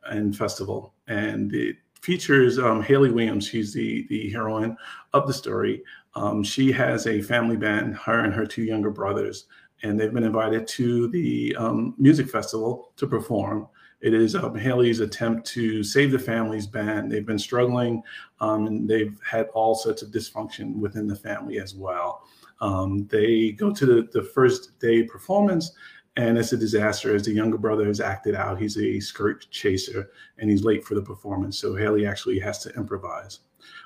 and 0.05 0.35
Festival. 0.35 0.93
And 1.07 1.53
it 1.53 1.77
features 2.01 2.59
um, 2.59 2.81
Hayley 2.81 3.11
Williams. 3.11 3.47
She's 3.47 3.73
the, 3.73 4.05
the 4.07 4.29
heroine 4.29 4.77
of 5.13 5.27
the 5.27 5.33
story. 5.33 5.83
Um, 6.15 6.43
she 6.43 6.71
has 6.71 7.07
a 7.07 7.21
family 7.21 7.57
band, 7.57 7.95
her 7.97 8.23
and 8.23 8.33
her 8.33 8.45
two 8.45 8.63
younger 8.63 8.89
brothers, 8.89 9.45
and 9.83 9.99
they've 9.99 10.13
been 10.13 10.23
invited 10.23 10.67
to 10.67 11.07
the 11.09 11.55
um, 11.57 11.93
music 11.97 12.29
festival 12.29 12.91
to 12.97 13.07
perform. 13.07 13.67
It 13.99 14.13
is 14.13 14.35
um, 14.35 14.55
Hayley's 14.55 14.99
attempt 14.99 15.47
to 15.47 15.83
save 15.83 16.11
the 16.11 16.19
family's 16.19 16.67
band. 16.67 17.11
They've 17.11 17.25
been 17.25 17.39
struggling 17.39 18.03
um, 18.39 18.67
and 18.67 18.87
they've 18.87 19.19
had 19.27 19.47
all 19.53 19.73
sorts 19.73 20.01
of 20.03 20.09
dysfunction 20.09 20.75
within 20.75 21.07
the 21.07 21.15
family 21.15 21.59
as 21.59 21.73
well. 21.73 22.23
Um, 22.61 23.07
they 23.07 23.51
go 23.51 23.71
to 23.73 23.85
the, 23.85 24.07
the 24.11 24.23
first 24.23 24.79
day 24.79 25.03
performance 25.03 25.71
and 26.17 26.37
it's 26.37 26.51
a 26.51 26.57
disaster 26.57 27.15
as 27.15 27.23
the 27.23 27.31
younger 27.31 27.57
brother 27.57 27.85
has 27.85 28.01
acted 28.01 28.35
out. 28.35 28.59
He's 28.59 28.77
a 28.77 28.99
skirt 28.99 29.45
chaser 29.51 30.09
and 30.39 30.49
he's 30.49 30.63
late 30.63 30.83
for 30.83 30.95
the 30.95 31.01
performance. 31.01 31.59
So 31.59 31.75
Haley 31.75 32.07
actually 32.07 32.39
has 32.39 32.57
to 32.63 32.73
improvise. 32.73 33.39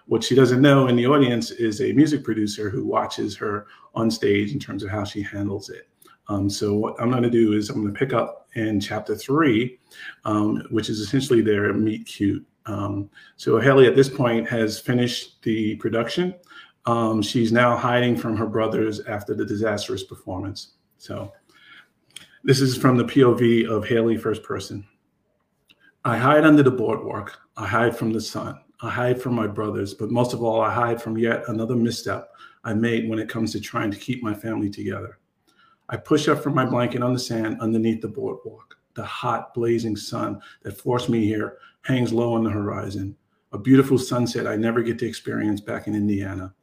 What 0.07 0.23
she 0.23 0.33
doesn't 0.33 0.61
know 0.61 0.87
in 0.87 0.95
the 0.95 1.07
audience 1.07 1.51
is 1.51 1.81
a 1.81 1.91
music 1.91 2.23
producer 2.23 2.69
who 2.69 2.85
watches 2.85 3.35
her 3.37 3.67
on 3.93 4.09
stage 4.09 4.53
in 4.53 4.59
terms 4.59 4.81
of 4.81 4.89
how 4.89 5.03
she 5.03 5.21
handles 5.21 5.69
it. 5.69 5.89
Um, 6.29 6.49
so 6.49 6.73
what 6.73 6.95
I'm 6.99 7.11
going 7.11 7.23
to 7.23 7.29
do 7.29 7.53
is 7.53 7.69
I'm 7.69 7.81
going 7.81 7.93
to 7.93 7.99
pick 7.99 8.13
up 8.13 8.47
in 8.55 8.79
chapter 8.79 9.15
three, 9.15 9.79
um, 10.23 10.63
which 10.69 10.89
is 10.89 10.99
essentially 10.99 11.41
their 11.41 11.73
meet 11.73 12.05
cute. 12.05 12.45
Um, 12.65 13.09
so 13.35 13.59
Haley 13.59 13.87
at 13.87 13.95
this 13.95 14.07
point 14.07 14.47
has 14.47 14.79
finished 14.79 15.43
the 15.43 15.75
production. 15.77 16.35
Um, 16.85 17.21
she's 17.21 17.51
now 17.51 17.75
hiding 17.75 18.15
from 18.15 18.37
her 18.37 18.47
brothers 18.47 19.01
after 19.01 19.33
the 19.33 19.45
disastrous 19.45 20.03
performance. 20.03 20.73
So 20.97 21.33
this 22.43 22.59
is 22.59 22.77
from 22.77 22.97
the 22.97 23.05
POV 23.05 23.69
of 23.69 23.85
Haley, 23.87 24.17
first 24.17 24.43
person. 24.43 24.85
I 26.03 26.17
hide 26.17 26.43
under 26.43 26.63
the 26.63 26.71
boardwalk. 26.71 27.37
I 27.57 27.67
hide 27.67 27.95
from 27.95 28.11
the 28.11 28.21
sun. 28.21 28.59
I 28.81 28.89
hide 28.89 29.21
from 29.21 29.35
my 29.35 29.45
brothers, 29.45 29.93
but 29.93 30.09
most 30.09 30.33
of 30.33 30.41
all, 30.41 30.59
I 30.59 30.73
hide 30.73 30.99
from 30.99 31.17
yet 31.17 31.43
another 31.47 31.75
misstep 31.75 32.31
I 32.63 32.73
made 32.73 33.07
when 33.07 33.19
it 33.19 33.29
comes 33.29 33.51
to 33.51 33.59
trying 33.59 33.91
to 33.91 33.97
keep 33.97 34.23
my 34.23 34.33
family 34.33 34.69
together. 34.71 35.19
I 35.89 35.97
push 35.97 36.27
up 36.27 36.41
from 36.41 36.55
my 36.55 36.65
blanket 36.65 37.03
on 37.03 37.13
the 37.13 37.19
sand 37.19 37.61
underneath 37.61 38.01
the 38.01 38.07
boardwalk. 38.07 38.75
The 38.95 39.03
hot, 39.03 39.53
blazing 39.53 39.95
sun 39.95 40.41
that 40.63 40.77
forced 40.77 41.09
me 41.09 41.25
here 41.25 41.57
hangs 41.81 42.11
low 42.11 42.33
on 42.33 42.43
the 42.43 42.49
horizon. 42.49 43.15
A 43.51 43.57
beautiful 43.57 43.99
sunset 43.99 44.47
I 44.47 44.55
never 44.55 44.81
get 44.81 44.97
to 44.99 45.05
experience 45.05 45.61
back 45.61 45.87
in 45.87 45.93
Indiana. 45.93 46.53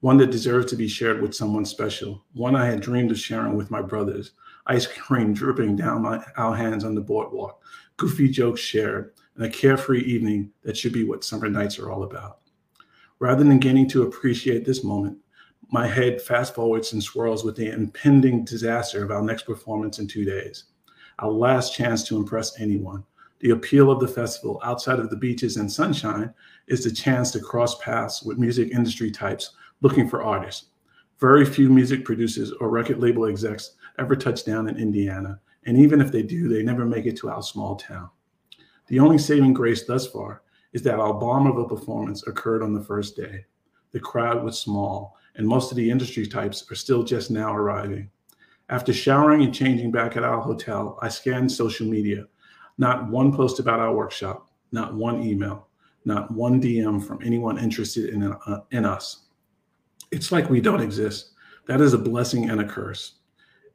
One 0.00 0.18
that 0.18 0.30
deserves 0.30 0.66
to 0.66 0.76
be 0.76 0.88
shared 0.88 1.22
with 1.22 1.34
someone 1.34 1.64
special. 1.64 2.24
One 2.34 2.54
I 2.54 2.66
had 2.66 2.80
dreamed 2.80 3.10
of 3.10 3.18
sharing 3.18 3.56
with 3.56 3.70
my 3.70 3.80
brothers. 3.80 4.32
Ice 4.66 4.86
cream 4.86 5.32
dripping 5.32 5.76
down 5.76 6.02
my, 6.02 6.24
our 6.36 6.54
hands 6.54 6.84
on 6.84 6.94
the 6.94 7.00
boardwalk. 7.00 7.62
Goofy 7.96 8.28
jokes 8.28 8.60
shared. 8.60 9.12
And 9.36 9.44
a 9.46 9.50
carefree 9.50 10.02
evening 10.02 10.52
that 10.62 10.76
should 10.76 10.92
be 10.92 11.04
what 11.04 11.24
summer 11.24 11.48
nights 11.48 11.78
are 11.78 11.90
all 11.90 12.04
about. 12.04 12.40
Rather 13.18 13.42
than 13.42 13.58
getting 13.58 13.88
to 13.88 14.02
appreciate 14.02 14.64
this 14.64 14.84
moment, 14.84 15.18
my 15.70 15.86
head 15.86 16.20
fast 16.20 16.54
forwards 16.54 16.92
and 16.92 17.02
swirls 17.02 17.44
with 17.44 17.56
the 17.56 17.70
impending 17.70 18.44
disaster 18.44 19.02
of 19.02 19.10
our 19.10 19.22
next 19.22 19.44
performance 19.44 19.98
in 19.98 20.06
two 20.06 20.24
days. 20.24 20.64
Our 21.18 21.30
last 21.30 21.74
chance 21.74 22.04
to 22.04 22.16
impress 22.16 22.60
anyone. 22.60 23.04
The 23.40 23.50
appeal 23.50 23.90
of 23.90 24.00
the 24.00 24.08
festival, 24.08 24.60
outside 24.64 24.98
of 24.98 25.10
the 25.10 25.16
beaches 25.16 25.56
and 25.56 25.70
sunshine, 25.70 26.32
is 26.68 26.84
the 26.84 26.90
chance 26.90 27.30
to 27.32 27.40
cross 27.40 27.78
paths 27.78 28.22
with 28.22 28.38
music 28.38 28.70
industry 28.70 29.10
types 29.10 29.52
looking 29.80 30.08
for 30.08 30.22
artists. 30.22 30.66
Very 31.20 31.44
few 31.44 31.68
music 31.68 32.04
producers 32.04 32.52
or 32.60 32.68
record 32.68 33.00
label 33.00 33.26
execs 33.26 33.72
ever 33.98 34.16
touch 34.16 34.44
down 34.44 34.68
in 34.68 34.76
Indiana, 34.76 35.40
and 35.66 35.78
even 35.78 36.00
if 36.00 36.10
they 36.10 36.22
do, 36.22 36.48
they 36.48 36.62
never 36.62 36.84
make 36.84 37.06
it 37.06 37.16
to 37.18 37.30
our 37.30 37.42
small 37.42 37.76
town. 37.76 38.10
The 38.88 38.98
only 38.98 39.18
saving 39.18 39.54
grace 39.54 39.84
thus 39.84 40.06
far 40.06 40.42
is 40.72 40.82
that 40.82 40.98
our 40.98 41.14
bomb 41.14 41.46
of 41.46 41.56
a 41.56 41.68
performance 41.68 42.26
occurred 42.26 42.62
on 42.62 42.74
the 42.74 42.84
first 42.84 43.16
day. 43.16 43.46
The 43.92 44.00
crowd 44.00 44.42
was 44.42 44.58
small, 44.58 45.16
and 45.36 45.46
most 45.46 45.70
of 45.70 45.76
the 45.76 45.90
industry 45.90 46.26
types 46.26 46.70
are 46.70 46.74
still 46.74 47.04
just 47.04 47.30
now 47.30 47.54
arriving. 47.54 48.10
After 48.68 48.92
showering 48.92 49.42
and 49.42 49.54
changing 49.54 49.92
back 49.92 50.16
at 50.16 50.24
our 50.24 50.40
hotel, 50.40 50.98
I 51.00 51.08
scanned 51.08 51.52
social 51.52 51.86
media. 51.86 52.26
Not 52.76 53.08
one 53.08 53.32
post 53.34 53.60
about 53.60 53.78
our 53.78 53.94
workshop, 53.94 54.50
not 54.72 54.94
one 54.94 55.22
email, 55.22 55.68
not 56.04 56.30
one 56.30 56.60
DM 56.60 57.04
from 57.04 57.22
anyone 57.22 57.58
interested 57.58 58.10
in, 58.10 58.24
uh, 58.24 58.60
in 58.72 58.84
us. 58.84 59.23
It's 60.10 60.32
like 60.32 60.50
we 60.50 60.60
don't 60.60 60.80
exist. 60.80 61.32
That 61.66 61.80
is 61.80 61.94
a 61.94 61.98
blessing 61.98 62.50
and 62.50 62.60
a 62.60 62.68
curse. 62.68 63.18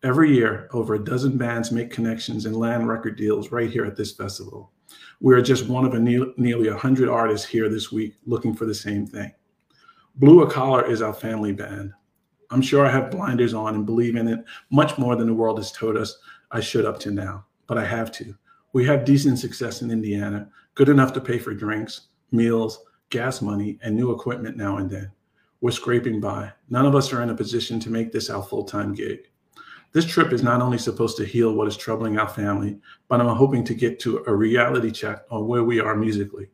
Every 0.04 0.34
year, 0.34 0.70
over 0.72 0.96
a 0.96 1.04
dozen 1.04 1.38
bands 1.38 1.72
make 1.72 1.92
connections 1.92 2.46
and 2.46 2.56
land 2.56 2.88
record 2.88 3.18
deals 3.18 3.52
right 3.52 3.70
here 3.70 3.86
at 3.86 3.98
this 3.98 4.14
festival. 4.14 4.72
We're 5.20 5.42
just 5.42 5.68
one 5.68 5.86
of 5.86 5.94
a 5.94 6.00
ne- 6.00 6.34
nearly 6.38 6.70
100 6.70 7.10
artists 7.10 7.48
here 7.48 7.68
this 7.68 7.92
week 7.92 8.16
looking 8.26 8.56
for 8.56 8.66
the 8.66 8.74
same 8.74 9.06
thing. 9.06 9.34
Blue 10.16 10.42
a 10.42 10.50
Collar 10.50 10.86
is 10.86 11.02
our 11.02 11.14
family 11.14 11.52
band. 11.52 11.94
I'm 12.52 12.62
sure 12.62 12.86
I 12.86 12.90
have 12.90 13.12
blinders 13.12 13.54
on 13.54 13.76
and 13.76 13.86
believe 13.86 14.16
in 14.16 14.28
it 14.28 14.40
much 14.72 14.98
more 14.98 15.16
than 15.16 15.28
the 15.28 15.34
world 15.34 15.58
has 15.58 15.72
told 15.72 15.98
us 15.98 16.18
I 16.52 16.62
should 16.62 16.86
up 16.86 17.00
to 17.00 17.12
now, 17.12 17.46
but 17.68 17.78
I 17.78 17.86
have 17.86 18.12
to. 18.14 18.36
We 18.74 18.86
have 18.86 19.06
decent 19.06 19.40
success 19.40 19.82
in 19.82 19.92
Indiana, 19.92 20.50
good 20.76 20.90
enough 20.90 21.14
to 21.14 21.22
pay 21.22 21.38
for 21.38 21.54
drinks, 21.54 22.08
meals, 22.32 22.86
gas 23.10 23.42
money, 23.42 23.80
and 23.84 23.96
new 23.96 24.12
equipment 24.12 24.58
now 24.58 24.78
and 24.78 24.90
then. 24.90 25.12
We're 25.62 25.72
scraping 25.72 26.22
by. 26.22 26.54
None 26.70 26.86
of 26.86 26.96
us 26.96 27.12
are 27.12 27.22
in 27.22 27.30
a 27.30 27.36
position 27.36 27.80
to 27.82 27.90
make 27.90 28.12
this 28.12 28.30
our 28.30 28.42
full 28.42 28.64
time 28.64 28.94
gig. 28.94 29.30
This 29.92 30.06
trip 30.06 30.32
is 30.32 30.44
not 30.44 30.62
only 30.62 30.78
supposed 30.78 31.18
to 31.18 31.26
heal 31.26 31.54
what 31.54 31.68
is 31.68 31.76
troubling 31.76 32.18
our 32.18 32.30
family, 32.30 32.80
but 33.08 33.20
I'm 33.20 33.36
hoping 33.36 33.64
to 33.66 33.74
get 33.74 34.00
to 34.02 34.24
a 34.28 34.34
reality 34.34 34.92
check 34.92 35.24
on 35.32 35.48
where 35.48 35.64
we 35.64 35.80
are 35.80 35.96
musically. 35.96 36.48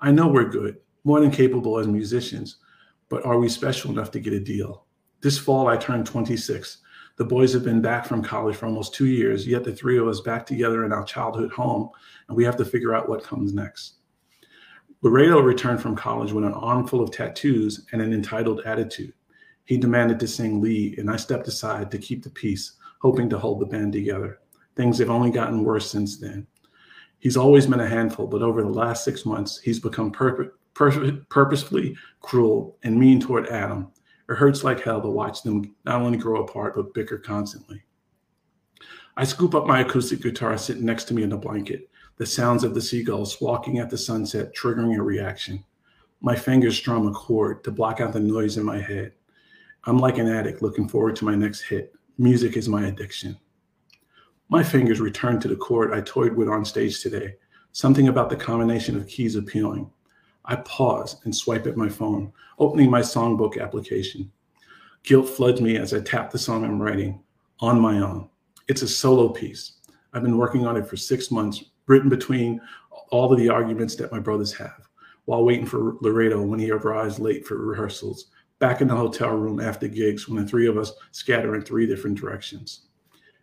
I 0.00 0.10
know 0.10 0.26
we're 0.26 0.48
good, 0.48 0.78
more 1.04 1.20
than 1.20 1.30
capable 1.30 1.78
as 1.78 1.86
musicians, 1.86 2.56
but 3.08 3.24
are 3.24 3.38
we 3.38 3.48
special 3.48 3.92
enough 3.92 4.10
to 4.12 4.20
get 4.20 4.32
a 4.32 4.40
deal? 4.40 4.86
This 5.20 5.38
fall, 5.38 5.68
I 5.68 5.76
turned 5.76 6.06
26. 6.06 6.78
The 7.16 7.24
boys 7.24 7.52
have 7.52 7.62
been 7.62 7.80
back 7.80 8.06
from 8.06 8.22
college 8.22 8.56
for 8.56 8.66
almost 8.66 8.94
two 8.94 9.06
years, 9.06 9.46
yet 9.46 9.62
the 9.62 9.72
three 9.72 9.98
of 9.98 10.08
us 10.08 10.20
back 10.20 10.44
together 10.44 10.84
in 10.84 10.92
our 10.92 11.04
childhood 11.04 11.52
home, 11.52 11.90
and 12.28 12.36
we 12.36 12.44
have 12.44 12.56
to 12.56 12.64
figure 12.64 12.94
out 12.94 13.08
what 13.08 13.22
comes 13.22 13.54
next. 13.54 13.98
Laredo 15.04 15.38
returned 15.42 15.82
from 15.82 15.94
college 15.94 16.32
with 16.32 16.44
an 16.44 16.54
armful 16.54 17.02
of 17.02 17.10
tattoos 17.10 17.84
and 17.92 18.00
an 18.00 18.14
entitled 18.14 18.62
attitude. 18.64 19.12
He 19.66 19.76
demanded 19.76 20.18
to 20.20 20.26
sing 20.26 20.62
lead, 20.62 20.98
and 20.98 21.10
I 21.10 21.16
stepped 21.16 21.46
aside 21.46 21.90
to 21.90 21.98
keep 21.98 22.24
the 22.24 22.30
peace, 22.30 22.72
hoping 23.02 23.28
to 23.28 23.38
hold 23.38 23.60
the 23.60 23.66
band 23.66 23.92
together. 23.92 24.38
Things 24.76 24.98
have 25.00 25.10
only 25.10 25.30
gotten 25.30 25.62
worse 25.62 25.90
since 25.90 26.16
then. 26.16 26.46
He's 27.18 27.36
always 27.36 27.66
been 27.66 27.80
a 27.80 27.86
handful, 27.86 28.26
but 28.26 28.40
over 28.40 28.62
the 28.62 28.68
last 28.70 29.04
six 29.04 29.26
months, 29.26 29.58
he's 29.58 29.78
become 29.78 30.10
pur- 30.10 30.54
pur- 30.72 31.20
purposefully 31.28 31.94
cruel 32.22 32.78
and 32.82 32.98
mean 32.98 33.20
toward 33.20 33.48
Adam. 33.48 33.92
It 34.30 34.36
hurts 34.36 34.64
like 34.64 34.80
hell 34.80 35.02
to 35.02 35.10
watch 35.10 35.42
them 35.42 35.74
not 35.84 36.00
only 36.00 36.16
grow 36.16 36.42
apart, 36.42 36.76
but 36.76 36.94
bicker 36.94 37.18
constantly. 37.18 37.82
I 39.18 39.24
scoop 39.24 39.54
up 39.54 39.66
my 39.66 39.80
acoustic 39.80 40.22
guitar 40.22 40.56
sitting 40.56 40.86
next 40.86 41.04
to 41.04 41.14
me 41.14 41.22
in 41.22 41.28
the 41.28 41.36
blanket, 41.36 41.90
the 42.16 42.26
sounds 42.26 42.62
of 42.64 42.74
the 42.74 42.80
seagulls 42.80 43.40
walking 43.40 43.78
at 43.78 43.90
the 43.90 43.98
sunset 43.98 44.54
triggering 44.54 44.98
a 44.98 45.02
reaction. 45.02 45.64
My 46.20 46.36
fingers 46.36 46.76
strum 46.76 47.06
a 47.08 47.12
chord 47.12 47.64
to 47.64 47.70
block 47.70 48.00
out 48.00 48.12
the 48.12 48.20
noise 48.20 48.56
in 48.56 48.64
my 48.64 48.80
head. 48.80 49.12
I'm 49.84 49.98
like 49.98 50.18
an 50.18 50.28
addict 50.28 50.62
looking 50.62 50.88
forward 50.88 51.16
to 51.16 51.24
my 51.24 51.34
next 51.34 51.62
hit. 51.62 51.94
Music 52.16 52.56
is 52.56 52.68
my 52.68 52.86
addiction. 52.86 53.36
My 54.48 54.62
fingers 54.62 55.00
return 55.00 55.40
to 55.40 55.48
the 55.48 55.56
chord 55.56 55.92
I 55.92 56.00
toyed 56.00 56.34
with 56.34 56.48
on 56.48 56.64
stage 56.64 57.02
today. 57.02 57.34
Something 57.72 58.08
about 58.08 58.30
the 58.30 58.36
combination 58.36 58.96
of 58.96 59.08
keys 59.08 59.36
appealing. 59.36 59.90
I 60.44 60.56
pause 60.56 61.20
and 61.24 61.34
swipe 61.34 61.66
at 61.66 61.76
my 61.76 61.88
phone, 61.88 62.32
opening 62.58 62.90
my 62.90 63.00
songbook 63.00 63.60
application. 63.60 64.30
Guilt 65.02 65.28
floods 65.28 65.60
me 65.60 65.76
as 65.76 65.92
I 65.92 66.00
tap 66.00 66.30
the 66.30 66.38
song 66.38 66.64
I'm 66.64 66.80
writing 66.80 67.22
on 67.60 67.80
my 67.80 67.98
own. 67.98 68.28
It's 68.68 68.82
a 68.82 68.88
solo 68.88 69.28
piece. 69.28 69.72
I've 70.12 70.22
been 70.22 70.38
working 70.38 70.66
on 70.66 70.76
it 70.76 70.86
for 70.86 70.96
six 70.96 71.30
months, 71.30 71.64
written 71.86 72.08
between 72.08 72.60
all 73.10 73.32
of 73.32 73.38
the 73.38 73.48
arguments 73.48 73.96
that 73.96 74.12
my 74.12 74.18
brothers 74.18 74.52
have, 74.52 74.88
while 75.24 75.44
waiting 75.44 75.66
for 75.66 75.96
Laredo 76.00 76.42
when 76.42 76.58
he 76.58 76.70
arrives 76.70 77.18
late 77.18 77.46
for 77.46 77.56
rehearsals, 77.56 78.26
back 78.58 78.80
in 78.80 78.88
the 78.88 78.96
hotel 78.96 79.30
room 79.30 79.60
after 79.60 79.88
gigs 79.88 80.28
when 80.28 80.42
the 80.42 80.48
three 80.48 80.66
of 80.66 80.78
us 80.78 80.92
scatter 81.12 81.54
in 81.54 81.62
three 81.62 81.86
different 81.86 82.18
directions. 82.18 82.86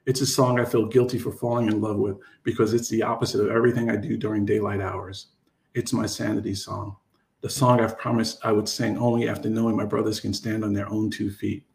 It's 0.05 0.21
a 0.21 0.25
song 0.25 0.59
I 0.59 0.65
feel 0.65 0.87
guilty 0.87 1.19
for 1.19 1.31
falling 1.31 1.67
in 1.67 1.79
love 1.79 1.97
with 1.97 2.17
because 2.43 2.73
it's 2.73 2.89
the 2.89 3.03
opposite 3.03 3.41
of 3.41 3.51
everything 3.51 3.89
I 3.89 3.97
do 3.97 4.17
during 4.17 4.45
daylight 4.45 4.81
hours. 4.81 5.27
It's 5.75 5.93
my 5.93 6.05
sanity 6.05 6.55
song, 6.55 6.97
the 7.41 7.49
song 7.49 7.81
I've 7.81 7.97
promised 7.97 8.39
I 8.43 8.51
would 8.51 8.69
sing 8.69 8.99
only 8.99 9.27
after 9.27 9.49
knowing 9.49 9.75
my 9.75 9.85
brothers 9.85 10.19
can 10.19 10.31
stand 10.31 10.63
on 10.63 10.73
their 10.73 10.87
own 10.89 11.09
two 11.09 11.31
feet. 11.31 11.65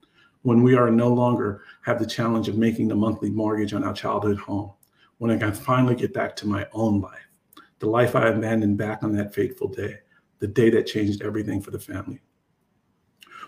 When 0.42 0.62
we 0.62 0.76
are 0.76 0.92
no 0.92 1.08
longer 1.08 1.62
have 1.82 1.98
the 1.98 2.06
challenge 2.06 2.46
of 2.46 2.56
making 2.56 2.86
the 2.86 2.94
monthly 2.94 3.30
mortgage 3.30 3.74
on 3.74 3.82
our 3.82 3.92
childhood 3.92 4.38
home, 4.38 4.72
when 5.18 5.30
I 5.30 5.38
can 5.38 5.52
finally 5.52 5.94
get 5.94 6.12
back 6.12 6.36
to 6.36 6.46
my 6.46 6.66
own 6.72 7.00
life, 7.00 7.28
the 7.78 7.88
life 7.88 8.14
I 8.14 8.28
abandoned 8.28 8.78
back 8.78 9.02
on 9.02 9.14
that 9.16 9.34
fateful 9.34 9.68
day, 9.68 9.98
the 10.38 10.46
day 10.46 10.70
that 10.70 10.86
changed 10.86 11.22
everything 11.22 11.60
for 11.60 11.70
the 11.70 11.78
family. 11.78 12.20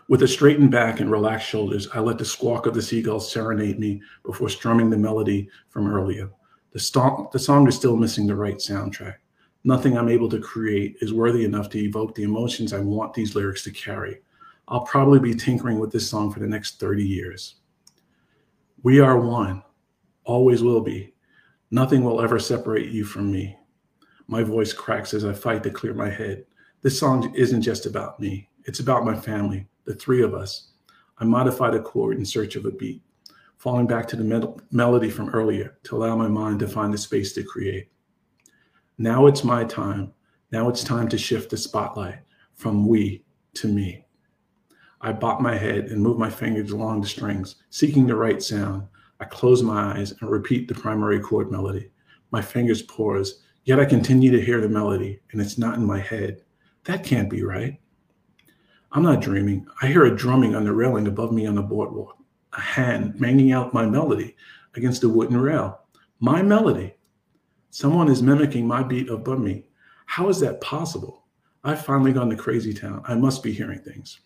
With 0.08 0.22
a 0.22 0.28
straightened 0.28 0.70
back 0.70 1.00
and 1.00 1.10
relaxed 1.10 1.48
shoulders, 1.48 1.86
I 1.92 2.00
let 2.00 2.16
the 2.16 2.24
squawk 2.24 2.64
of 2.64 2.74
the 2.74 2.80
seagulls 2.80 3.30
serenade 3.30 3.78
me 3.78 4.00
before 4.24 4.48
strumming 4.48 4.88
the 4.88 4.96
melody 4.96 5.50
from 5.68 5.86
earlier. 5.86 6.30
The, 6.72 7.28
the 7.32 7.38
song 7.38 7.68
is 7.68 7.74
still 7.74 7.96
missing 7.96 8.26
the 8.26 8.34
right 8.34 8.56
soundtrack. 8.56 9.16
Nothing 9.64 9.98
I'm 9.98 10.08
able 10.08 10.30
to 10.30 10.40
create 10.40 10.96
is 11.02 11.12
worthy 11.12 11.44
enough 11.44 11.68
to 11.70 11.78
evoke 11.78 12.14
the 12.14 12.22
emotions 12.22 12.72
I 12.72 12.80
want 12.80 13.12
these 13.12 13.34
lyrics 13.34 13.64
to 13.64 13.70
carry. 13.70 14.20
I'll 14.68 14.80
probably 14.80 15.18
be 15.18 15.34
tinkering 15.34 15.78
with 15.78 15.92
this 15.92 16.08
song 16.08 16.32
for 16.32 16.40
the 16.40 16.46
next 16.46 16.80
30 16.80 17.06
years. 17.06 17.56
We 18.82 19.00
are 19.00 19.18
one, 19.18 19.62
always 20.24 20.62
will 20.62 20.80
be. 20.80 21.12
Nothing 21.70 22.02
will 22.02 22.20
ever 22.20 22.38
separate 22.38 22.90
you 22.90 23.04
from 23.04 23.30
me. 23.30 23.56
My 24.26 24.42
voice 24.42 24.72
cracks 24.72 25.12
as 25.12 25.24
I 25.24 25.32
fight 25.32 25.62
to 25.64 25.70
clear 25.70 25.92
my 25.92 26.08
head. 26.08 26.44
This 26.80 26.98
song 26.98 27.34
isn't 27.34 27.62
just 27.62 27.86
about 27.86 28.18
me, 28.20 28.48
it's 28.64 28.80
about 28.80 29.04
my 29.04 29.14
family, 29.14 29.66
the 29.84 29.94
three 29.94 30.22
of 30.22 30.34
us. 30.34 30.68
I 31.18 31.24
modified 31.24 31.74
a 31.74 31.82
chord 31.82 32.16
in 32.16 32.24
search 32.24 32.56
of 32.56 32.64
a 32.64 32.70
beat, 32.70 33.02
falling 33.56 33.86
back 33.86 34.06
to 34.08 34.16
the 34.16 34.24
mel- 34.24 34.60
melody 34.70 35.10
from 35.10 35.30
earlier 35.30 35.76
to 35.84 35.96
allow 35.96 36.16
my 36.16 36.28
mind 36.28 36.60
to 36.60 36.68
find 36.68 36.92
the 36.92 36.98
space 36.98 37.32
to 37.34 37.42
create. 37.42 37.90
Now 38.96 39.26
it's 39.26 39.44
my 39.44 39.64
time. 39.64 40.12
Now 40.52 40.68
it's 40.68 40.82
time 40.82 41.08
to 41.08 41.18
shift 41.18 41.50
the 41.50 41.56
spotlight 41.56 42.20
from 42.54 42.86
we 42.86 43.24
to 43.54 43.68
me. 43.68 44.04
I 45.00 45.12
bop 45.12 45.40
my 45.40 45.56
head 45.56 45.86
and 45.86 46.02
move 46.02 46.18
my 46.18 46.30
fingers 46.30 46.70
along 46.70 47.00
the 47.00 47.08
strings, 47.08 47.56
seeking 47.70 48.06
the 48.06 48.16
right 48.16 48.42
sound. 48.42 48.88
I 49.20 49.24
close 49.24 49.62
my 49.62 49.98
eyes 49.98 50.12
and 50.20 50.30
repeat 50.30 50.68
the 50.68 50.74
primary 50.74 51.18
chord 51.18 51.50
melody. 51.50 51.90
My 52.30 52.40
fingers 52.40 52.82
pause, 52.82 53.42
yet 53.64 53.80
I 53.80 53.84
continue 53.84 54.30
to 54.30 54.44
hear 54.44 54.60
the 54.60 54.68
melody, 54.68 55.20
and 55.32 55.40
it's 55.40 55.58
not 55.58 55.76
in 55.76 55.84
my 55.84 55.98
head. 55.98 56.42
That 56.84 57.04
can't 57.04 57.28
be 57.28 57.42
right. 57.42 57.80
I'm 58.92 59.02
not 59.02 59.20
dreaming. 59.20 59.66
I 59.82 59.88
hear 59.88 60.04
a 60.04 60.16
drumming 60.16 60.54
on 60.54 60.64
the 60.64 60.72
railing 60.72 61.08
above 61.08 61.32
me 61.32 61.46
on 61.46 61.56
the 61.56 61.62
boardwalk, 61.62 62.16
a 62.52 62.60
hand 62.60 63.18
banging 63.18 63.52
out 63.52 63.74
my 63.74 63.84
melody 63.84 64.36
against 64.74 65.00
the 65.00 65.08
wooden 65.08 65.36
rail. 65.36 65.80
My 66.20 66.42
melody. 66.42 66.94
Someone 67.70 68.08
is 68.08 68.22
mimicking 68.22 68.66
my 68.66 68.82
beat 68.82 69.10
above 69.10 69.40
me. 69.40 69.66
How 70.06 70.28
is 70.28 70.40
that 70.40 70.60
possible? 70.60 71.26
I've 71.64 71.84
finally 71.84 72.12
gone 72.12 72.30
to 72.30 72.36
crazy 72.36 72.72
town. 72.72 73.02
I 73.06 73.14
must 73.14 73.42
be 73.42 73.52
hearing 73.52 73.80
things. 73.80 74.20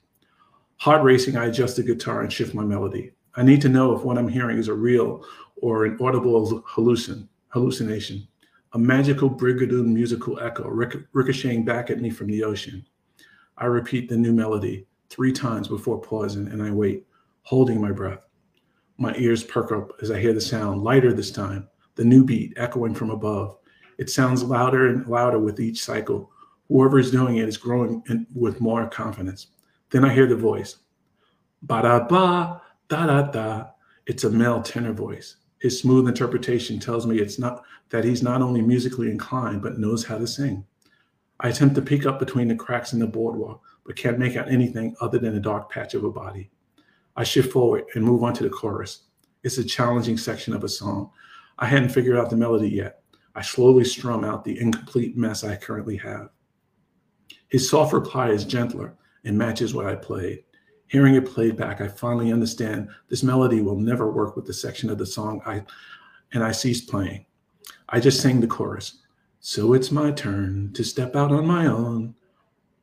Heart 0.76 1.02
racing, 1.02 1.36
I 1.36 1.46
adjust 1.46 1.76
the 1.76 1.82
guitar 1.82 2.20
and 2.20 2.32
shift 2.32 2.54
my 2.54 2.62
melody. 2.62 3.12
I 3.34 3.42
need 3.42 3.62
to 3.62 3.68
know 3.68 3.94
if 3.96 4.02
what 4.02 4.18
I'm 4.18 4.28
hearing 4.28 4.58
is 4.58 4.68
a 4.68 4.74
real 4.74 5.24
or 5.56 5.84
an 5.86 5.96
audible 6.00 6.62
hallucin, 6.62 7.28
hallucination, 7.48 8.26
a 8.74 8.78
magical 8.78 9.30
brigadoon 9.30 9.86
musical 9.86 10.38
echo 10.40 10.68
ric- 10.68 11.06
ricocheting 11.12 11.64
back 11.64 11.90
at 11.90 12.00
me 12.00 12.10
from 12.10 12.26
the 12.28 12.44
ocean. 12.44 12.84
I 13.56 13.66
repeat 13.66 14.08
the 14.08 14.16
new 14.16 14.32
melody 14.32 14.86
three 15.08 15.32
times 15.32 15.68
before 15.68 16.00
pausing 16.00 16.48
and 16.48 16.62
I 16.62 16.70
wait, 16.70 17.06
holding 17.42 17.80
my 17.80 17.92
breath. 17.92 18.26
My 18.98 19.14
ears 19.16 19.44
perk 19.44 19.72
up 19.72 19.92
as 20.02 20.10
I 20.10 20.20
hear 20.20 20.32
the 20.32 20.40
sound, 20.40 20.82
lighter 20.82 21.12
this 21.12 21.30
time, 21.30 21.68
the 21.94 22.04
new 22.04 22.24
beat 22.24 22.52
echoing 22.56 22.94
from 22.94 23.10
above. 23.10 23.56
It 23.98 24.10
sounds 24.10 24.42
louder 24.42 24.88
and 24.88 25.06
louder 25.06 25.38
with 25.38 25.60
each 25.60 25.82
cycle. 25.82 26.30
Whoever 26.68 26.98
is 26.98 27.10
doing 27.10 27.36
it 27.36 27.48
is 27.48 27.56
growing 27.56 28.02
in, 28.08 28.26
with 28.34 28.60
more 28.60 28.88
confidence. 28.88 29.48
Then 29.90 30.04
I 30.04 30.12
hear 30.12 30.26
the 30.26 30.36
voice, 30.36 30.76
ba 31.62 31.82
da 31.82 32.00
ba, 32.00 32.62
da 32.88 33.06
da 33.06 33.22
da. 33.22 33.66
It's 34.06 34.24
a 34.24 34.30
male 34.30 34.62
tenor 34.62 34.92
voice. 34.92 35.36
His 35.60 35.78
smooth 35.78 36.08
interpretation 36.08 36.80
tells 36.80 37.06
me 37.06 37.18
it's 37.18 37.38
not 37.38 37.62
that 37.90 38.04
he's 38.04 38.22
not 38.22 38.42
only 38.42 38.62
musically 38.62 39.10
inclined 39.10 39.62
but 39.62 39.78
knows 39.78 40.04
how 40.04 40.18
to 40.18 40.26
sing. 40.26 40.64
I 41.40 41.48
attempt 41.48 41.74
to 41.76 41.82
peek 41.82 42.06
up 42.06 42.18
between 42.18 42.48
the 42.48 42.56
cracks 42.56 42.92
in 42.92 42.98
the 42.98 43.06
boardwalk, 43.06 43.62
but 43.84 43.96
can't 43.96 44.18
make 44.18 44.36
out 44.36 44.50
anything 44.50 44.94
other 45.00 45.18
than 45.18 45.36
a 45.36 45.40
dark 45.40 45.70
patch 45.70 45.94
of 45.94 46.04
a 46.04 46.10
body. 46.10 46.50
I 47.16 47.24
shift 47.24 47.52
forward 47.52 47.84
and 47.94 48.04
move 48.04 48.22
on 48.22 48.34
to 48.34 48.44
the 48.44 48.50
chorus. 48.50 49.02
It's 49.42 49.58
a 49.58 49.64
challenging 49.64 50.16
section 50.16 50.54
of 50.54 50.64
a 50.64 50.68
song. 50.68 51.10
I 51.58 51.66
hadn't 51.66 51.90
figured 51.90 52.16
out 52.16 52.30
the 52.30 52.36
melody 52.36 52.68
yet. 52.68 53.02
I 53.34 53.42
slowly 53.42 53.84
strum 53.84 54.24
out 54.24 54.44
the 54.44 54.60
incomplete 54.60 55.16
mess 55.16 55.42
I 55.42 55.56
currently 55.56 55.96
have. 55.98 56.28
His 57.48 57.68
soft 57.68 57.92
reply 57.92 58.30
is 58.30 58.44
gentler 58.44 58.94
and 59.24 59.36
matches 59.36 59.74
what 59.74 59.86
I 59.86 59.94
played. 59.94 60.44
Hearing 60.92 61.14
it 61.14 61.24
played 61.24 61.56
back, 61.56 61.80
I 61.80 61.88
finally 61.88 62.30
understand 62.30 62.90
this 63.08 63.22
melody 63.22 63.62
will 63.62 63.78
never 63.78 64.12
work 64.12 64.36
with 64.36 64.44
the 64.44 64.52
section 64.52 64.90
of 64.90 64.98
the 64.98 65.06
song 65.06 65.40
I 65.46 65.64
and 66.34 66.44
I 66.44 66.52
cease 66.52 66.82
playing. 66.82 67.24
I 67.88 67.98
just 67.98 68.20
sang 68.20 68.40
the 68.40 68.46
chorus. 68.46 68.98
So 69.40 69.72
it's 69.72 69.90
my 69.90 70.10
turn 70.10 70.70
to 70.74 70.84
step 70.84 71.16
out 71.16 71.32
on 71.32 71.46
my 71.46 71.64
own, 71.64 72.14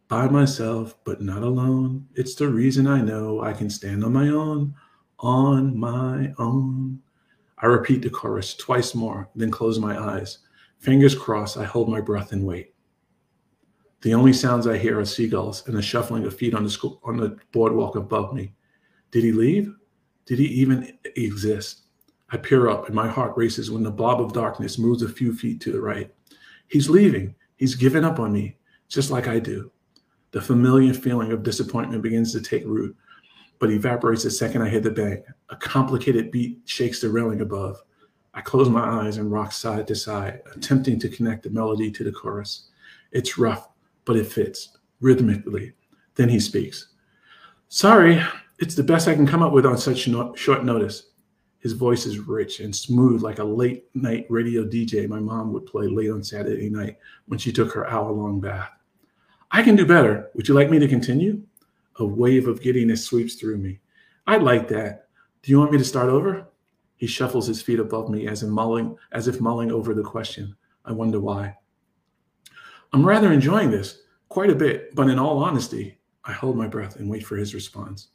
by 0.08 0.28
myself, 0.28 0.96
but 1.04 1.22
not 1.22 1.44
alone. 1.44 2.08
It's 2.16 2.34
the 2.34 2.48
reason 2.48 2.88
I 2.88 3.02
know 3.02 3.44
I 3.44 3.54
can 3.54 3.70
stand 3.70 4.04
on 4.04 4.14
my 4.14 4.30
own, 4.30 4.74
on 5.20 5.78
my 5.78 6.34
own. 6.40 7.04
I 7.60 7.68
repeat 7.68 8.02
the 8.02 8.10
chorus 8.10 8.56
twice 8.56 8.96
more, 8.96 9.30
then 9.36 9.52
close 9.52 9.78
my 9.78 9.96
eyes. 9.96 10.40
Fingers 10.80 11.14
crossed, 11.14 11.58
I 11.58 11.64
hold 11.64 11.90
my 11.90 12.02
breath 12.02 12.32
and 12.32 12.44
wait. 12.44 12.69
The 14.02 14.14
only 14.14 14.32
sounds 14.32 14.66
I 14.66 14.78
hear 14.78 15.00
are 15.00 15.06
seagulls 15.06 15.68
and 15.68 15.76
the 15.76 15.82
shuffling 15.82 16.26
of 16.26 16.36
feet 16.36 16.54
on 16.54 16.64
the, 16.64 16.70
school, 16.70 17.02
on 17.04 17.18
the 17.18 17.38
boardwalk 17.52 17.96
above 17.96 18.34
me. 18.34 18.54
Did 19.12 19.24
he 19.24 19.32
leave? 19.32 19.74
Did 20.26 20.40
he 20.40 20.46
even 20.46 20.98
exist? 21.16 21.82
I 22.32 22.38
peer 22.38 22.70
up 22.70 22.86
and 22.86 22.96
my 22.96 23.08
heart 23.08 23.36
races 23.36 23.72
when 23.72 23.84
the 23.84 23.92
blob 23.92 24.22
of 24.22 24.34
darkness 24.34 24.78
moves 24.78 25.02
a 25.02 25.10
few 25.10 25.34
feet 25.34 25.60
to 25.62 25.72
the 25.72 25.82
right. 25.82 26.14
He's 26.68 26.90
leaving. 26.90 27.36
He's 27.58 27.76
given 27.76 28.06
up 28.06 28.20
on 28.20 28.32
me, 28.32 28.58
just 28.88 29.12
like 29.12 29.28
I 29.28 29.40
do. 29.40 29.72
The 30.32 30.42
familiar 30.42 30.94
feeling 30.94 31.32
of 31.32 31.44
disappointment 31.44 32.04
begins 32.04 32.32
to 32.34 32.42
take 32.42 32.64
root, 32.66 32.96
but 33.58 33.72
evaporates 33.72 34.24
the 34.24 34.32
second 34.32 34.62
I 34.62 34.70
hit 34.70 34.84
the 34.84 34.92
bank. 34.92 35.26
A 35.50 35.56
complicated 35.56 36.32
beat 36.32 36.62
shakes 36.66 37.02
the 37.02 37.10
railing 37.10 37.42
above. 37.42 37.82
I 38.36 38.42
close 38.42 38.70
my 38.70 39.04
eyes 39.04 39.18
and 39.18 39.32
rock 39.32 39.52
side 39.52 39.88
to 39.88 39.96
side, 39.96 40.42
attempting 40.56 41.00
to 41.00 41.10
connect 41.10 41.44
the 41.44 41.50
melody 41.50 41.92
to 41.92 42.04
the 42.04 42.12
chorus. 42.12 42.70
It's 43.12 43.40
rough, 43.40 43.68
but 44.06 44.16
it 44.16 44.28
fits 44.28 44.78
rhythmically. 45.02 45.74
Then 46.16 46.30
he 46.30 46.40
speaks. 46.40 46.94
Sorry, 47.70 48.22
it's 48.60 48.76
the 48.76 48.84
best 48.84 49.08
I 49.08 49.16
can 49.16 49.28
come 49.28 49.44
up 49.44 49.54
with 49.54 49.66
on 49.66 49.78
such 49.78 50.08
no- 50.08 50.36
short 50.36 50.66
notice. 50.66 51.12
His 51.60 51.74
voice 51.74 52.06
is 52.06 52.20
rich 52.20 52.62
and 52.62 52.76
smooth 52.76 53.22
like 53.22 53.40
a 53.40 53.44
late 53.44 53.86
night 53.94 54.26
radio 54.30 54.64
DJ 54.64 55.08
my 55.08 55.20
mom 55.20 55.52
would 55.54 55.66
play 55.66 55.88
late 55.88 56.10
on 56.10 56.24
Saturday 56.24 56.70
night 56.70 56.98
when 57.28 57.38
she 57.38 57.52
took 57.52 57.72
her 57.74 57.88
hour 57.88 58.12
long 58.12 58.40
bath. 58.40 58.72
I 59.52 59.62
can 59.62 59.76
do 59.76 59.86
better. 59.86 60.30
Would 60.36 60.48
you 60.48 60.54
like 60.54 60.70
me 60.70 60.80
to 60.80 60.88
continue? 60.88 61.42
A 61.98 62.06
wave 62.06 62.48
of 62.48 62.62
giddiness 62.62 63.06
sweeps 63.06 63.36
through 63.36 63.58
me. 63.58 63.80
I'd 64.26 64.44
like 64.44 64.68
that. 64.70 65.08
Do 65.42 65.52
you 65.52 65.60
want 65.60 65.72
me 65.72 65.78
to 65.78 65.84
start 65.84 66.10
over? 66.10 66.48
He 66.96 67.08
shuffles 67.08 67.48
his 67.48 67.62
feet 67.62 67.80
above 67.80 68.10
me 68.10 68.28
as 68.28 68.44
mulling, 68.44 68.98
as 69.12 69.28
if 69.28 69.42
mulling 69.42 69.72
over 69.72 69.94
the 69.94 70.04
question. 70.04 70.56
I 70.86 70.92
wonder 70.92 71.20
why. 71.20 71.56
I'm 72.92 73.06
rather 73.06 73.32
enjoying 73.32 73.70
this, 73.70 74.02
quite 74.30 74.50
a 74.50 74.56
bit, 74.56 74.96
but 74.96 75.10
in 75.10 75.20
all 75.20 75.44
honesty, 75.44 76.00
I 76.26 76.32
hold 76.32 76.58
my 76.58 76.68
breath 76.68 76.96
and 76.96 77.10
wait 77.10 77.24
for 77.26 77.36
his 77.36 77.54
response. 77.54 78.08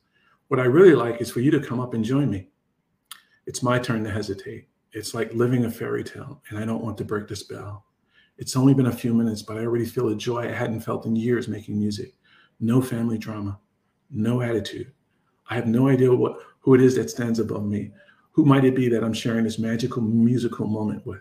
What 0.49 0.59
I 0.59 0.64
really 0.64 0.95
like 0.95 1.20
is 1.20 1.31
for 1.31 1.41
you 1.41 1.53
to 1.53 1.61
come 1.61 1.79
up 1.79 1.95
and 1.95 2.05
join 2.05 2.29
me. 2.29 2.49
It's 3.47 3.62
my 3.62 3.79
turn 3.79 4.03
to 4.03 4.11
hesitate. 4.11 4.68
It's 4.93 5.14
like 5.14 5.33
living 5.33 5.64
a 5.64 5.70
fairy 5.70 6.03
tale, 6.03 6.43
and 6.49 6.59
I 6.59 6.64
don't 6.64 6.83
want 6.83 6.99
to 6.99 7.05
break 7.05 7.29
the 7.29 7.37
spell. 7.37 7.85
It's 8.37 8.57
only 8.57 8.75
been 8.75 8.87
a 8.87 8.93
few 8.93 9.14
minutes, 9.14 9.43
but 9.43 9.57
I 9.57 9.61
already 9.61 9.87
feel 9.87 10.09
a 10.09 10.16
joy 10.16 10.49
I 10.49 10.53
hadn't 10.53 10.81
felt 10.81 11.07
in 11.07 11.14
years 11.14 11.47
making 11.47 11.79
music. 11.79 12.14
No 12.59 12.83
family 12.83 13.16
drama, 13.16 13.61
no 14.11 14.43
attitude. 14.43 14.93
I 15.49 15.55
have 15.55 15.68
no 15.68 15.89
idea 15.89 16.12
what 16.12 16.39
who 16.61 16.75
it 16.75 16.81
is 16.81 16.97
that 16.97 17.11
stands 17.11 17.39
above 17.39 17.64
me. 17.64 17.93
Who 18.33 18.45
might 18.45 18.64
it 18.64 18.75
be 18.75 18.89
that 18.89 19.05
I'm 19.05 19.12
sharing 19.12 19.45
this 19.45 19.59
magical 19.59 20.03
musical 20.03 20.66
moment 20.66 21.07
with? 21.07 21.20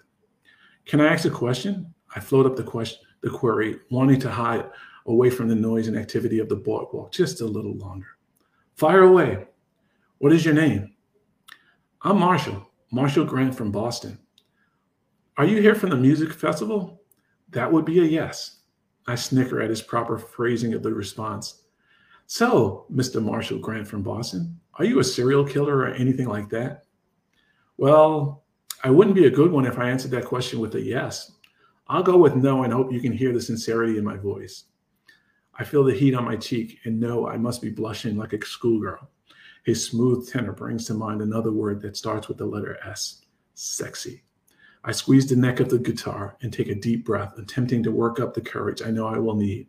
Can 0.85 1.01
I 1.01 1.13
ask 1.13 1.25
a 1.25 1.29
question? 1.29 1.93
I 2.15 2.19
float 2.19 2.45
up 2.45 2.55
the 2.55 2.63
question, 2.63 2.99
the 3.23 3.29
query, 3.29 3.79
wanting 3.89 4.19
to 4.19 4.29
hide 4.29 4.69
away 5.07 5.29
from 5.29 5.47
the 5.47 5.55
noise 5.55 5.87
and 5.87 5.97
activity 5.97 6.39
of 6.39 6.49
the 6.49 6.55
boardwalk 6.55 7.11
just 7.11 7.41
a 7.41 7.45
little 7.45 7.73
longer. 7.73 8.07
Fire 8.75 9.03
away. 9.03 9.47
What 10.19 10.33
is 10.33 10.45
your 10.45 10.53
name? 10.53 10.93
I'm 12.01 12.19
Marshall. 12.19 12.69
Marshall 12.91 13.25
Grant 13.25 13.55
from 13.55 13.71
Boston. 13.71 14.19
Are 15.37 15.45
you 15.45 15.61
here 15.61 15.73
from 15.73 15.89
the 15.89 15.95
music 15.95 16.33
festival? 16.33 17.01
That 17.49 17.71
would 17.71 17.85
be 17.85 17.99
a 17.99 18.03
yes. 18.03 18.59
I 19.07 19.15
snicker 19.15 19.61
at 19.61 19.69
his 19.69 19.81
proper 19.81 20.17
phrasing 20.17 20.73
of 20.73 20.83
the 20.83 20.93
response. 20.93 21.63
So, 22.27 22.85
Mr. 22.93 23.23
Marshall 23.23 23.59
Grant 23.59 23.87
from 23.87 24.03
Boston, 24.03 24.59
are 24.75 24.85
you 24.85 24.99
a 24.99 25.03
serial 25.03 25.45
killer 25.45 25.77
or 25.77 25.87
anything 25.87 26.27
like 26.27 26.49
that? 26.49 26.83
Well, 27.77 28.43
I 28.83 28.89
wouldn't 28.89 29.15
be 29.15 29.27
a 29.27 29.31
good 29.31 29.51
one 29.51 29.65
if 29.65 29.79
I 29.79 29.89
answered 29.89 30.11
that 30.11 30.25
question 30.25 30.59
with 30.59 30.75
a 30.75 30.81
yes. 30.81 31.31
I'll 31.87 32.03
go 32.03 32.17
with 32.17 32.35
no 32.35 32.63
and 32.63 32.71
hope 32.71 32.91
you 32.91 33.01
can 33.01 33.11
hear 33.11 33.33
the 33.33 33.41
sincerity 33.41 33.97
in 33.97 34.03
my 34.03 34.17
voice. 34.17 34.65
I 35.57 35.63
feel 35.63 35.83
the 35.83 35.93
heat 35.93 36.15
on 36.15 36.25
my 36.25 36.35
cheek 36.35 36.79
and 36.85 36.99
know 36.99 37.27
I 37.27 37.37
must 37.37 37.61
be 37.61 37.69
blushing 37.69 38.17
like 38.17 38.33
a 38.33 38.43
schoolgirl. 38.43 39.09
His 39.65 39.85
smooth 39.85 40.29
tenor 40.29 40.51
brings 40.51 40.85
to 40.87 40.93
mind 40.93 41.21
another 41.21 41.51
word 41.51 41.81
that 41.81 41.95
starts 41.95 42.27
with 42.27 42.37
the 42.37 42.45
letter 42.45 42.77
S 42.85 43.21
sexy. 43.53 44.23
I 44.83 44.91
squeeze 44.91 45.27
the 45.27 45.35
neck 45.35 45.59
of 45.59 45.69
the 45.69 45.77
guitar 45.77 46.37
and 46.41 46.51
take 46.51 46.67
a 46.67 46.75
deep 46.75 47.05
breath, 47.05 47.37
attempting 47.37 47.83
to 47.83 47.91
work 47.91 48.19
up 48.19 48.33
the 48.33 48.41
courage 48.41 48.81
I 48.81 48.91
know 48.91 49.07
I 49.07 49.17
will 49.17 49.35
need. 49.35 49.67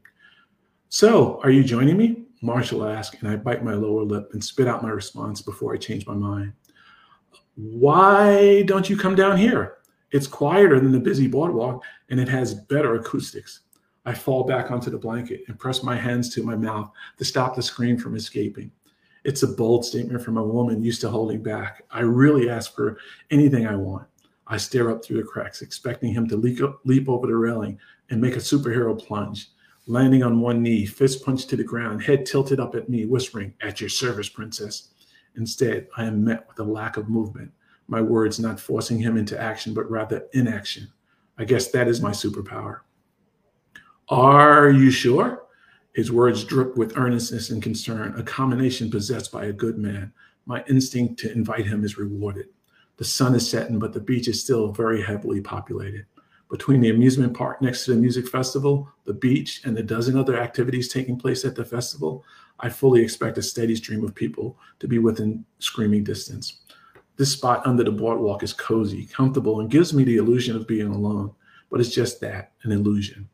So, 0.88 1.40
are 1.42 1.50
you 1.50 1.62
joining 1.62 1.96
me? 1.96 2.24
Marshall 2.42 2.86
asks, 2.86 3.16
and 3.20 3.28
I 3.28 3.36
bite 3.36 3.64
my 3.64 3.74
lower 3.74 4.02
lip 4.02 4.30
and 4.32 4.42
spit 4.42 4.66
out 4.66 4.82
my 4.82 4.90
response 4.90 5.40
before 5.40 5.72
I 5.72 5.78
change 5.78 6.06
my 6.06 6.14
mind. 6.14 6.52
Why 7.54 8.62
don't 8.62 8.90
you 8.90 8.96
come 8.96 9.14
down 9.14 9.38
here? 9.38 9.78
It's 10.14 10.28
quieter 10.28 10.78
than 10.78 10.92
the 10.92 11.00
busy 11.00 11.26
boardwalk 11.26 11.82
and 12.08 12.20
it 12.20 12.28
has 12.28 12.54
better 12.54 12.94
acoustics. 12.94 13.62
I 14.06 14.14
fall 14.14 14.44
back 14.44 14.70
onto 14.70 14.88
the 14.88 14.96
blanket 14.96 15.42
and 15.48 15.58
press 15.58 15.82
my 15.82 15.96
hands 15.96 16.32
to 16.34 16.44
my 16.44 16.54
mouth 16.54 16.88
to 17.18 17.24
stop 17.24 17.56
the 17.56 17.62
scream 17.64 17.98
from 17.98 18.14
escaping. 18.14 18.70
It's 19.24 19.42
a 19.42 19.48
bold 19.48 19.84
statement 19.84 20.22
from 20.22 20.36
a 20.36 20.44
woman 20.44 20.84
used 20.84 21.00
to 21.00 21.10
holding 21.10 21.42
back. 21.42 21.82
I 21.90 22.02
really 22.02 22.48
ask 22.48 22.76
for 22.76 22.96
anything 23.32 23.66
I 23.66 23.74
want. 23.74 24.06
I 24.46 24.56
stare 24.56 24.88
up 24.88 25.04
through 25.04 25.16
the 25.16 25.26
cracks, 25.26 25.62
expecting 25.62 26.12
him 26.12 26.28
to 26.28 26.36
leap, 26.36 26.60
leap 26.84 27.08
over 27.08 27.26
the 27.26 27.34
railing 27.34 27.76
and 28.10 28.20
make 28.20 28.36
a 28.36 28.38
superhero 28.38 28.96
plunge, 28.96 29.48
landing 29.88 30.22
on 30.22 30.40
one 30.40 30.62
knee, 30.62 30.86
fist 30.86 31.24
punched 31.24 31.50
to 31.50 31.56
the 31.56 31.64
ground, 31.64 32.04
head 32.04 32.24
tilted 32.24 32.60
up 32.60 32.76
at 32.76 32.88
me, 32.88 33.04
whispering, 33.04 33.52
At 33.60 33.80
your 33.80 33.90
service, 33.90 34.28
princess. 34.28 34.90
Instead, 35.34 35.88
I 35.96 36.04
am 36.04 36.22
met 36.22 36.46
with 36.46 36.60
a 36.60 36.70
lack 36.70 36.98
of 36.98 37.08
movement, 37.08 37.50
my 37.88 38.00
words 38.00 38.40
not 38.40 38.60
forcing 38.60 38.98
him 38.98 39.16
into 39.16 39.40
action, 39.40 39.74
but 39.74 39.90
rather 39.90 40.26
inaction. 40.32 40.88
I 41.38 41.44
guess 41.44 41.70
that 41.70 41.88
is 41.88 42.00
my 42.00 42.10
superpower. 42.10 42.80
Are 44.08 44.70
you 44.70 44.90
sure? 44.90 45.42
His 45.94 46.10
words 46.10 46.44
drip 46.44 46.76
with 46.76 46.96
earnestness 46.96 47.50
and 47.50 47.62
concern, 47.62 48.14
a 48.18 48.22
combination 48.22 48.90
possessed 48.90 49.30
by 49.30 49.46
a 49.46 49.52
good 49.52 49.78
man. 49.78 50.12
My 50.46 50.64
instinct 50.68 51.18
to 51.20 51.32
invite 51.32 51.66
him 51.66 51.84
is 51.84 51.98
rewarded. 51.98 52.46
The 52.96 53.04
sun 53.04 53.34
is 53.34 53.48
setting, 53.48 53.78
but 53.78 53.92
the 53.92 54.00
beach 54.00 54.28
is 54.28 54.40
still 54.40 54.72
very 54.72 55.02
heavily 55.02 55.40
populated. 55.40 56.06
Between 56.50 56.80
the 56.80 56.90
amusement 56.90 57.34
park 57.34 57.62
next 57.62 57.84
to 57.84 57.92
the 57.92 58.00
music 58.00 58.28
festival, 58.28 58.88
the 59.06 59.14
beach, 59.14 59.62
and 59.64 59.76
the 59.76 59.82
dozen 59.82 60.16
other 60.16 60.36
activities 60.36 60.88
taking 60.88 61.18
place 61.18 61.44
at 61.44 61.54
the 61.54 61.64
festival, 61.64 62.24
I 62.60 62.68
fully 62.68 63.02
expect 63.02 63.38
a 63.38 63.42
steady 63.42 63.74
stream 63.74 64.04
of 64.04 64.14
people 64.14 64.58
to 64.78 64.86
be 64.86 64.98
within 64.98 65.44
screaming 65.58 66.04
distance. 66.04 66.60
This 67.16 67.32
spot 67.32 67.64
under 67.64 67.84
the 67.84 67.92
boardwalk 67.92 68.42
is 68.42 68.52
cozy, 68.52 69.06
comfortable, 69.06 69.60
and 69.60 69.70
gives 69.70 69.94
me 69.94 70.02
the 70.02 70.16
illusion 70.16 70.56
of 70.56 70.66
being 70.66 70.88
alone, 70.88 71.32
but 71.70 71.80
it's 71.80 71.94
just 71.94 72.20
that 72.20 72.52
an 72.64 72.72
illusion. 72.72 73.28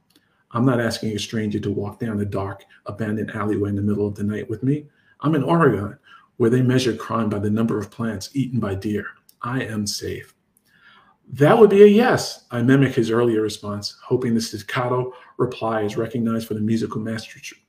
I'm 0.50 0.66
not 0.66 0.80
asking 0.80 1.14
a 1.14 1.18
stranger 1.18 1.60
to 1.60 1.70
walk 1.70 1.98
down 1.98 2.20
a 2.20 2.24
dark, 2.24 2.64
abandoned 2.86 3.30
alleyway 3.30 3.70
in 3.70 3.76
the 3.76 3.82
middle 3.82 4.06
of 4.06 4.16
the 4.16 4.24
night 4.24 4.50
with 4.50 4.62
me. 4.62 4.86
I'm 5.20 5.34
in 5.34 5.42
Oregon, 5.42 5.98
where 6.36 6.50
they 6.50 6.60
measure 6.60 6.94
crime 6.94 7.30
by 7.30 7.38
the 7.38 7.50
number 7.50 7.78
of 7.78 7.90
plants 7.90 8.30
eaten 8.34 8.60
by 8.60 8.74
deer. 8.74 9.06
I 9.42 9.62
am 9.62 9.86
safe. 9.86 10.34
That 11.32 11.56
would 11.58 11.70
be 11.70 11.82
a 11.82 11.86
yes. 11.86 12.46
I 12.50 12.60
mimic 12.60 12.94
his 12.94 13.10
earlier 13.10 13.40
response, 13.40 13.96
hoping 14.02 14.34
the 14.34 14.40
staccato 14.40 15.12
reply 15.38 15.82
is 15.82 15.96
recognized 15.96 16.48
for 16.48 16.54
the 16.54 16.60
musical 16.60 17.00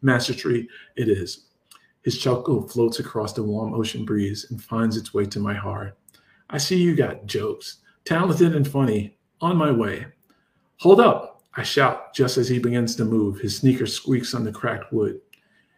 mastery 0.01 0.68
it 0.95 1.07
is. 1.07 1.45
His 2.01 2.18
chuckle 2.18 2.68
floats 2.68 2.99
across 2.99 3.34
the 3.34 3.43
warm 3.43 3.76
ocean 3.76 4.03
breeze 4.03 4.47
and 4.49 4.62
finds 4.62 4.97
its 4.97 5.14
way 5.14 5.26
to 5.28 5.39
my 5.39 5.53
heart. 5.53 5.95
I 6.52 6.58
see 6.58 6.78
you 6.78 6.95
got 6.95 7.26
jokes, 7.26 7.78
talented 8.06 8.56
and 8.56 8.68
funny, 8.68 9.18
on 9.39 9.58
my 9.58 9.72
way. 9.72 10.06
Hold 10.78 10.99
up, 10.99 11.43
I 11.56 11.64
shout 11.64 12.14
just 12.14 12.38
as 12.38 12.47
he 12.47 12.60
begins 12.60 12.95
to 12.95 13.06
move. 13.06 13.39
His 13.39 13.58
sneaker 13.58 13.86
squeaks 13.86 14.34
on 14.34 14.43
the 14.43 14.52
cracked 14.52 14.91
wood. 14.91 15.22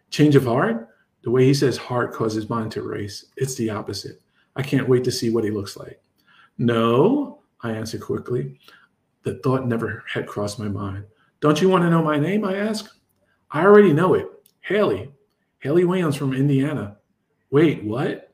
Change 0.09 0.35
of 0.35 0.45
heart? 0.45 0.89
The 1.23 1.31
way 1.31 1.45
he 1.45 1.53
says 1.53 1.77
heart 1.77 2.13
causes 2.13 2.49
mine 2.49 2.69
to 2.71 2.81
race. 2.81 3.25
It's 3.37 3.55
the 3.55 3.69
opposite. 3.69 4.21
I 4.55 4.63
can't 4.63 4.89
wait 4.89 5.03
to 5.05 5.11
see 5.11 5.29
what 5.29 5.43
he 5.43 5.51
looks 5.51 5.77
like. 5.77 6.01
No, 6.57 7.41
I 7.61 7.71
answer 7.71 7.97
quickly. 7.97 8.59
The 9.23 9.35
thought 9.35 9.67
never 9.67 10.03
had 10.11 10.27
crossed 10.27 10.59
my 10.59 10.67
mind. 10.67 11.05
Don't 11.39 11.61
you 11.61 11.69
want 11.69 11.83
to 11.83 11.89
know 11.89 12.03
my 12.03 12.17
name? 12.17 12.43
I 12.43 12.55
ask. 12.55 12.89
I 13.51 13.63
already 13.63 13.93
know 13.93 14.13
it. 14.15 14.27
Haley. 14.61 15.11
Haley 15.59 15.85
Williams 15.85 16.15
from 16.15 16.33
Indiana. 16.33 16.97
Wait, 17.51 17.83
what? 17.83 18.32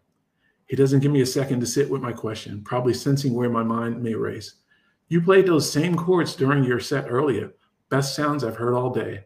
He 0.69 0.75
doesn't 0.75 0.99
give 0.99 1.11
me 1.11 1.21
a 1.21 1.25
second 1.25 1.59
to 1.61 1.65
sit 1.65 1.89
with 1.89 2.01
my 2.01 2.13
question, 2.13 2.61
probably 2.63 2.93
sensing 2.93 3.33
where 3.33 3.49
my 3.49 3.63
mind 3.63 4.03
may 4.03 4.13
race. 4.13 4.53
You 5.07 5.19
played 5.19 5.47
those 5.47 5.69
same 5.69 5.95
chords 5.95 6.35
during 6.35 6.63
your 6.63 6.79
set 6.79 7.07
earlier. 7.09 7.53
Best 7.89 8.15
sounds 8.15 8.43
I've 8.43 8.55
heard 8.55 8.75
all 8.75 8.91
day. 8.91 9.25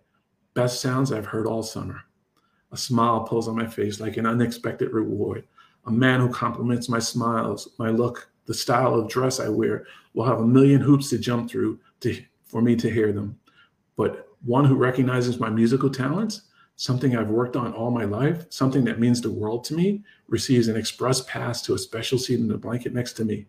Best 0.53 0.79
sounds 0.79 1.11
I've 1.11 1.25
heard 1.25 1.45
all 1.45 1.61
summer. 1.61 1.99
A 2.71 2.77
smile 2.77 3.25
pulls 3.25 3.49
on 3.49 3.57
my 3.57 3.67
face 3.67 3.99
like 3.99 4.15
an 4.15 4.25
unexpected 4.25 4.93
reward. 4.93 5.43
A 5.85 5.91
man 5.91 6.21
who 6.21 6.29
compliments 6.29 6.87
my 6.87 6.99
smiles, 6.99 7.73
my 7.77 7.89
look, 7.89 8.29
the 8.45 8.53
style 8.53 8.95
of 8.95 9.09
dress 9.09 9.41
I 9.41 9.49
wear 9.49 9.85
will 10.13 10.25
have 10.25 10.39
a 10.39 10.47
million 10.47 10.79
hoops 10.79 11.09
to 11.09 11.17
jump 11.17 11.49
through 11.49 11.77
to, 11.99 12.23
for 12.45 12.61
me 12.61 12.77
to 12.77 12.89
hear 12.89 13.11
them. 13.11 13.37
But 13.97 14.29
one 14.45 14.63
who 14.63 14.75
recognizes 14.75 15.41
my 15.41 15.49
musical 15.49 15.89
talents, 15.89 16.43
something 16.75 17.15
I've 17.15 17.29
worked 17.29 17.55
on 17.55 17.73
all 17.73 17.91
my 17.91 18.05
life, 18.05 18.45
something 18.49 18.83
that 18.85 18.99
means 18.99 19.21
the 19.21 19.31
world 19.31 19.63
to 19.65 19.75
me, 19.75 20.03
receives 20.27 20.67
an 20.67 20.75
express 20.75 21.21
pass 21.21 21.61
to 21.63 21.73
a 21.73 21.79
special 21.79 22.17
seat 22.17 22.39
in 22.39 22.47
the 22.47 22.57
blanket 22.57 22.93
next 22.93 23.13
to 23.13 23.25
me. 23.25 23.45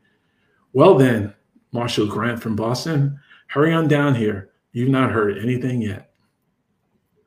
Well, 0.73 0.95
then, 0.97 1.35
Marshall 1.73 2.07
Grant 2.07 2.41
from 2.41 2.57
Boston, 2.57 3.19
hurry 3.49 3.73
on 3.73 3.89
down 3.89 4.15
here. 4.15 4.51
You've 4.73 4.91
not 4.91 5.13
heard 5.13 5.39
anything 5.39 5.81
yet. 5.81 6.11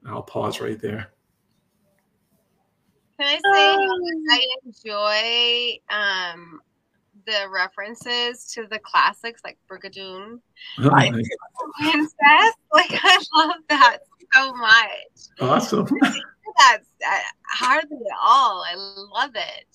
I'll 0.05 0.21
pause 0.21 0.61
right 0.61 0.79
there. 0.79 1.11
Can 3.19 3.27
I 3.27 3.39
say 3.53 3.73
um, 3.73 4.01
I 4.29 4.45
enjoy 4.65 5.79
um, 5.89 6.61
the 7.25 7.49
references 7.49 8.51
to 8.53 8.67
the 8.67 8.79
classics 8.79 9.41
like 9.43 9.57
Brigadoon, 9.69 10.39
oh, 10.79 10.87
like 10.87 11.11
Princess? 11.81 12.09
Like 12.73 12.91
I 12.91 13.23
love 13.33 13.55
that 13.69 13.99
so 14.33 14.53
much. 14.53 15.39
Awesome. 15.39 15.87
That's 16.57 16.89
uh, 17.07 17.19
hardly 17.51 17.97
at 17.97 18.17
all. 18.21 18.63
I 18.67 18.75
love 18.75 19.35
it. 19.35 19.67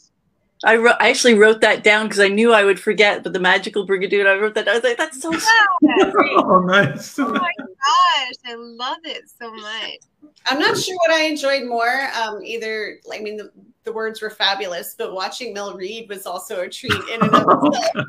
I 0.65 0.77
wrote. 0.77 0.97
I 1.01 1.11
actually 1.11 1.35
wrote 1.35 1.61
that 1.61 1.83
down 1.83 2.07
because 2.07 2.21
I 2.21 2.29
knew 2.29 2.53
I 2.53 2.65
would 2.65 2.79
forget. 2.79 3.23
But 3.23 3.33
the 3.33 3.41
magical 3.41 3.87
brigadoon, 3.87 4.27
I 4.27 4.35
wrote 4.35 4.55
that. 4.55 4.69
I 4.69 4.75
was 4.75 4.85
like, 4.85 4.97
"That's 4.97 5.21
so 5.21 5.33
oh, 6.39 6.61
nice! 6.67 7.19
Oh 7.19 7.29
my 7.29 7.53
gosh, 7.59 8.35
I 8.47 8.55
love 8.55 8.99
it 9.05 9.25
so 9.29 9.53
much. 9.53 10.35
I'm 10.47 10.61
not 10.61 10.79
sure 10.79 10.97
what 11.07 11.11
I 11.11 11.25
enjoyed 11.25 11.65
more. 11.65 12.09
Um, 12.15 12.43
either, 12.45 12.99
I 13.13 13.19
mean, 13.21 13.37
the, 13.37 13.51
the 13.85 13.93
words 13.93 14.23
were 14.23 14.31
fabulous, 14.31 14.95
but 14.97 15.13
watching 15.13 15.53
Mel 15.53 15.75
read 15.75 16.09
was 16.09 16.27
also 16.27 16.61
a 16.61 16.69
treat 16.69 16.93
in 16.93 17.23
and 17.23 17.35
of 17.35 17.65
itself. 17.65 18.07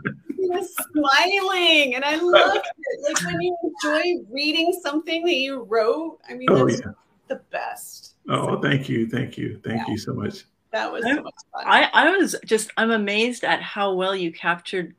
He 0.54 0.60
was 0.60 0.76
smiling, 0.92 1.96
and 1.96 2.06
I 2.06 2.16
loved 2.16 2.58
it. 2.58 3.04
Like 3.04 3.26
when 3.26 3.42
you 3.42 3.58
enjoy 3.64 4.26
reading 4.30 4.78
something 4.84 5.24
that 5.24 5.36
you 5.36 5.64
wrote. 5.64 6.20
I 6.30 6.34
mean, 6.34 6.48
oh, 6.52 6.68
that's 6.68 6.82
yeah. 6.82 6.92
the 7.28 7.42
best. 7.52 8.16
Oh, 8.30 8.56
so, 8.56 8.62
thank 8.62 8.88
you, 8.88 9.08
thank 9.08 9.38
you, 9.38 9.60
thank 9.64 9.88
yeah. 9.88 9.92
you 9.92 9.98
so 9.98 10.14
much 10.14 10.46
that 10.74 10.92
was 10.92 11.04
so 11.04 11.22
much 11.22 11.36
fun. 11.54 11.64
I, 11.66 11.90
I 11.94 12.18
was 12.18 12.36
just 12.46 12.72
I'm 12.76 12.92
amazed 12.92 13.46
at 13.46 13.62
how 13.62 13.94
well 13.94 14.16
you 14.16 14.34
captured 14.34 14.96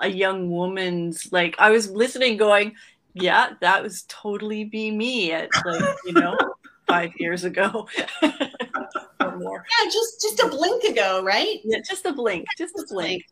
a 0.00 0.08
young 0.08 0.50
woman's 0.50 1.30
like 1.32 1.56
I 1.58 1.70
was 1.70 1.90
listening 1.90 2.36
going, 2.38 2.74
yeah, 3.12 3.50
that 3.60 3.82
was 3.82 4.04
totally 4.08 4.64
be 4.64 4.90
me 4.90 5.32
at 5.32 5.50
like, 5.64 5.96
you 6.06 6.12
know, 6.12 6.38
five 6.86 7.10
years 7.18 7.44
ago. 7.44 7.88
or 8.22 9.36
more. 9.36 9.64
Yeah, 9.78 9.90
just 9.90 10.22
just 10.22 10.40
a 10.40 10.48
blink 10.48 10.84
ago, 10.84 11.22
right? 11.22 11.58
Yeah, 11.64 11.80
just 11.86 12.06
a 12.06 12.12
blink. 12.12 12.46
Just 12.56 12.76
a 12.76 12.86
blink. 12.88 13.24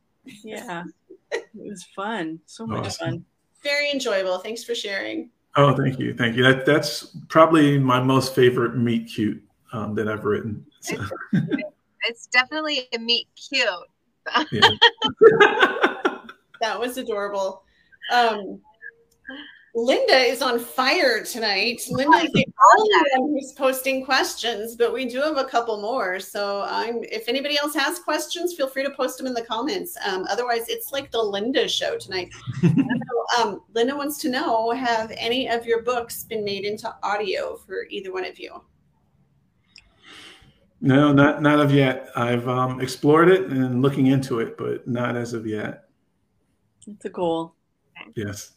Yeah. 0.42 0.84
It 1.34 1.70
was 1.70 1.84
fun. 1.94 2.40
So 2.46 2.66
much 2.66 2.86
awesome. 2.86 3.06
fun. 3.06 3.24
Very 3.62 3.90
enjoyable. 3.90 4.38
Thanks 4.38 4.64
for 4.64 4.74
sharing. 4.74 5.30
Oh, 5.56 5.74
thank 5.76 5.98
you. 5.98 6.14
Thank 6.14 6.36
you. 6.36 6.42
That 6.42 6.66
that's 6.66 7.16
probably 7.28 7.78
my 7.78 8.00
most 8.00 8.34
favorite 8.34 8.76
meet 8.76 9.08
cute 9.08 9.42
um, 9.72 9.94
that 9.94 10.08
I've 10.08 10.24
written. 10.24 10.66
So. 10.80 10.96
it's 12.02 12.26
definitely 12.26 12.88
a 12.92 12.98
meet 12.98 13.28
cute. 13.36 13.68
that 16.60 16.78
was 16.78 16.96
adorable. 16.98 17.62
Um, 18.12 18.60
Linda 19.76 20.16
is 20.16 20.40
on 20.40 20.60
fire 20.60 21.24
tonight. 21.24 21.82
Linda 21.90 22.18
is 22.18 22.30
the 22.32 22.46
only 22.76 22.90
one 23.16 23.30
who's 23.32 23.52
posting 23.54 24.04
questions, 24.04 24.76
but 24.76 24.92
we 24.92 25.04
do 25.04 25.20
have 25.20 25.36
a 25.36 25.44
couple 25.44 25.80
more. 25.80 26.20
So 26.20 26.64
I'm 26.68 27.02
if 27.02 27.28
anybody 27.28 27.58
else 27.58 27.74
has 27.74 27.98
questions, 27.98 28.54
feel 28.54 28.68
free 28.68 28.84
to 28.84 28.90
post 28.90 29.18
them 29.18 29.26
in 29.26 29.34
the 29.34 29.42
comments. 29.42 29.96
Um, 30.06 30.26
otherwise, 30.30 30.68
it's 30.68 30.92
like 30.92 31.10
the 31.10 31.20
Linda 31.20 31.66
show 31.66 31.98
tonight. 31.98 32.30
so, 32.62 33.42
um, 33.42 33.62
Linda 33.74 33.96
wants 33.96 34.18
to 34.18 34.28
know: 34.28 34.70
Have 34.70 35.12
any 35.16 35.48
of 35.48 35.66
your 35.66 35.82
books 35.82 36.22
been 36.22 36.44
made 36.44 36.64
into 36.64 36.94
audio 37.02 37.56
for 37.56 37.86
either 37.90 38.12
one 38.12 38.24
of 38.24 38.38
you? 38.38 38.62
No, 40.80 41.12
not 41.12 41.42
not 41.42 41.58
of 41.58 41.72
yet. 41.72 42.10
I've 42.14 42.46
um, 42.46 42.80
explored 42.80 43.28
it 43.28 43.46
and 43.46 43.82
looking 43.82 44.06
into 44.06 44.38
it, 44.38 44.56
but 44.56 44.86
not 44.86 45.16
as 45.16 45.32
of 45.32 45.48
yet. 45.48 45.88
It's 46.86 47.04
a 47.06 47.10
goal. 47.10 47.56
Yes. 48.14 48.52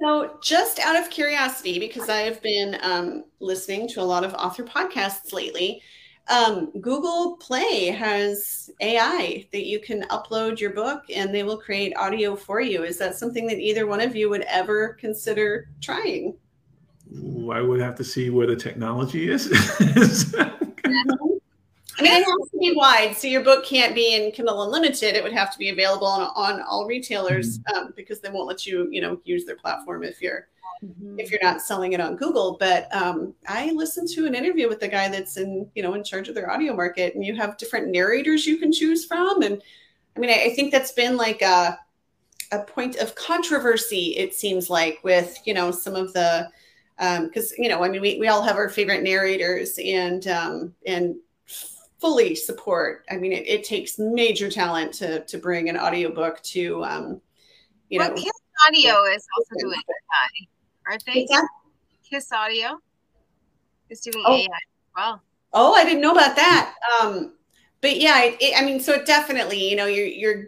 So, 0.00 0.38
just 0.40 0.78
out 0.78 0.96
of 0.96 1.10
curiosity, 1.10 1.78
because 1.78 2.08
I 2.08 2.18
have 2.18 2.40
been 2.40 2.78
um, 2.82 3.24
listening 3.40 3.88
to 3.88 4.00
a 4.00 4.02
lot 4.02 4.24
of 4.24 4.32
author 4.34 4.62
podcasts 4.62 5.32
lately, 5.32 5.82
um, 6.28 6.70
Google 6.80 7.36
Play 7.38 7.86
has 7.86 8.70
AI 8.80 9.46
that 9.50 9.66
you 9.66 9.80
can 9.80 10.02
upload 10.04 10.60
your 10.60 10.70
book 10.70 11.02
and 11.12 11.34
they 11.34 11.42
will 11.42 11.58
create 11.58 11.96
audio 11.96 12.36
for 12.36 12.60
you. 12.60 12.84
Is 12.84 12.98
that 12.98 13.16
something 13.16 13.46
that 13.46 13.58
either 13.58 13.86
one 13.86 14.00
of 14.00 14.14
you 14.14 14.28
would 14.28 14.42
ever 14.42 14.94
consider 15.00 15.70
trying? 15.80 16.36
I 17.50 17.62
would 17.62 17.80
have 17.80 17.94
to 17.96 18.04
see 18.04 18.28
where 18.28 18.46
the 18.46 18.56
technology 18.56 19.30
is. 19.30 19.48
I 21.98 22.02
mean, 22.02 22.12
it 22.12 22.24
has 22.24 22.50
to 22.52 22.58
be 22.58 22.74
wide, 22.76 23.16
so 23.16 23.26
your 23.26 23.42
book 23.42 23.64
can't 23.64 23.94
be 23.94 24.14
in 24.14 24.30
Kindle 24.30 24.62
Unlimited. 24.62 25.16
It 25.16 25.22
would 25.22 25.32
have 25.32 25.52
to 25.52 25.58
be 25.58 25.70
available 25.70 26.06
on, 26.06 26.30
on 26.36 26.62
all 26.62 26.86
retailers 26.86 27.58
mm-hmm. 27.58 27.76
um, 27.76 27.94
because 27.96 28.20
they 28.20 28.30
won't 28.30 28.46
let 28.46 28.66
you, 28.66 28.88
you 28.90 29.00
know, 29.00 29.20
use 29.24 29.44
their 29.44 29.56
platform 29.56 30.04
if 30.04 30.22
you're 30.22 30.46
mm-hmm. 30.84 31.18
if 31.18 31.30
you're 31.30 31.42
not 31.42 31.60
selling 31.60 31.94
it 31.94 32.00
on 32.00 32.14
Google. 32.14 32.56
But 32.58 32.94
um, 32.94 33.34
I 33.48 33.72
listened 33.72 34.08
to 34.10 34.26
an 34.26 34.34
interview 34.34 34.68
with 34.68 34.78
the 34.78 34.88
guy 34.88 35.08
that's 35.08 35.38
in, 35.38 35.68
you 35.74 35.82
know, 35.82 35.94
in 35.94 36.04
charge 36.04 36.28
of 36.28 36.36
their 36.36 36.50
audio 36.50 36.74
market, 36.74 37.14
and 37.14 37.24
you 37.24 37.34
have 37.34 37.56
different 37.56 37.88
narrators 37.88 38.46
you 38.46 38.58
can 38.58 38.72
choose 38.72 39.04
from. 39.04 39.42
And 39.42 39.60
I 40.16 40.20
mean, 40.20 40.30
I, 40.30 40.44
I 40.44 40.54
think 40.54 40.70
that's 40.70 40.92
been 40.92 41.16
like 41.16 41.42
a 41.42 41.78
a 42.52 42.60
point 42.60 42.96
of 42.96 43.14
controversy. 43.16 44.16
It 44.16 44.34
seems 44.34 44.70
like 44.70 45.00
with 45.02 45.36
you 45.44 45.54
know 45.54 45.72
some 45.72 45.96
of 45.96 46.12
the 46.12 46.48
because 46.96 47.52
um, 47.52 47.56
you 47.58 47.68
know, 47.68 47.84
I 47.84 47.88
mean, 47.88 48.00
we, 48.00 48.18
we 48.18 48.26
all 48.26 48.42
have 48.42 48.56
our 48.56 48.68
favorite 48.68 49.02
narrators, 49.02 49.78
and 49.84 50.26
um, 50.26 50.74
and 50.84 51.16
fully 52.00 52.34
support. 52.34 53.04
I 53.10 53.16
mean, 53.16 53.32
it, 53.32 53.46
it 53.46 53.64
takes 53.64 53.98
major 53.98 54.50
talent 54.50 54.92
to 54.94 55.24
to 55.24 55.38
bring 55.38 55.68
an 55.68 55.76
audiobook 55.76 56.42
to, 56.42 56.84
um, 56.84 57.20
you 57.88 57.98
well, 57.98 58.10
know. 58.10 58.16
Kiss 58.16 58.32
Audio 58.66 59.04
is 59.04 59.26
also 59.36 59.54
doing 59.58 59.80
AI, 59.88 60.46
aren't 60.86 61.04
they? 61.04 61.26
Kiss 62.08 62.32
Audio 62.32 62.80
is 63.90 64.00
doing 64.00 64.24
oh. 64.26 64.34
AI 64.34 64.44
as 64.44 64.48
well. 64.96 65.22
Oh, 65.52 65.74
I 65.74 65.84
didn't 65.84 66.02
know 66.02 66.12
about 66.12 66.36
that. 66.36 66.74
Um, 67.00 67.34
but 67.80 67.98
yeah, 67.98 68.22
it, 68.24 68.36
it, 68.40 68.54
I 68.60 68.64
mean, 68.64 68.80
so 68.80 69.02
definitely, 69.04 69.68
you 69.68 69.76
know, 69.76 69.86
you're 69.86 70.06
you're 70.06 70.44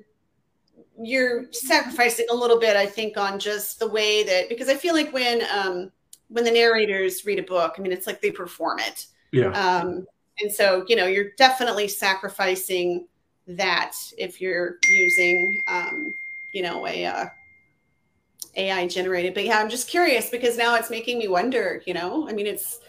you're 1.02 1.52
sacrificing 1.52 2.26
a 2.30 2.34
little 2.34 2.58
bit, 2.58 2.76
I 2.76 2.86
think, 2.86 3.16
on 3.16 3.38
just 3.38 3.78
the 3.78 3.88
way 3.88 4.22
that 4.24 4.48
because 4.48 4.68
I 4.68 4.74
feel 4.74 4.94
like 4.94 5.12
when 5.12 5.42
um, 5.54 5.90
when 6.28 6.44
the 6.44 6.50
narrators 6.50 7.24
read 7.24 7.38
a 7.38 7.42
book, 7.42 7.74
I 7.78 7.80
mean, 7.80 7.92
it's 7.92 8.06
like 8.06 8.20
they 8.20 8.30
perform 8.30 8.80
it. 8.80 9.06
Yeah. 9.32 9.50
Um, 9.50 10.06
and 10.40 10.52
so, 10.52 10.84
you 10.88 10.96
know, 10.96 11.06
you're 11.06 11.30
definitely 11.36 11.88
sacrificing 11.88 13.06
that 13.46 13.94
if 14.16 14.40
you're 14.40 14.78
using, 14.88 15.60
um, 15.66 16.14
you 16.52 16.62
know, 16.62 16.86
a 16.86 17.04
uh, 17.04 17.26
AI 18.56 18.86
generated. 18.88 19.34
But 19.34 19.44
yeah, 19.44 19.58
I'm 19.58 19.70
just 19.70 19.88
curious 19.88 20.30
because 20.30 20.56
now 20.56 20.74
it's 20.76 20.90
making 20.90 21.18
me 21.18 21.28
wonder. 21.28 21.82
You 21.86 21.94
know, 21.94 22.28
I 22.28 22.32
mean, 22.32 22.46
it's 22.46 22.80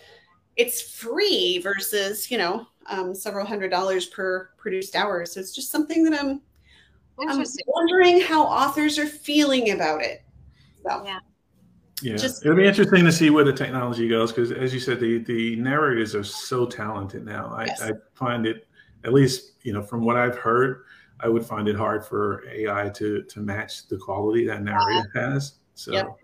it's 0.58 0.82
free 0.82 1.60
versus 1.60 2.30
you 2.30 2.38
know 2.38 2.68
um, 2.88 3.16
several 3.16 3.46
hundred 3.46 3.70
dollars 3.70 4.08
per 4.08 4.50
produced 4.58 4.96
hour. 4.96 5.26
So 5.26 5.40
it's 5.40 5.54
just 5.54 5.72
something 5.72 6.04
that 6.04 6.20
I'm 6.20 6.42
I'm 7.20 7.44
wondering 7.68 8.22
how 8.22 8.44
authors 8.44 8.98
are 8.98 9.06
feeling 9.06 9.72
about 9.72 10.02
it. 10.02 10.24
So 10.84 11.04
yeah. 11.06 11.20
Yeah, 12.02 12.16
Just, 12.16 12.46
it'll 12.46 12.58
be 12.58 12.66
interesting 12.66 13.06
to 13.06 13.12
see 13.12 13.30
where 13.30 13.44
the 13.44 13.54
technology 13.54 14.08
goes 14.08 14.32
because, 14.32 14.52
as 14.52 14.74
you 14.74 14.80
said, 14.80 15.00
the 15.00 15.20
the 15.20 15.56
narrators 15.58 16.16
are 16.16 16.24
so 16.24 16.66
talented 16.66 17.26
now. 17.26 17.54
I, 17.56 17.66
yes. 17.66 17.82
I 17.82 17.92
find 18.14 18.46
it, 18.46 18.68
at 19.04 19.14
least 19.14 19.54
you 19.62 19.74
know, 19.74 19.84
from 19.84 20.04
what 20.04 20.16
I've 20.16 20.38
heard, 20.38 20.86
I 21.20 21.30
would 21.30 21.46
find 21.46 21.68
it 21.68 21.76
hard 21.76 22.06
for 22.06 22.44
AI 22.50 22.90
to 22.90 23.24
to 23.24 23.40
match 23.40 23.88
the 23.88 23.98
quality 23.98 24.46
that 24.48 24.64
narrator 24.64 25.10
uh, 25.16 25.20
has. 25.20 25.56
So. 25.76 25.92
Yep. 25.92 26.18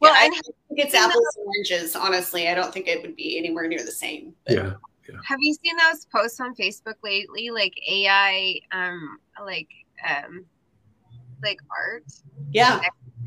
Well, 0.00 0.14
yeah, 0.14 0.20
I 0.20 0.30
think 0.30 0.44
it's 0.70 0.94
apples 0.94 1.36
and 1.36 1.46
oranges. 1.46 1.96
Honestly, 1.96 2.48
I 2.48 2.54
don't 2.54 2.72
think 2.72 2.86
it 2.86 3.02
would 3.02 3.16
be 3.16 3.36
anywhere 3.36 3.66
near 3.66 3.84
the 3.84 3.90
same. 3.90 4.34
But. 4.46 4.54
Yeah. 4.54 4.72
Yeah. 5.08 5.16
Have 5.24 5.38
you 5.40 5.54
seen 5.54 5.74
those 5.76 6.04
posts 6.04 6.38
on 6.38 6.54
Facebook 6.54 6.96
lately, 7.02 7.50
like 7.50 7.72
AI, 7.88 8.60
um, 8.72 9.18
like, 9.42 9.68
um, 10.06 10.44
like 11.42 11.58
art? 11.70 12.04
Yeah. 12.50 12.80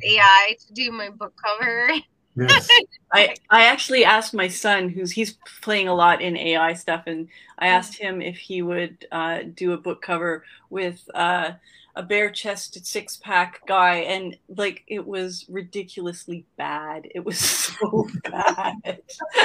AI 0.03 0.55
to 0.67 0.73
do 0.73 0.91
my 0.91 1.09
book 1.09 1.33
cover. 1.43 1.89
Yes. 2.35 2.67
I 3.13 3.35
I 3.49 3.65
actually 3.65 4.05
asked 4.05 4.33
my 4.33 4.47
son, 4.47 4.89
who's 4.89 5.11
he's 5.11 5.37
playing 5.61 5.87
a 5.87 5.93
lot 5.93 6.21
in 6.21 6.37
AI 6.37 6.73
stuff, 6.73 7.03
and 7.07 7.27
I 7.59 7.67
asked 7.67 7.97
him 7.97 8.21
if 8.21 8.37
he 8.37 8.61
would 8.61 9.05
uh, 9.11 9.39
do 9.53 9.73
a 9.73 9.77
book 9.77 10.01
cover 10.01 10.45
with 10.69 11.01
uh, 11.13 11.51
a 11.95 12.03
bare 12.03 12.31
chested 12.31 12.85
six 12.85 13.17
pack 13.17 13.61
guy, 13.67 13.97
and 13.97 14.37
like 14.55 14.83
it 14.87 15.05
was 15.05 15.45
ridiculously 15.49 16.45
bad. 16.57 17.07
It 17.13 17.25
was 17.25 17.39
so 17.39 18.07
bad. 18.23 19.01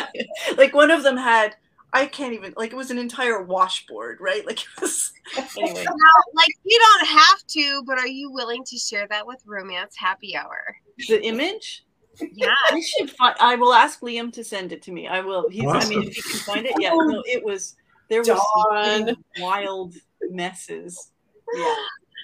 like 0.56 0.74
one 0.74 0.90
of 0.90 1.02
them 1.02 1.16
had 1.16 1.56
I 1.96 2.04
can't 2.04 2.34
even 2.34 2.52
like 2.58 2.72
it 2.72 2.76
was 2.76 2.90
an 2.90 2.98
entire 2.98 3.42
washboard, 3.42 4.18
right? 4.20 4.44
Like 4.44 4.60
it 4.60 4.80
was 4.82 5.12
anyway. 5.58 5.86
like 6.34 6.48
you 6.62 6.78
don't 6.78 7.08
have 7.08 7.46
to, 7.48 7.82
but 7.86 7.98
are 7.98 8.06
you 8.06 8.30
willing 8.30 8.64
to 8.64 8.76
share 8.76 9.06
that 9.08 9.26
with 9.26 9.42
Romance 9.46 9.96
Happy 9.96 10.36
Hour? 10.36 10.76
The 11.08 11.24
image? 11.24 11.86
Yeah, 12.32 12.54
I 12.70 12.80
should 12.80 13.10
find. 13.10 13.34
I 13.40 13.54
will 13.54 13.72
ask 13.72 14.00
Liam 14.00 14.30
to 14.34 14.44
send 14.44 14.72
it 14.72 14.82
to 14.82 14.92
me. 14.92 15.08
I 15.08 15.20
will. 15.20 15.48
He's. 15.48 15.64
Awesome. 15.64 15.92
I 15.92 16.00
mean, 16.00 16.08
if 16.08 16.16
he 16.16 16.22
can 16.22 16.40
find 16.40 16.66
it, 16.66 16.74
yeah. 16.78 16.90
No, 16.90 17.22
it 17.26 17.42
was. 17.42 17.76
There 18.10 18.20
was 18.20 19.16
wild 19.40 19.94
messes. 20.30 21.12
Yeah. 21.54 21.74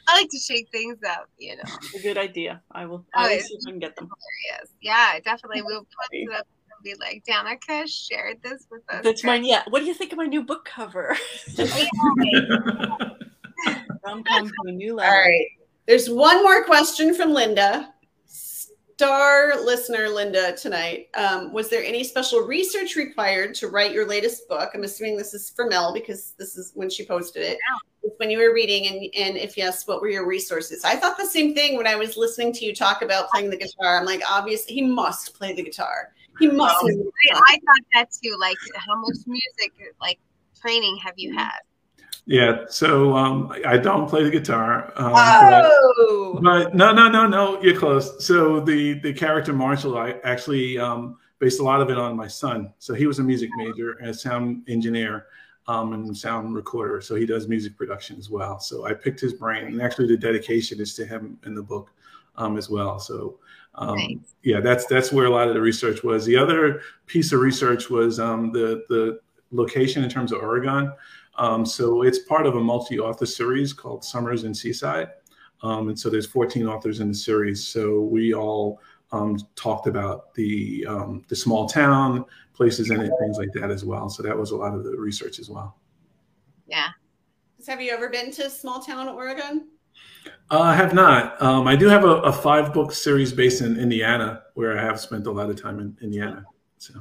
I 0.09 0.21
like 0.21 0.29
to 0.31 0.39
shake 0.39 0.69
things 0.71 0.99
up, 1.09 1.29
you 1.39 1.57
know. 1.57 1.63
A 1.97 2.03
good 2.03 2.19
idea. 2.19 2.61
I 2.73 2.85
will. 2.85 3.07
I 3.15 3.29
will 3.29 3.37
oh, 3.37 3.39
see 3.39 3.55
if 3.55 3.61
I 3.67 3.71
can 3.71 3.79
get 3.79 3.97
them. 3.97 4.09
Hilarious. 4.49 4.71
Yeah, 4.83 5.19
definitely. 5.25 5.63
We'll 5.63 5.81
put 5.85 6.09
it 6.11 6.29
up 6.39 6.47
be 6.83 6.95
like, 7.01 7.25
Danica 7.29 7.87
shared 7.87 8.43
this 8.43 8.67
with 8.71 8.83
us. 8.89 9.03
That's 9.03 9.25
mine. 9.25 9.45
Yeah. 9.45 9.63
What 9.69 9.81
do 9.81 9.87
you 9.87 9.95
think 9.95 10.13
of 10.13 10.19
my 10.19 10.27
new 10.27 10.43
book 10.43 10.65
cover? 10.65 11.17
Rom 14.05 14.25
com 14.25 14.47
to 14.47 14.53
a 14.67 14.73
new 14.73 14.95
level. 14.95 15.13
All 15.13 15.21
right. 15.21 15.47
There's 15.87 16.09
one 16.09 16.43
more 16.43 16.65
question 16.65 17.15
from 17.15 17.33
Linda. 17.33 17.93
Star 18.27 19.61
listener 19.61 20.09
Linda 20.09 20.55
tonight. 20.57 21.09
Um, 21.15 21.53
was 21.53 21.69
there 21.69 21.83
any 21.83 22.05
special 22.05 22.41
research 22.41 22.95
required 22.95 23.55
to 23.57 23.69
write 23.69 23.93
your 23.93 24.07
latest 24.07 24.49
book? 24.49 24.71
I'm 24.75 24.85
assuming 24.85 25.17
this 25.17 25.35
is 25.35 25.51
for 25.51 25.67
Mel 25.67 25.93
because 25.93 26.35
this 26.39 26.57
is 26.57 26.71
when 26.75 26.89
she 26.89 27.05
posted 27.05 27.43
it. 27.43 27.59
When 28.19 28.31
you 28.31 28.39
were 28.39 28.55
reading, 28.55 28.87
and, 28.87 29.01
and 29.17 29.37
if 29.37 29.57
yes, 29.57 29.87
what 29.87 30.01
were 30.01 30.09
your 30.09 30.27
resources? 30.27 30.85
I 30.85 30.97
thought 30.97 31.17
the 31.17 31.27
same 31.27 31.55
thing 31.55 31.77
when 31.77 31.87
I 31.87 31.97
was 31.97 32.17
listening 32.17 32.53
to 32.55 32.65
you 32.65 32.75
talk 32.75 33.03
about 33.03 33.29
playing 33.31 33.51
the 33.51 33.57
guitar. 33.57 33.99
I'm 33.99 34.05
like, 34.05 34.23
obviously, 34.29 34.75
he 34.75 34.83
must 34.83 35.35
play 35.35 35.53
the 35.53 35.63
guitar 35.63 36.13
he 36.43 36.57
must. 36.57 36.85
I, 36.85 37.41
I 37.49 37.55
thought 37.55 37.87
that 37.95 38.09
too. 38.23 38.37
Like, 38.39 38.57
how 38.75 38.97
much 38.97 39.17
music 39.27 39.73
like 40.01 40.19
training 40.61 40.99
have 40.99 41.15
you 41.17 41.35
had? 41.35 41.59
Yeah, 42.25 42.67
so 42.69 43.17
um, 43.17 43.53
I 43.67 43.77
don't 43.77 44.09
play 44.09 44.23
the 44.23 44.31
guitar. 44.31 44.93
Um, 44.95 45.13
oh, 45.15 46.35
but, 46.35 46.43
but, 46.43 46.75
no, 46.75 46.93
no, 46.93 47.09
no, 47.09 47.27
no, 47.27 47.61
you're 47.61 47.77
close. 47.77 48.25
So 48.25 48.61
the 48.61 48.95
the 49.01 49.13
character 49.13 49.53
Marshall, 49.53 49.99
I 49.99 50.13
actually 50.23 50.79
um, 50.79 51.19
based 51.41 51.59
a 51.59 51.65
lot 51.65 51.81
of 51.81 51.91
it 51.91 51.99
on 51.99 52.17
my 52.17 52.29
son. 52.29 52.73
So 52.79 52.95
he 52.95 53.07
was 53.07 53.19
a 53.19 53.25
music 53.25 53.51
major 53.57 53.93
and 53.95 54.11
a 54.11 54.15
sound 54.15 54.63
engineer 54.69 55.27
um, 55.67 55.93
and 55.93 56.17
sound 56.17 56.55
recorder. 56.55 57.01
So 57.01 57.17
he 57.17 57.27
does 57.27 57.49
music 57.49 57.77
production 57.77 58.17
as 58.19 58.31
well. 58.31 58.61
So 58.61 58.87
I 58.87 58.95
picked 58.95 59.19
his 59.19 59.33
brain, 59.33 59.67
and 59.67 59.83
actually 59.83 60.07
the 60.07 60.17
dedication 60.17 60.81
is 60.81 60.95
to 60.95 61.05
him 61.05 61.39
in 61.45 61.57
the 61.57 61.63
book 61.63 61.91
um, 62.37 62.57
as 62.57 62.71
well. 62.71 63.01
So 63.01 63.41
um, 63.75 63.97
nice. 63.97 64.35
Yeah, 64.43 64.61
that's 64.61 64.87
that's 64.87 65.13
where 65.13 65.27
a 65.27 65.31
lot 65.31 65.49
of 65.49 65.55
the 65.55 65.61
research 65.61 66.03
was. 66.03 66.25
The 66.25 66.37
other 66.37 66.83
piece 67.07 67.33
of 67.33 67.41
research 67.41 67.89
was 67.91 68.21
um, 68.21 68.53
the 68.53 68.85
the 68.89 69.21
location 69.51 70.05
in 70.05 70.11
terms 70.11 70.33
of 70.33 70.43
Oregon. 70.43 70.93
Um, 71.37 71.65
so 71.65 72.03
it's 72.03 72.19
part 72.19 72.47
of 72.47 72.57
a 72.57 72.61
multi-author 72.61 73.25
series 73.25 73.73
called 73.73 74.05
Summers 74.05 74.45
in 74.45 74.55
Seaside, 74.55 75.09
um, 75.63 75.89
and 75.89 75.99
so 75.99 76.11
there's 76.11 76.27
14 76.27 76.67
authors 76.67 77.01
in 77.01 77.09
the 77.09 77.15
series. 77.15 77.67
So 77.67 78.03
we 78.03 78.35
all 78.35 78.81
um, 79.13 79.39
talked 79.55 79.87
about 79.87 80.35
the 80.35 80.87
um, 80.87 81.25
the 81.29 81.37
small 81.37 81.67
town 81.67 82.27
places 82.53 82.91
in 82.91 83.01
it, 83.01 83.11
things 83.21 83.39
like 83.39 83.53
that 83.55 83.71
as 83.71 83.85
well. 83.85 84.11
So 84.11 84.23
that 84.23 84.37
was 84.37 84.51
a 84.51 84.57
lot 84.57 84.75
of 84.75 84.85
the 84.85 84.97
research 84.97 85.39
as 85.39 85.49
well. 85.49 85.79
Yeah. 86.67 86.89
Have 87.67 87.81
you 87.81 87.93
ever 87.93 88.09
been 88.09 88.31
to 88.33 88.51
small 88.51 88.81
town 88.81 89.09
Oregon? 89.09 89.69
Uh, 90.51 90.61
I 90.61 90.75
have 90.75 90.93
not. 90.93 91.41
Um, 91.41 91.67
I 91.67 91.77
do 91.77 91.89
have 91.89 92.05
a, 92.05 92.17
a 92.23 92.33
five 92.33 92.73
book 92.73 92.93
series 92.93 93.33
based 93.33 93.63
in 93.63 93.79
Indiana, 93.79 94.43
where 94.55 94.79
I 94.79 94.83
have 94.83 95.01
spent 95.01 95.27
a 95.27 95.31
lot 95.33 95.49
of 95.49 95.61
time 95.61 95.81
in 95.81 95.97
Indiana. 96.03 96.45
So, 96.79 96.95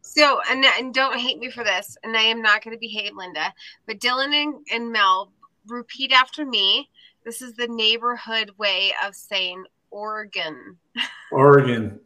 So, 0.00 0.40
and, 0.50 0.64
and 0.78 0.92
don't 0.92 1.18
hate 1.18 1.38
me 1.38 1.50
for 1.50 1.62
this, 1.62 1.96
and 2.02 2.16
I 2.16 2.22
am 2.22 2.42
not 2.42 2.64
going 2.64 2.74
to 2.74 2.80
behave, 2.80 3.12
Linda, 3.14 3.52
but 3.86 4.00
Dylann 4.00 4.34
and, 4.34 4.54
and 4.72 4.92
Mel 4.92 5.32
repeat 5.66 6.12
after 6.12 6.44
me. 6.44 6.90
This 7.24 7.42
is 7.42 7.54
the 7.54 7.68
neighborhood 7.68 8.50
way 8.56 8.92
of 9.04 9.14
saying 9.14 9.64
Oregon. 9.90 10.76
Oregon, 11.30 12.00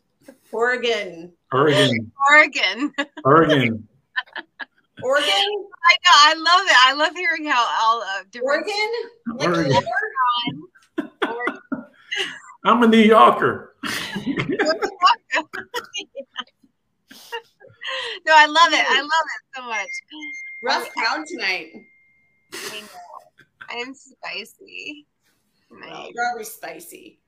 Oregon. 0.53 1.33
Oregon, 1.53 2.13
Oregon. 2.29 2.95
Oregon. 3.25 3.89
Oregon? 5.03 5.29
I 5.35 5.95
know. 6.05 6.13
I 6.13 6.35
love 6.37 6.67
it. 6.67 6.77
I 6.87 6.93
love 6.95 7.15
hearing 7.15 7.47
how 7.47 7.67
all 7.81 8.03
uh, 8.03 8.25
different. 8.31 8.67
Oregon? 8.67 8.93
Like 9.37 9.49
Oregon. 9.49 9.83
Oregon. 11.27 11.61
I'm 12.65 12.83
a 12.83 12.87
New 12.87 12.99
Yorker. 12.99 13.75
no, 13.85 13.91
I 18.29 18.47
love 18.47 18.73
it. 18.73 18.85
I 18.87 19.01
love 19.01 19.27
it 19.27 19.57
so 19.57 19.63
much. 19.63 19.89
Rough 20.63 20.91
crowd 20.91 21.25
tonight. 21.27 21.73
I 22.53 22.81
know. 22.81 22.87
I'm 23.71 23.95
spicy. 23.95 25.07
Well, 25.71 26.11
you're 26.13 26.27
always 26.33 26.49
spicy. 26.49 27.21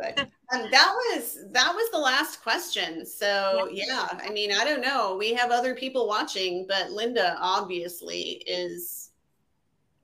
But 0.00 0.18
um, 0.52 0.70
that 0.70 0.92
was 0.94 1.38
that 1.52 1.74
was 1.74 1.90
the 1.90 1.98
last 1.98 2.42
question. 2.42 3.04
So 3.04 3.68
yeah, 3.70 4.08
I 4.12 4.30
mean, 4.30 4.52
I 4.52 4.64
don't 4.64 4.80
know. 4.80 5.16
We 5.16 5.34
have 5.34 5.50
other 5.50 5.74
people 5.74 6.08
watching, 6.08 6.66
but 6.68 6.90
Linda 6.90 7.36
obviously 7.38 8.42
is. 8.46 9.10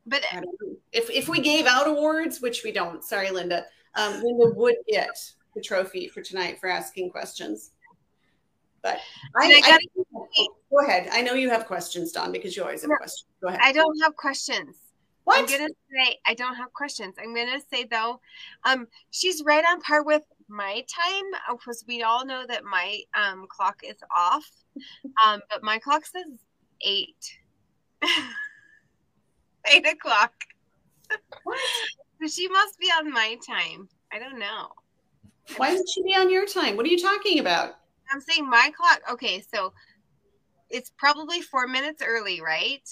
But 0.06 0.22
I 0.32 0.36
don't 0.36 0.56
know. 0.60 0.76
If 0.92 1.10
if 1.10 1.28
we 1.28 1.40
gave 1.40 1.66
out 1.66 1.88
awards, 1.88 2.40
which 2.40 2.62
we 2.62 2.72
don't, 2.72 3.02
sorry, 3.02 3.30
Linda. 3.30 3.64
Um, 3.94 4.22
Linda 4.22 4.54
would 4.54 4.76
get 4.86 5.16
the 5.54 5.62
trophy 5.62 6.06
for 6.06 6.20
tonight 6.20 6.60
for 6.60 6.68
asking 6.68 7.10
questions. 7.10 7.70
But 8.82 8.98
I, 9.34 9.46
I 9.46 9.56
I- 9.56 9.60
gotta 9.62 9.86
go 10.70 10.80
ahead. 10.86 11.08
I 11.10 11.22
know 11.22 11.34
you 11.34 11.50
have 11.50 11.66
questions, 11.66 12.12
Dawn, 12.12 12.30
because 12.30 12.56
you 12.56 12.62
always 12.62 12.82
have 12.82 12.90
questions. 12.90 13.26
Go 13.40 13.48
ahead. 13.48 13.60
I 13.62 13.72
don't 13.72 13.98
have 14.02 14.14
questions. 14.16 14.76
I'm 15.28 15.46
gonna 15.46 15.68
say 15.92 16.18
I 16.26 16.34
don't 16.34 16.54
have 16.54 16.72
questions. 16.72 17.16
I'm 17.20 17.34
gonna 17.34 17.60
say 17.72 17.84
though, 17.84 18.20
um, 18.64 18.86
she's 19.10 19.42
right 19.44 19.64
on 19.64 19.80
par 19.80 20.04
with 20.04 20.22
my 20.48 20.84
time 20.88 21.24
because 21.50 21.84
we 21.88 22.02
all 22.02 22.24
know 22.24 22.44
that 22.46 22.64
my 22.64 23.00
um 23.14 23.46
clock 23.48 23.80
is 23.82 23.96
off. 24.16 24.48
Um, 25.24 25.40
but 25.50 25.62
my 25.62 25.78
clock 25.78 26.04
says 26.06 26.24
eight. 26.82 27.38
eight 29.72 29.86
o'clock. 29.86 30.32
so 31.10 32.28
she 32.28 32.48
must 32.48 32.78
be 32.78 32.86
on 32.86 33.10
my 33.10 33.36
time. 33.46 33.88
I 34.12 34.18
don't 34.18 34.38
know. 34.38 34.68
Why 35.56 35.74
would 35.74 35.88
she 35.88 36.02
be 36.02 36.14
on 36.14 36.30
your 36.30 36.46
time? 36.46 36.76
What 36.76 36.86
are 36.86 36.90
you 36.90 36.98
talking 36.98 37.38
about? 37.38 37.76
I'm 38.12 38.20
saying 38.20 38.48
my 38.48 38.70
clock. 38.76 39.00
Okay, 39.12 39.42
so 39.52 39.72
it's 40.70 40.92
probably 40.96 41.40
four 41.40 41.66
minutes 41.66 42.02
early, 42.04 42.40
right? 42.40 42.82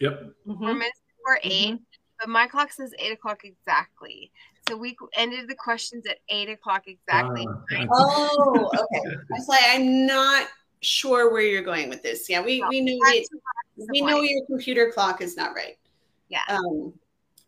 Yep. 0.00 0.20
Four 0.46 0.54
Mhm. 0.56 0.78
minutes 0.78 1.00
before 1.34 1.40
8 1.42 1.78
but 2.18 2.28
my 2.28 2.46
clock 2.46 2.72
says 2.72 2.92
eight 2.98 3.12
o'clock 3.12 3.44
exactly. 3.44 4.32
So 4.68 4.76
we 4.76 4.96
ended 5.16 5.48
the 5.48 5.54
questions 5.54 6.04
at 6.06 6.18
eight 6.28 6.48
o'clock 6.48 6.84
exactly. 6.86 7.46
Ah, 7.46 7.86
Oh, 7.92 8.70
okay. 8.74 9.14
I 9.14 9.16
was 9.30 9.48
like, 9.48 9.62
I'm 9.68 10.04
not 10.06 10.48
sure 10.80 11.32
where 11.32 11.42
you're 11.42 11.62
going 11.62 11.88
with 11.88 12.02
this. 12.02 12.28
Yeah, 12.28 12.40
we 12.40 12.64
we 12.68 12.80
know 12.80 12.98
That's 13.04 13.28
that 13.28 13.88
we 13.90 14.00
know 14.00 14.20
your 14.20 14.44
computer 14.46 14.90
clock 14.92 15.22
is 15.22 15.36
not 15.36 15.54
right. 15.54 15.78
Yeah. 16.28 16.42
Um, 16.48 16.92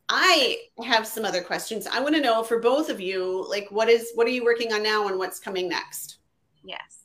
I 0.09 0.59
have 0.85 1.07
some 1.07 1.25
other 1.25 1.43
questions. 1.43 1.87
I 1.87 2.01
want 2.01 2.15
to 2.15 2.21
know 2.21 2.43
for 2.43 2.59
both 2.59 2.89
of 2.89 3.01
you, 3.01 3.47
like, 3.49 3.69
what 3.71 3.89
is 3.89 4.13
what 4.15 4.27
are 4.27 4.31
you 4.31 4.45
working 4.45 4.73
on 4.73 4.83
now, 4.83 5.09
and 5.09 5.19
what's 5.19 5.41
coming 5.41 5.69
next? 5.69 6.19
Yes. 6.65 7.00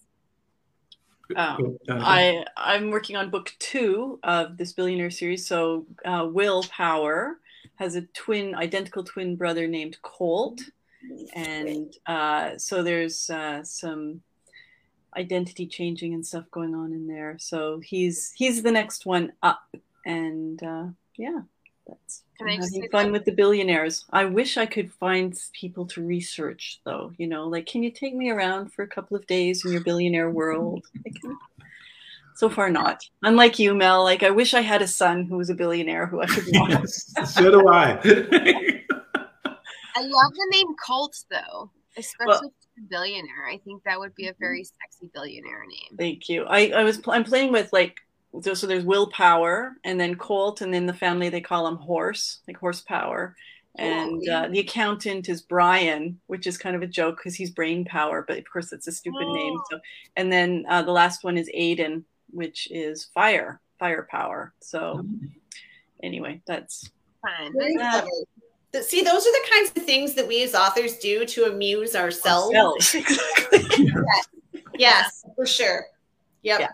Um, 1.36 1.78
I 1.90 2.46
I'm 2.58 2.92
working 2.92 3.16
on 3.16 3.30
book 3.30 3.54
two 3.60 4.20
of 4.24 4.58
this 4.58 4.74
billionaire 4.74 5.12
series. 5.12 5.46
So 5.46 5.86
uh, 6.06 6.28
Will 6.32 6.64
Power 6.64 7.40
has 7.76 7.96
a 7.96 8.02
twin, 8.14 8.56
identical 8.56 9.04
twin 9.04 9.36
brother 9.36 9.68
named 9.68 9.98
Colt, 10.02 10.62
and 11.34 11.94
uh, 12.06 12.58
so 12.58 12.84
there's 12.84 13.30
uh, 13.30 13.64
some 13.64 14.22
identity 15.18 15.66
changing 15.66 16.14
and 16.14 16.26
stuff 16.26 16.46
going 16.52 16.76
on 16.76 16.92
in 16.92 17.08
there. 17.08 17.38
So 17.40 17.80
he's 17.80 18.32
he's 18.36 18.64
the 18.64 18.72
next 18.72 19.06
one 19.06 19.34
up, 19.42 19.76
and 20.06 20.62
uh, 20.64 20.88
yeah, 21.18 21.42
that's 21.88 22.24
Can 22.38 22.48
I'm 22.48 22.56
having 22.56 22.82
say 22.82 22.88
fun 22.90 23.12
with 23.12 23.26
the 23.26 23.32
billionaires. 23.32 24.06
I 24.12 24.26
wish 24.26 24.58
I 24.58 24.66
could 24.66 24.92
find 24.92 25.38
people 25.54 25.86
to 25.88 26.06
research, 26.06 26.82
though. 26.86 27.12
You 27.18 27.28
know, 27.28 27.48
like, 27.48 27.66
can 27.66 27.84
you 27.84 27.92
take 27.92 28.16
me 28.16 28.30
around 28.30 28.74
for 28.74 28.84
a 28.84 28.88
couple 28.88 29.18
of 29.18 29.26
days 29.28 29.66
in 29.66 29.72
your 29.72 29.82
billionaire 29.82 30.30
world? 30.30 30.86
So 32.36 32.50
far, 32.50 32.70
not. 32.70 33.02
Unlike 33.24 33.60
you, 33.60 33.74
Mel. 33.74 34.04
Like, 34.04 34.22
I 34.22 34.30
wish 34.30 34.54
I 34.54 34.62
had 34.62 34.82
a 34.82 34.88
son 34.88 35.24
who 35.24 35.38
was 35.38 35.50
a 35.50 35.56
billionaire 35.56 36.06
who 36.06 36.22
I 36.22 36.26
could 36.26 36.46
watch. 36.54 36.72
yes, 36.72 37.34
so 37.34 37.50
do 37.50 37.68
I. 37.70 37.94
I 39.96 40.02
love 40.02 40.34
the 40.34 40.48
name 40.52 40.68
Colt 40.86 41.18
though, 41.32 41.72
especially 41.98 42.50
for 42.50 42.80
a 42.80 42.88
billionaire. 42.90 43.48
I 43.50 43.58
think 43.60 43.84
that 43.84 43.98
would 43.98 44.14
be 44.16 44.28
a 44.28 44.32
mm-hmm. 44.34 44.44
very 44.44 44.64
sexy 44.66 45.10
billionaire 45.14 45.66
name. 45.66 45.98
Thank 45.98 46.28
you. 46.28 46.44
I, 46.44 46.68
I 46.72 46.84
was 46.84 46.98
pl- 46.98 47.14
I'm 47.14 47.24
playing 47.24 47.54
with 47.54 47.72
like 47.72 48.02
so, 48.42 48.54
so 48.54 48.68
there's 48.68 48.84
willpower 48.84 49.76
and 49.84 50.00
then 50.00 50.16
Colt 50.16 50.62
and 50.62 50.74
then 50.74 50.86
the 50.86 50.94
family 50.94 51.30
they 51.30 51.42
call 51.42 51.68
him 51.68 51.78
horse 51.78 52.40
like 52.48 52.58
horsepower 52.58 53.36
and 53.78 54.28
uh, 54.30 54.48
the 54.48 54.60
accountant 54.60 55.28
is 55.28 55.42
Brian 55.42 56.20
which 56.28 56.48
is 56.48 56.58
kind 56.58 56.76
of 56.76 56.82
a 56.82 56.88
joke 56.88 57.18
because 57.18 57.36
he's 57.36 57.50
brain 57.52 57.84
power 57.86 58.24
but 58.28 58.38
of 58.38 58.46
course 58.52 58.72
it's 58.72 58.88
a 58.88 58.92
stupid 58.92 59.28
name 59.28 59.58
so 59.70 59.80
and 60.16 60.32
then 60.32 60.66
uh, 60.70 60.82
the 60.82 60.92
last 60.92 61.24
one 61.24 61.38
is 61.38 61.50
Aiden 61.56 62.04
which 62.32 62.70
is 62.72 63.06
fire 63.14 63.60
firepower 63.80 64.54
so 64.62 65.06
anyway 66.02 66.42
that's 66.48 66.90
Fun. 67.26 67.54
Very 67.58 67.76
Yeah. 67.76 67.92
clever. 67.92 68.08
Th- 68.72 68.84
See, 68.84 69.02
those 69.02 69.26
are 69.26 69.32
the 69.32 69.48
kinds 69.50 69.72
of 69.76 69.84
things 69.84 70.14
that 70.16 70.28
we 70.28 70.44
as 70.44 70.54
authors 70.54 70.98
do 70.98 71.26
to 71.26 71.46
amuse 71.46 71.96
ourselves. 71.96 72.94
exactly 72.96 73.90
Yes, 74.78 75.24
for 75.36 75.46
sure. 75.46 75.86
Yep. 76.44 76.60
Yeah. 76.60 76.68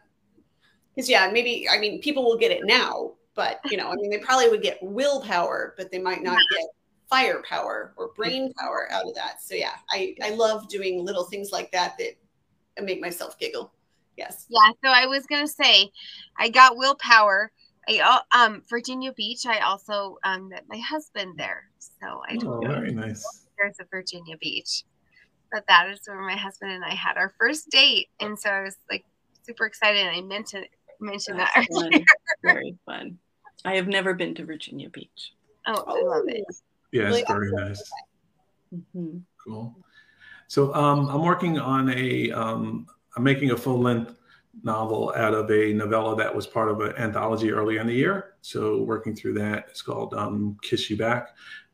Because 0.96 1.10
yeah, 1.10 1.30
maybe 1.32 1.68
I 1.70 1.80
mean 1.80 2.02
people 2.02 2.24
will 2.24 2.38
get 2.38 2.52
it 2.52 2.62
now, 2.64 3.14
but 3.36 3.60
you 3.70 3.78
know, 3.78 3.90
I 3.90 3.96
mean 3.96 4.10
they 4.10 4.20
probably 4.20 4.50
would 4.50 4.62
get 4.62 4.78
willpower, 4.82 5.74
but 5.78 5.92
they 5.92 6.00
might 6.00 6.22
not 6.22 6.40
get 6.52 6.66
firepower 7.10 7.94
or 7.98 8.14
brain 8.16 8.54
power 8.58 8.88
out 8.92 9.06
of 9.06 9.14
that. 9.16 9.42
So 9.42 9.54
yeah, 9.54 9.76
I 9.92 10.16
I 10.24 10.32
love 10.32 10.68
doing 10.70 11.06
little 11.06 11.26
things 11.26 11.52
like 11.52 11.72
that 11.72 11.98
that 11.98 12.84
make 12.84 13.02
myself 13.02 13.38
giggle. 13.38 13.74
Yes. 14.18 14.46
Yeah, 14.50 14.72
so 14.84 14.90
I 14.90 15.06
was 15.06 15.26
gonna 15.26 15.48
say, 15.48 15.92
I 16.38 16.50
got 16.50 16.78
willpower. 16.78 17.52
I 17.88 17.98
al- 17.98 18.26
um 18.34 18.64
Virginia 18.70 19.12
Beach. 19.14 19.46
I 19.46 19.60
also 19.60 20.18
um 20.24 20.50
met 20.50 20.66
my 20.70 20.78
husband 20.78 21.34
there, 21.38 21.70
so 21.80 22.22
I 22.30 22.36
oh, 22.36 22.40
don't 22.40 22.64
know 22.64 22.70
very 22.70 22.94
nice. 22.94 23.48
there's 23.58 23.80
a 23.80 23.86
Virginia 23.90 24.38
Beach, 24.38 24.84
but 25.52 25.66
that 25.68 25.90
is 25.90 26.00
where 26.06 26.22
my 26.22 26.38
husband 26.38 26.72
and 26.72 26.84
I 26.84 26.94
had 26.94 27.18
our 27.18 27.34
first 27.40 27.70
date, 27.70 28.10
and 28.20 28.40
so 28.40 28.50
I 28.50 28.62
was 28.62 28.78
like 28.90 29.06
super 29.44 29.66
excited. 29.66 30.06
And 30.06 30.16
I 30.16 30.22
meant 30.22 30.48
to 30.48 30.64
mention 31.02 31.38
that. 31.38 31.52
Fun. 31.74 32.06
very 32.44 32.76
fun 32.86 33.18
I 33.66 33.76
have 33.76 33.88
never 33.88 34.14
been 34.14 34.34
to 34.36 34.46
Virginia 34.46 34.90
Beach 34.90 35.34
Oh, 35.68 35.84
I 35.88 36.02
love 36.04 36.24
it. 36.28 36.44
Yeah, 36.92 37.04
Really 37.04 37.22
it's 37.22 37.30
very 37.30 37.52
nice. 37.52 37.92
hmm 38.94 39.18
Cool. 39.44 39.76
So 40.48 40.74
um, 40.74 41.08
I'm 41.10 41.24
working 41.24 41.60
on 41.60 41.90
a, 41.90 42.32
um, 42.32 42.88
I'm 43.16 43.24
making 43.24 43.52
a 43.52 43.58
full 43.58 43.80
length 43.80 44.18
novel 44.64 45.14
out 45.16 45.34
of 45.34 45.50
a 45.50 45.74
novella 45.74 46.16
that 46.18 46.34
was 46.36 46.46
part 46.46 46.70
of 46.70 46.82
an 46.82 46.96
anthology 46.98 47.52
earlier 47.52 47.80
in 47.80 47.88
the 47.88 47.94
year. 47.94 48.36
So 48.42 48.84
working 48.84 49.16
through 49.16 49.36
that, 49.36 49.68
it's 49.70 49.82
called 49.82 50.14
um, 50.14 50.58
Kiss 50.62 50.90
You 50.90 50.98
Back, 50.98 51.30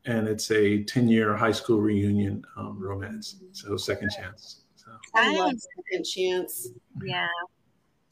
and 0.05 0.27
it's 0.27 0.51
a 0.51 0.83
10 0.83 1.07
year 1.07 1.35
high 1.35 1.51
school 1.51 1.81
reunion 1.81 2.45
um, 2.55 2.77
romance. 2.79 3.41
So 3.51 3.75
second 3.77 4.11
chance. 4.15 4.63
So 4.75 4.91
I 5.15 5.35
love 5.35 5.55
second 5.75 6.05
chance. 6.05 6.69
Yeah, 7.03 7.27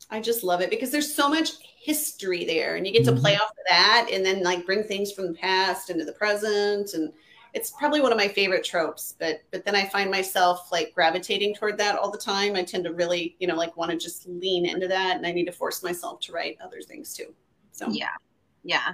I 0.10 0.20
just 0.20 0.43
love 0.43 0.62
it 0.62 0.70
because 0.70 0.91
there's 0.91 1.14
so 1.14 1.28
much 1.30 1.51
history 1.80 2.45
there 2.45 2.76
and 2.76 2.86
you 2.86 2.93
get 2.93 3.06
to 3.06 3.12
mm-hmm. 3.12 3.22
play 3.22 3.36
off 3.36 3.51
of 3.51 3.66
that 3.70 4.10
and 4.12 4.26
then 4.26 4.43
like 4.43 4.66
bring 4.66 4.84
things 4.84 5.12
from 5.12 5.28
the 5.28 5.38
past 5.38 5.89
into 5.89 6.03
the 6.03 6.14
present 6.14 6.93
and 6.93 7.12
it's 7.53 7.72
probably 7.72 8.01
one 8.01 8.12
of 8.12 8.18
my 8.18 8.28
favorite 8.28 8.64
tropes 8.64 9.16
but 9.20 9.41
but 9.51 9.64
then 9.64 9.76
I 9.76 9.86
find 9.86 10.10
myself 10.10 10.72
like 10.72 10.93
gravitating 10.95 11.56
toward 11.56 11.78
that 11.78 11.97
all 11.97 12.12
the 12.12 12.18
time. 12.18 12.56
I 12.56 12.64
tend 12.64 12.84
to 12.86 12.93
really, 12.93 13.36
you 13.39 13.47
know, 13.47 13.56
like 13.56 13.78
want 13.78 13.91
to 13.91 13.97
just 13.97 14.28
lean 14.28 14.66
into 14.66 14.88
that 14.88 15.16
and 15.16 15.26
I 15.26 15.32
need 15.32 15.45
to 15.45 15.51
force 15.51 15.84
myself 15.84 16.20
to 16.22 16.34
write 16.34 16.58
other 16.64 16.82
things 16.82 17.14
too. 17.14 17.34
So 17.72 17.88
yeah, 17.89 18.16
yeah. 18.64 18.93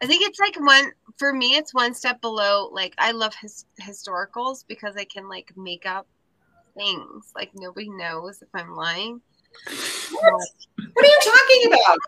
I 0.00 0.06
think 0.06 0.22
it's 0.22 0.38
like 0.38 0.58
one 0.60 0.92
for 1.16 1.32
me. 1.32 1.56
It's 1.56 1.74
one 1.74 1.92
step 1.92 2.20
below. 2.20 2.70
Like 2.72 2.94
I 2.98 3.10
love 3.10 3.34
his 3.34 3.64
historicals 3.82 4.64
because 4.66 4.96
I 4.96 5.04
can 5.04 5.28
like 5.28 5.52
make 5.56 5.86
up 5.86 6.06
things. 6.76 7.32
Like 7.34 7.50
nobody 7.54 7.90
knows 7.90 8.42
if 8.42 8.48
I'm 8.54 8.74
lying. 8.74 9.20
What? 10.12 10.48
What 10.92 11.04
are 11.04 11.08
you 11.08 11.18
talking 11.22 11.66
about? 11.68 11.98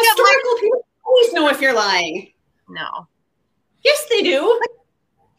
Yeah, 0.00 0.10
Historical 0.10 0.54
people 0.60 0.86
always 1.04 1.32
know 1.32 1.48
if 1.48 1.60
you're 1.60 1.74
lying. 1.74 2.32
No. 2.68 3.06
Yes, 3.84 4.06
they 4.08 4.22
do. 4.22 4.60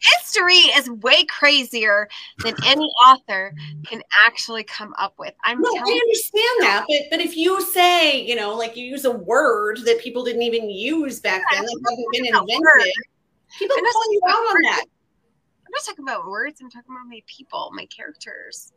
History 0.00 0.54
is 0.76 0.90
way 0.90 1.24
crazier 1.26 2.08
than 2.42 2.54
any 2.66 2.84
author 3.06 3.54
can 3.84 4.02
actually 4.26 4.64
come 4.64 4.92
up 4.98 5.14
with. 5.16 5.32
I'm 5.44 5.60
No, 5.60 5.68
I 5.70 5.78
telling 5.78 5.94
you. 5.94 6.02
understand 6.02 6.62
that, 6.62 6.84
but 6.88 6.98
but 7.10 7.20
if 7.20 7.36
you 7.36 7.60
say, 7.62 8.20
you 8.20 8.34
know, 8.34 8.54
like 8.54 8.76
you 8.76 8.84
use 8.84 9.04
a 9.04 9.12
word 9.12 9.78
that 9.84 10.00
people 10.00 10.24
didn't 10.24 10.42
even 10.42 10.68
use 10.68 11.20
back 11.20 11.42
then, 11.52 11.62
that 11.62 11.70
hadn't 11.88 12.06
been 12.12 12.26
invented, 12.26 12.60
word. 12.60 12.92
people 13.58 13.76
I'm 13.78 13.84
call 13.84 14.12
you 14.12 14.20
out 14.28 14.34
on 14.34 14.62
that. 14.62 14.84
I'm 15.66 15.70
not 15.72 15.84
talking 15.84 16.04
about 16.04 16.26
words. 16.26 16.60
I'm 16.60 16.68
talking 16.68 16.90
about 16.90 17.06
my 17.08 17.22
people, 17.26 17.70
my 17.72 17.86
characters, 17.86 18.72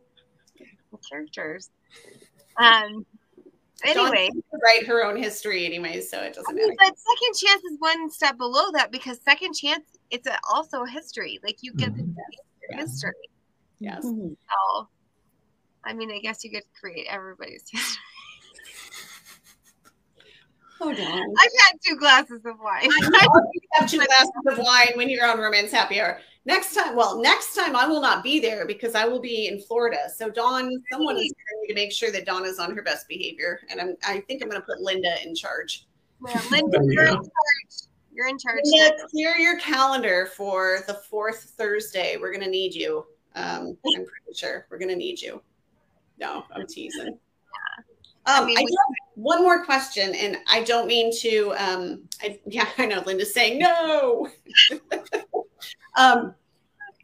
my 0.92 0.98
characters. 1.10 1.70
Um. 2.58 3.06
Anyway, 3.84 4.30
write 4.64 4.86
her 4.86 5.04
own 5.04 5.16
history 5.16 5.66
anyway, 5.66 6.00
so 6.00 6.18
it 6.22 6.32
doesn't 6.34 6.54
mean, 6.54 6.66
matter. 6.66 6.76
but 6.78 6.94
second 6.98 7.34
chance 7.48 7.62
is 7.64 7.76
one 7.78 8.10
step 8.10 8.38
below 8.38 8.72
that 8.72 8.90
because 8.90 9.20
second 9.22 9.52
chance 9.54 9.84
it's 10.10 10.26
a, 10.26 10.38
also 10.50 10.82
a 10.84 10.88
history. 10.88 11.38
Like 11.44 11.58
you 11.60 11.74
get 11.74 11.94
the 11.94 12.02
Yeah. 12.70 12.76
history. 12.78 13.12
Yes. 13.78 14.02
So, 14.02 14.88
I 15.84 15.92
mean, 15.92 16.10
I 16.10 16.20
guess 16.20 16.42
you 16.42 16.50
could 16.50 16.62
create 16.80 17.06
everybody's 17.10 17.64
history. 17.70 18.02
Oh, 20.80 20.92
Dawn. 20.92 21.34
I've 21.38 21.50
had 21.64 21.72
two 21.86 21.96
glasses 21.96 22.44
of 22.44 22.58
wine. 22.60 22.84
You 22.84 22.90
have 23.72 23.90
two 23.90 23.98
glasses 23.98 24.30
of 24.46 24.58
wine 24.58 24.92
when 24.94 25.08
you're 25.08 25.26
on 25.26 25.38
Romance 25.38 25.70
Happy 25.72 26.00
Hour. 26.00 26.20
Next 26.46 26.76
time, 26.76 26.94
well, 26.94 27.20
next 27.20 27.56
time 27.56 27.74
I 27.74 27.88
will 27.88 28.00
not 28.00 28.22
be 28.22 28.38
there 28.38 28.66
because 28.66 28.94
I 28.94 29.04
will 29.04 29.18
be 29.18 29.48
in 29.48 29.60
Florida. 29.60 30.08
So 30.14 30.30
Dawn, 30.30 30.70
someone 30.92 31.16
is 31.16 31.32
going 31.32 31.68
to 31.68 31.74
make 31.74 31.90
sure 31.90 32.12
that 32.12 32.24
Dawn 32.24 32.44
is 32.46 32.60
on 32.60 32.72
her 32.76 32.82
best 32.82 33.08
behavior, 33.08 33.60
and 33.68 33.80
I'm, 33.80 33.96
I 34.06 34.20
think 34.20 34.42
I'm 34.42 34.48
going 34.48 34.60
to 34.60 34.66
put 34.66 34.80
Linda 34.80 35.16
in 35.26 35.34
charge. 35.34 35.86
Yeah, 36.26 36.40
Linda, 36.52 36.78
you 36.82 36.92
you're 36.92 37.06
in 37.06 37.14
charge. 37.14 37.88
You're 38.12 38.28
in 38.28 38.38
charge. 38.38 38.60
Linda, 38.62 38.96
clear 39.10 39.36
your 39.36 39.58
calendar 39.58 40.26
for 40.36 40.84
the 40.86 40.94
fourth 40.94 41.54
Thursday. 41.58 42.16
We're 42.16 42.30
going 42.30 42.44
to 42.44 42.50
need 42.50 42.76
you. 42.76 43.04
Um, 43.34 43.76
I'm 43.96 44.06
pretty 44.06 44.38
sure 44.38 44.68
we're 44.70 44.78
going 44.78 44.88
to 44.90 44.96
need 44.96 45.20
you. 45.20 45.42
No, 46.18 46.44
I'm 46.54 46.66
teasing. 46.68 47.18
Um, 48.28 48.44
I, 48.44 48.44
mean, 48.44 48.56
do 48.56 48.64
we- 48.64 48.70
have 48.70 48.96
one 49.14 49.42
more 49.42 49.64
question, 49.64 50.14
and 50.14 50.36
I 50.48 50.62
don't 50.62 50.86
mean 50.86 51.10
to. 51.22 51.54
Um, 51.58 52.02
I, 52.22 52.38
yeah, 52.46 52.68
I 52.78 52.86
know 52.86 53.02
Linda's 53.04 53.34
saying 53.34 53.58
no. 53.58 54.28
um, 55.96 56.34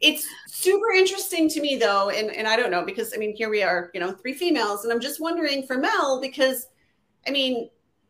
it's 0.01 0.27
super 0.47 0.91
interesting 0.91 1.49
to 1.49 1.61
me, 1.61 1.77
though, 1.77 2.09
and 2.09 2.29
and 2.31 2.47
I 2.47 2.55
don't 2.55 2.71
know 2.71 2.85
because 2.85 3.13
I 3.13 3.17
mean 3.17 3.35
here 3.35 3.49
we 3.49 3.63
are, 3.63 3.89
you 3.93 3.99
know, 3.99 4.11
three 4.11 4.33
females, 4.33 4.83
and 4.83 4.93
I'm 4.93 4.99
just 4.99 5.19
wondering 5.19 5.65
for 5.65 5.77
Mel 5.77 6.19
because, 6.21 6.67
I 7.27 7.31
mean, 7.31 7.69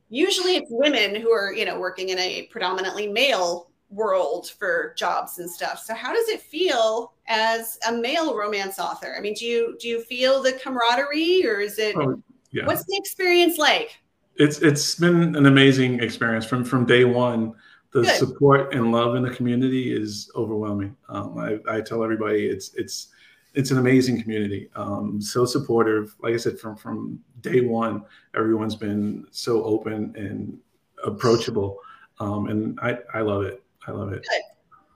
usually 0.09 0.55
it's 0.55 0.69
women 0.71 1.15
who 1.15 1.31
are 1.31 1.53
you 1.53 1.65
know 1.65 1.79
working 1.79 2.09
in 2.09 2.19
a 2.19 2.43
predominantly 2.51 3.07
male 3.07 3.69
world 3.89 4.49
for 4.57 4.95
jobs 4.97 5.37
and 5.37 5.49
stuff. 5.49 5.83
So 5.83 5.93
how 5.93 6.13
does 6.13 6.27
it 6.27 6.41
feel 6.41 7.13
as 7.27 7.77
a 7.87 7.91
male 7.91 8.35
romance 8.35 8.79
author? 8.79 9.15
I 9.17 9.21
mean, 9.21 9.35
do 9.35 9.45
you 9.45 9.77
do 9.79 9.87
you 9.87 10.01
feel 10.01 10.41
the 10.41 10.53
camaraderie, 10.53 11.45
or 11.45 11.59
is 11.59 11.77
it? 11.79 11.95
Oh, 11.95 12.21
yeah. 12.51 12.65
What's 12.65 12.85
the 12.85 12.97
experience 12.97 13.57
like? 13.57 13.99
it's 14.37 14.59
it's 14.59 14.95
been 14.95 15.35
an 15.35 15.45
amazing 15.45 15.99
experience 15.99 16.45
from 16.45 16.63
from 16.63 16.85
day 16.85 17.03
one. 17.03 17.53
The 17.93 18.01
Good. 18.01 18.17
support 18.17 18.73
and 18.73 18.91
love 18.91 19.15
in 19.15 19.23
the 19.23 19.29
community 19.29 19.95
is 19.95 20.31
overwhelming. 20.35 20.95
Um, 21.09 21.37
I, 21.37 21.59
I 21.71 21.81
tell 21.81 22.03
everybody 22.03 22.47
it's 22.47 22.73
it's 22.73 23.09
it's 23.53 23.69
an 23.69 23.77
amazing 23.77 24.19
community. 24.19 24.69
Um, 24.75 25.21
so 25.21 25.45
supportive. 25.45 26.15
Like 26.19 26.33
I 26.33 26.37
said, 26.37 26.59
from 26.59 26.75
from 26.75 27.19
day 27.41 27.61
one, 27.61 28.03
everyone's 28.35 28.75
been 28.75 29.27
so 29.29 29.63
open 29.63 30.13
and 30.17 30.57
approachable, 31.03 31.79
um, 32.19 32.47
and 32.47 32.79
I 32.81 32.97
I 33.13 33.21
love 33.21 33.43
it. 33.43 33.63
I 33.87 33.91
love 33.91 34.11
it. 34.11 34.25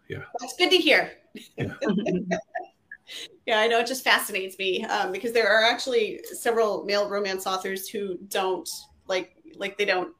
Yeah. 0.10 0.24
That's 0.40 0.56
good 0.56 0.72
to 0.72 0.78
hear. 0.78 1.12
Yeah. 1.58 1.74
Yeah, 3.46 3.60
I 3.60 3.68
know. 3.68 3.80
It 3.80 3.88
just 3.88 4.04
fascinates 4.04 4.58
me 4.58 4.84
um, 4.86 5.14
because 5.14 5.32
there 5.32 5.48
are 5.48 5.64
actually 5.64 6.20
several 6.34 6.84
male 6.84 7.08
romance 7.10 7.48
authors 7.48 7.88
who 7.88 8.18
don't 8.28 8.70
like 9.08 9.38
like 9.56 9.78
they 9.78 9.86
don't 9.86 10.14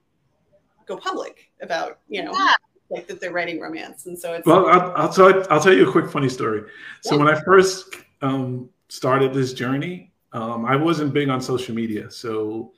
go 0.88 0.98
public 0.98 1.52
about 1.62 2.00
you 2.08 2.24
know 2.24 2.32
Yeah. 2.32 2.54
like 2.90 3.08
that 3.08 3.20
they're 3.20 3.34
writing 3.34 3.60
romance, 3.60 4.06
and 4.06 4.18
so 4.18 4.34
it's 4.34 4.46
Well, 4.48 4.68
I'll, 4.68 4.94
I'll 4.96 5.14
tell 5.14 5.44
I'll 5.52 5.62
tell 5.62 5.74
you 5.74 5.88
a 5.88 5.92
quick 5.92 6.10
funny 6.10 6.30
story. 6.30 6.64
So 7.02 7.16
Yeah. 7.16 7.24
when 7.24 7.34
I 7.36 7.40
first 7.42 7.96
um, 8.22 8.70
started 8.90 9.34
this 9.34 9.54
journey, 9.54 10.12
um, 10.34 10.66
I 10.66 10.76
wasn't 10.76 11.14
big 11.14 11.30
on 11.30 11.42
social 11.42 11.76
media. 11.76 12.10
So 12.10 12.72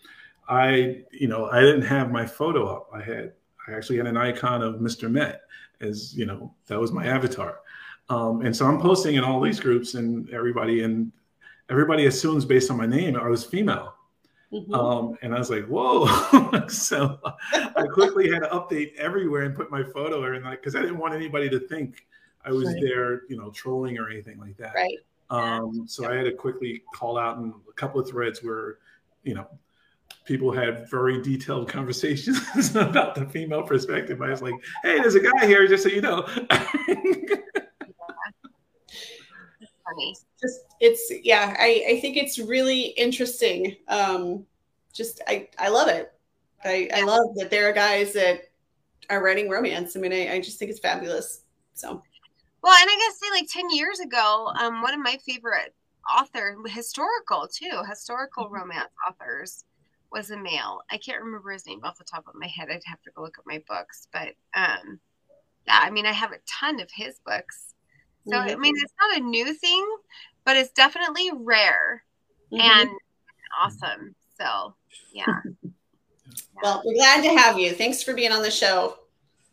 I, 0.47 1.03
you 1.11 1.27
know, 1.27 1.45
I 1.45 1.61
didn't 1.61 1.83
have 1.83 2.11
my 2.11 2.25
photo 2.25 2.65
up. 2.67 2.89
I 2.93 3.01
had 3.01 3.33
I 3.67 3.73
actually 3.73 3.97
had 3.97 4.07
an 4.07 4.17
icon 4.17 4.63
of 4.63 4.75
Mr. 4.75 5.09
Met 5.09 5.41
as 5.81 6.15
you 6.17 6.25
know 6.25 6.53
that 6.67 6.79
was 6.79 6.91
my 6.91 7.05
avatar. 7.05 7.59
Um, 8.09 8.41
and 8.41 8.55
so 8.55 8.65
I'm 8.65 8.81
posting 8.81 9.15
in 9.15 9.23
all 9.23 9.39
these 9.39 9.59
groups 9.59 9.93
and 9.93 10.27
everybody 10.31 10.81
and 10.81 11.11
everybody 11.69 12.07
assumes 12.07 12.43
based 12.45 12.71
on 12.71 12.77
my 12.77 12.87
name 12.87 13.15
I 13.15 13.27
was 13.27 13.43
female. 13.45 13.93
Mhm. 14.51 14.73
Um, 14.73 15.17
and 15.21 15.35
I 15.35 15.37
was 15.37 15.49
like, 15.51 15.65
whoa. 15.67 16.07
so 16.67 17.19
I 17.53 17.85
quickly 17.93 18.31
had 18.31 18.39
to 18.39 18.49
update 18.49 18.95
everywhere 18.95 19.43
and 19.43 19.55
put 19.55 19.69
my 19.69 19.83
photo 19.83 20.23
and 20.23 20.43
like, 20.43 20.63
cause 20.63 20.75
I 20.75 20.81
didn't 20.81 20.97
want 20.97 21.13
anybody 21.13 21.49
to 21.49 21.59
think 21.59 22.07
I 22.43 22.51
was 22.51 22.65
Right. 22.65 22.81
there, 22.81 23.21
you 23.29 23.37
know, 23.37 23.51
trolling 23.51 23.99
or 23.99 24.09
anything 24.09 24.39
like 24.39 24.57
that. 24.57 24.73
right. 24.73 24.97
Um, 25.29 25.87
so 25.87 26.09
I 26.11 26.15
had 26.15 26.23
to 26.23 26.31
quickly 26.31 26.81
call 26.95 27.17
out 27.17 27.37
in 27.37 27.53
a 27.69 27.73
couple 27.73 28.01
of 28.01 28.09
threads 28.09 28.43
where, 28.43 28.77
you 29.23 29.35
know, 29.35 29.47
people 30.25 30.51
had 30.51 30.89
very 30.89 31.21
detailed 31.21 31.67
conversations 31.77 32.75
about 32.75 33.13
the 33.13 33.25
female 33.27 33.61
perspective. 33.61 34.19
I 34.23 34.29
was 34.29 34.41
like, 34.41 34.55
hey, 34.83 34.97
there's 34.99 35.13
a 35.15 35.19
guy 35.19 35.45
here, 35.45 35.67
just 35.67 35.83
so 35.83 35.89
you 35.89 36.01
know. 36.01 36.27
Funny. 39.89 40.15
Just 40.41 40.59
it's 40.79 41.11
yeah. 41.23 41.55
I 41.59 41.85
I 41.89 41.99
think 41.99 42.17
it's 42.17 42.39
really 42.39 42.81
interesting. 42.97 43.75
Um, 43.87 44.45
just 44.93 45.21
I 45.27 45.49
I 45.57 45.69
love 45.69 45.87
it. 45.89 46.11
I 46.63 46.89
I 46.93 47.03
love 47.03 47.35
that 47.35 47.49
there 47.49 47.69
are 47.69 47.73
guys 47.73 48.13
that 48.13 48.41
are 49.09 49.23
writing 49.23 49.49
romance. 49.49 49.95
I 49.95 49.99
mean, 49.99 50.13
I, 50.13 50.33
I 50.35 50.41
just 50.41 50.59
think 50.59 50.71
it's 50.71 50.79
fabulous. 50.79 51.43
So 51.73 52.03
Well, 52.63 52.73
and 52.73 52.89
I 52.89 52.95
gotta 52.95 53.17
say, 53.17 53.31
like 53.31 53.49
ten 53.49 53.69
years 53.69 53.99
ago, 53.99 54.51
um, 54.59 54.81
one 54.81 54.93
of 54.93 54.99
my 55.01 55.17
favorite 55.25 55.73
author, 56.09 56.57
historical 56.67 57.47
too, 57.47 57.83
historical 57.87 58.49
Mm-hmm. 58.53 58.53
romance 58.53 58.91
authors, 59.07 59.65
was 60.11 60.31
a 60.31 60.37
male. 60.37 60.81
I 60.91 60.97
can't 60.97 61.21
remember 61.23 61.51
his 61.51 61.65
name 61.67 61.81
off 61.83 61.97
the 61.97 62.03
top 62.03 62.27
of 62.27 62.35
my 62.35 62.47
head. 62.47 62.69
I'd 62.69 62.81
have 62.85 63.01
to 63.03 63.11
go 63.11 63.21
look 63.23 63.37
at 63.39 63.45
my 63.47 63.63
books, 63.67 64.07
but 64.13 64.35
um, 64.55 64.99
yeah, 65.67 65.79
I 65.81 65.89
mean, 65.91 66.05
I 66.05 66.13
have 66.13 66.31
a 66.31 66.39
ton 66.47 66.79
of 66.81 66.89
his 66.91 67.19
books. 67.25 67.75
So 68.27 68.37
I 68.37 68.49
Mhm. 68.49 68.59
mean, 68.59 68.75
it's 68.77 68.93
not 68.99 69.17
a 69.17 69.21
new 69.21 69.53
thing, 69.53 69.97
but 70.45 70.57
it's 70.57 70.71
definitely 70.71 71.31
rare 71.33 72.03
mhm. 72.51 72.59
and 72.59 72.89
awesome. 73.59 74.15
So 74.37 74.75
yeah, 75.11 75.41
well, 76.61 76.81
we're 76.85 76.95
glad 76.95 77.23
to 77.23 77.37
have 77.37 77.57
you. 77.57 77.71
Thanks 77.73 78.03
for 78.03 78.13
being 78.13 78.31
on 78.31 78.41
the 78.41 78.51
show. 78.51 78.99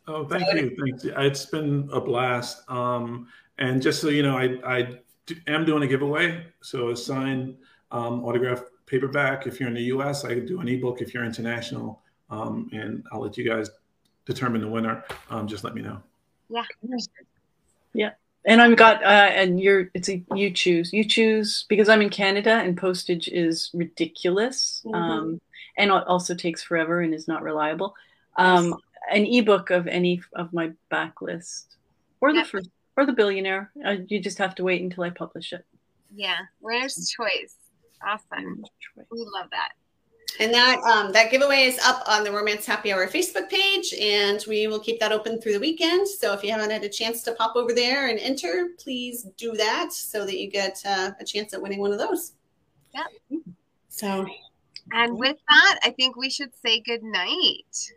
Oh, 0.07 0.25
thank 0.25 0.51
you. 0.53 0.75
Thanks. 0.79 1.03
It's 1.03 1.45
been 1.45 1.89
a 1.91 1.99
blast. 1.99 2.69
Um, 2.69 3.27
and 3.57 3.81
just 3.81 3.99
so 3.99 4.09
you 4.09 4.23
know, 4.23 4.37
I, 4.37 4.57
I 4.65 4.99
am 5.47 5.65
doing 5.65 5.83
a 5.83 5.87
giveaway. 5.87 6.45
So 6.61 6.89
a 6.89 6.97
signed 6.97 7.57
um, 7.91 8.23
autograph 8.23 8.63
paperback. 8.85 9.47
If 9.47 9.59
you're 9.59 9.67
in 9.67 9.75
the 9.75 9.83
US, 9.83 10.23
I 10.23 10.33
could 10.35 10.45
do 10.45 10.61
an 10.61 10.67
ebook 10.69 11.01
if 11.01 11.13
you're 11.13 11.25
international. 11.25 12.01
Um, 12.29 12.69
and 12.71 13.03
I'll 13.11 13.21
let 13.21 13.37
you 13.37 13.47
guys 13.47 13.69
determine 14.25 14.61
the 14.61 14.67
winner. 14.67 15.03
Um, 15.29 15.47
just 15.47 15.63
let 15.63 15.75
me 15.75 15.81
know. 15.81 16.01
Yeah. 16.49 16.63
Yeah. 17.93 18.11
And 18.47 18.61
I've 18.61 18.77
got 18.77 19.03
uh, 19.03 19.07
and 19.07 19.59
you're 19.59 19.91
it's 19.93 20.09
a 20.09 20.23
you 20.33 20.49
choose 20.51 20.93
you 20.93 21.03
choose 21.03 21.65
because 21.67 21.89
I'm 21.89 22.01
in 22.01 22.09
Canada 22.09 22.51
and 22.53 22.77
postage 22.77 23.27
is 23.27 23.69
ridiculous 23.73 24.81
Mhm. 24.85 24.95
um, 24.95 25.41
and 25.77 25.91
it 25.91 26.07
also 26.07 26.33
takes 26.33 26.63
forever 26.63 27.01
and 27.01 27.13
is 27.13 27.27
not 27.27 27.43
reliable. 27.43 27.93
Um, 28.37 28.75
an 29.11 29.25
ebook 29.25 29.69
of 29.69 29.85
any 29.87 30.21
of 30.33 30.53
my 30.53 30.71
backlist 30.91 31.75
or 32.21 32.31
the 32.31 32.39
Yeah. 32.39 32.43
first 32.45 32.69
or 32.95 33.05
the 33.05 33.13
billionaire. 33.13 33.69
Uh, 33.85 33.97
you 34.07 34.19
just 34.19 34.37
have 34.39 34.55
to 34.55 34.63
wait 34.63 34.81
until 34.81 35.03
I 35.03 35.09
publish 35.11 35.51
it. 35.53 35.65
Yeah, 36.15 36.39
winner's 36.61 36.95
choice. 37.09 37.55
Awesome. 38.01 38.63
We 39.11 39.19
love 39.35 39.49
that. 39.51 39.73
And 40.39 40.53
that 40.53 40.77
um, 40.83 41.11
that 41.13 41.31
giveaway 41.31 41.63
is 41.63 41.79
up 41.79 42.03
on 42.07 42.23
the 42.23 42.31
Romance 42.31 42.65
Happy 42.65 42.93
Hour 42.93 43.07
Facebook 43.07 43.49
page, 43.49 43.93
and 43.99 44.43
we 44.47 44.67
will 44.67 44.79
keep 44.79 44.99
that 44.99 45.11
open 45.11 45.41
through 45.41 45.53
the 45.53 45.59
weekend. 45.59 46.07
So 46.07 46.33
if 46.33 46.43
you 46.43 46.51
haven't 46.51 46.69
had 46.69 46.83
a 46.83 46.89
chance 46.89 47.23
to 47.23 47.31
pop 47.31 47.55
over 47.55 47.73
there 47.73 48.07
and 48.09 48.19
enter, 48.19 48.69
please 48.77 49.23
do 49.37 49.53
that 49.53 49.93
so 49.93 50.25
that 50.25 50.37
you 50.37 50.49
get 50.49 50.79
uh, 50.85 51.11
a 51.19 51.25
chance 51.25 51.53
at 51.53 51.61
winning 51.61 51.79
one 51.79 51.91
of 51.91 51.97
those. 51.97 52.33
Yep. 52.93 53.41
So 53.89 54.27
And 54.91 55.17
with 55.17 55.37
that, 55.49 55.79
I 55.83 55.89
think 55.91 56.15
we 56.15 56.29
should 56.29 56.51
say 56.63 56.81
good 56.81 57.03
night. 57.03 57.91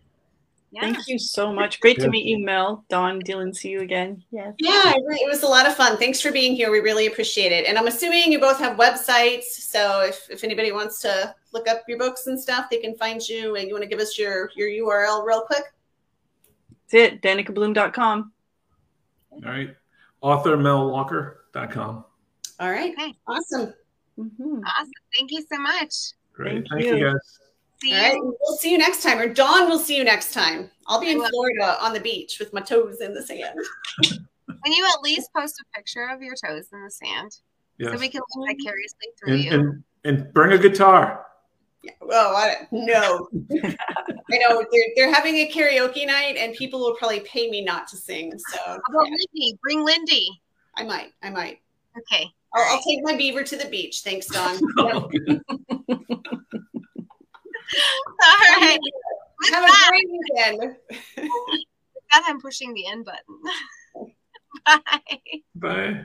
Yeah. 0.72 0.82
Thank 0.82 1.08
you 1.08 1.18
so 1.18 1.52
much. 1.52 1.80
Great 1.80 1.98
Yeah. 1.98 2.04
to 2.04 2.10
meet 2.10 2.26
you, 2.26 2.38
Mel. 2.44 2.84
Dawn, 2.88 3.20
Dylann, 3.22 3.54
see 3.56 3.70
you 3.70 3.80
again. 3.80 4.22
Yes. 4.30 4.54
yeah, 4.58 4.92
it 4.94 5.28
was 5.28 5.42
a 5.42 5.48
lot 5.48 5.66
of 5.66 5.74
fun. 5.74 5.96
Thanks 5.96 6.20
for 6.20 6.30
being 6.30 6.54
here. 6.54 6.70
We 6.70 6.78
really 6.78 7.06
appreciate 7.06 7.50
it. 7.50 7.66
And 7.66 7.76
I'm 7.76 7.88
assuming 7.88 8.30
you 8.30 8.38
both 8.38 8.58
have 8.60 8.76
websites. 8.76 9.44
So 9.44 10.02
if, 10.02 10.28
if 10.30 10.44
anybody 10.44 10.70
wants 10.70 11.00
to 11.02 11.34
look 11.52 11.68
up 11.68 11.82
your 11.88 11.98
books 11.98 12.28
and 12.28 12.40
stuff, 12.40 12.70
they 12.70 12.76
can 12.78 12.94
find 12.96 13.20
you. 13.28 13.56
And 13.56 13.66
you 13.66 13.74
want 13.74 13.82
to 13.82 13.88
give 13.88 13.98
us 13.98 14.16
your 14.16 14.50
your 14.54 14.68
URL 14.68 15.26
real 15.26 15.42
quick? 15.42 15.64
That's 16.92 17.14
it. 17.14 17.22
DanicaBloom.com. 17.22 18.32
All 19.32 19.40
right. 19.40 19.74
AuthorMelWalker.com. 20.22 22.04
All 22.60 22.70
right. 22.70 22.92
Okay. 22.92 23.14
Awesome. 23.26 23.74
Mhm. 24.18 24.60
Awesome. 24.64 24.90
Thank 25.16 25.32
you 25.32 25.44
so 25.52 25.58
much. 25.58 25.94
Great. 26.32 26.52
Thank 26.52 26.68
Thank, 26.70 26.84
you. 26.84 26.96
you. 26.96 27.12
guys. 27.12 27.39
See 27.82 27.94
All 27.94 28.00
right. 28.00 28.14
you. 28.14 28.36
We'll 28.40 28.56
see 28.58 28.70
you 28.72 28.78
next 28.78 29.02
time. 29.02 29.18
Or 29.18 29.28
Dawn 29.28 29.68
will 29.68 29.78
see 29.78 29.96
you 29.96 30.04
next 30.04 30.32
time. 30.32 30.70
I'll 30.86 31.00
be 31.00 31.08
I 31.08 31.10
in 31.12 31.18
will. 31.18 31.28
Florida 31.30 31.82
on 31.82 31.92
the 31.94 32.00
beach 32.00 32.38
with 32.38 32.52
my 32.52 32.60
toes 32.60 33.00
in 33.00 33.14
the 33.14 33.22
sand. 33.22 33.58
Can 34.04 34.72
you 34.72 34.86
at 34.94 35.00
least 35.02 35.30
post 35.34 35.60
a 35.60 35.76
picture 35.76 36.08
of 36.12 36.20
your 36.22 36.34
toes 36.34 36.66
in 36.72 36.84
the 36.84 36.90
sand 36.90 37.36
Yes. 37.78 37.92
so 37.94 37.98
we 37.98 38.10
can 38.10 38.20
live 38.36 38.56
vicariously 38.58 39.06
through 39.18 39.32
and, 39.32 39.42
you? 39.42 39.50
and 39.52 39.84
and 40.04 40.34
bring 40.34 40.52
a 40.52 40.58
guitar. 40.58 41.24
Yeah. 41.82 41.92
Well, 42.02 42.36
I, 42.36 42.68
no. 42.70 43.26
I 43.62 44.38
know 44.38 44.62
they're, 44.70 44.84
they're 44.96 45.14
having 45.14 45.36
a 45.36 45.50
karaoke 45.50 46.06
night 46.06 46.36
and 46.36 46.54
people 46.54 46.78
will 46.80 46.94
probably 46.96 47.20
pay 47.20 47.48
me 47.48 47.64
not 47.64 47.88
to 47.88 47.96
sing. 47.96 48.32
So 48.50 48.58
How 48.66 48.72
about 48.74 49.06
yeah, 49.06 49.16
Lindy? 49.34 49.58
Bring 49.62 49.82
Lindy. 49.82 50.28
I 50.76 50.84
might. 50.84 51.12
I 51.22 51.30
might. 51.30 51.60
Okay. 51.96 52.30
I'll, 52.54 52.74
I'll 52.74 52.82
take 52.82 52.98
my 53.02 53.16
beaver 53.16 53.42
to 53.44 53.56
the 53.56 53.66
beach. 53.66 54.02
Thanks, 54.02 54.26
Dawn. 54.26 54.58
Yep. 55.88 56.00
All 58.22 58.60
right. 58.60 58.78
With 59.40 59.50
Have 59.50 59.64
a 59.64 59.72
great 59.88 60.06
weekend. 60.10 60.76
with 61.16 62.04
that, 62.12 62.24
I'm 62.26 62.40
pushing 62.40 62.74
the 62.74 62.86
end 62.86 63.04
button. 63.04 63.40
Bye. 65.54 66.04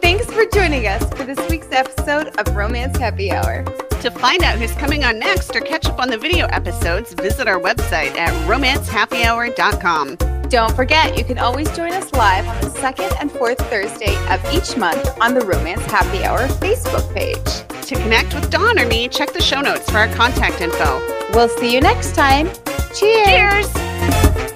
Thanks 0.00 0.26
for 0.30 0.44
joining 0.46 0.86
us 0.86 1.08
for 1.14 1.24
this 1.24 1.38
week's 1.48 1.70
episode 1.70 2.28
of 2.38 2.56
Romance 2.56 2.96
Happy 2.96 3.30
Hour. 3.30 3.64
To 4.00 4.10
find 4.10 4.42
out 4.42 4.58
who's 4.58 4.72
coming 4.72 5.04
on 5.04 5.18
next 5.18 5.54
or 5.56 5.60
catch 5.60 5.86
up 5.86 5.98
on 5.98 6.10
the 6.10 6.18
video 6.18 6.46
episodes, 6.46 7.14
visit 7.14 7.48
our 7.48 7.60
website 7.60 8.14
at 8.16 8.32
romancehappyhour.com. 8.48 10.33
Don't 10.54 10.76
forget, 10.76 11.18
you 11.18 11.24
can 11.24 11.36
always 11.36 11.68
join 11.74 11.92
us 11.94 12.12
live 12.12 12.46
on 12.46 12.60
the 12.60 12.70
second 12.70 13.12
and 13.18 13.28
fourth 13.28 13.58
Thursday 13.68 14.14
of 14.32 14.40
each 14.54 14.76
month 14.76 15.20
on 15.20 15.34
the 15.34 15.44
Romance 15.44 15.84
Happy 15.86 16.22
Hour 16.22 16.46
Facebook 16.46 17.12
page. 17.12 17.88
To 17.88 17.96
connect 17.96 18.32
with 18.34 18.52
Dawn 18.52 18.78
or 18.78 18.86
me, 18.86 19.08
check 19.08 19.32
the 19.32 19.42
show 19.42 19.60
notes 19.60 19.90
for 19.90 19.96
our 19.96 20.14
contact 20.14 20.60
info. 20.60 21.04
We'll 21.32 21.48
see 21.48 21.74
you 21.74 21.80
next 21.80 22.14
time. 22.14 22.52
Cheers! 22.94 23.66
Cheers! 23.74 24.53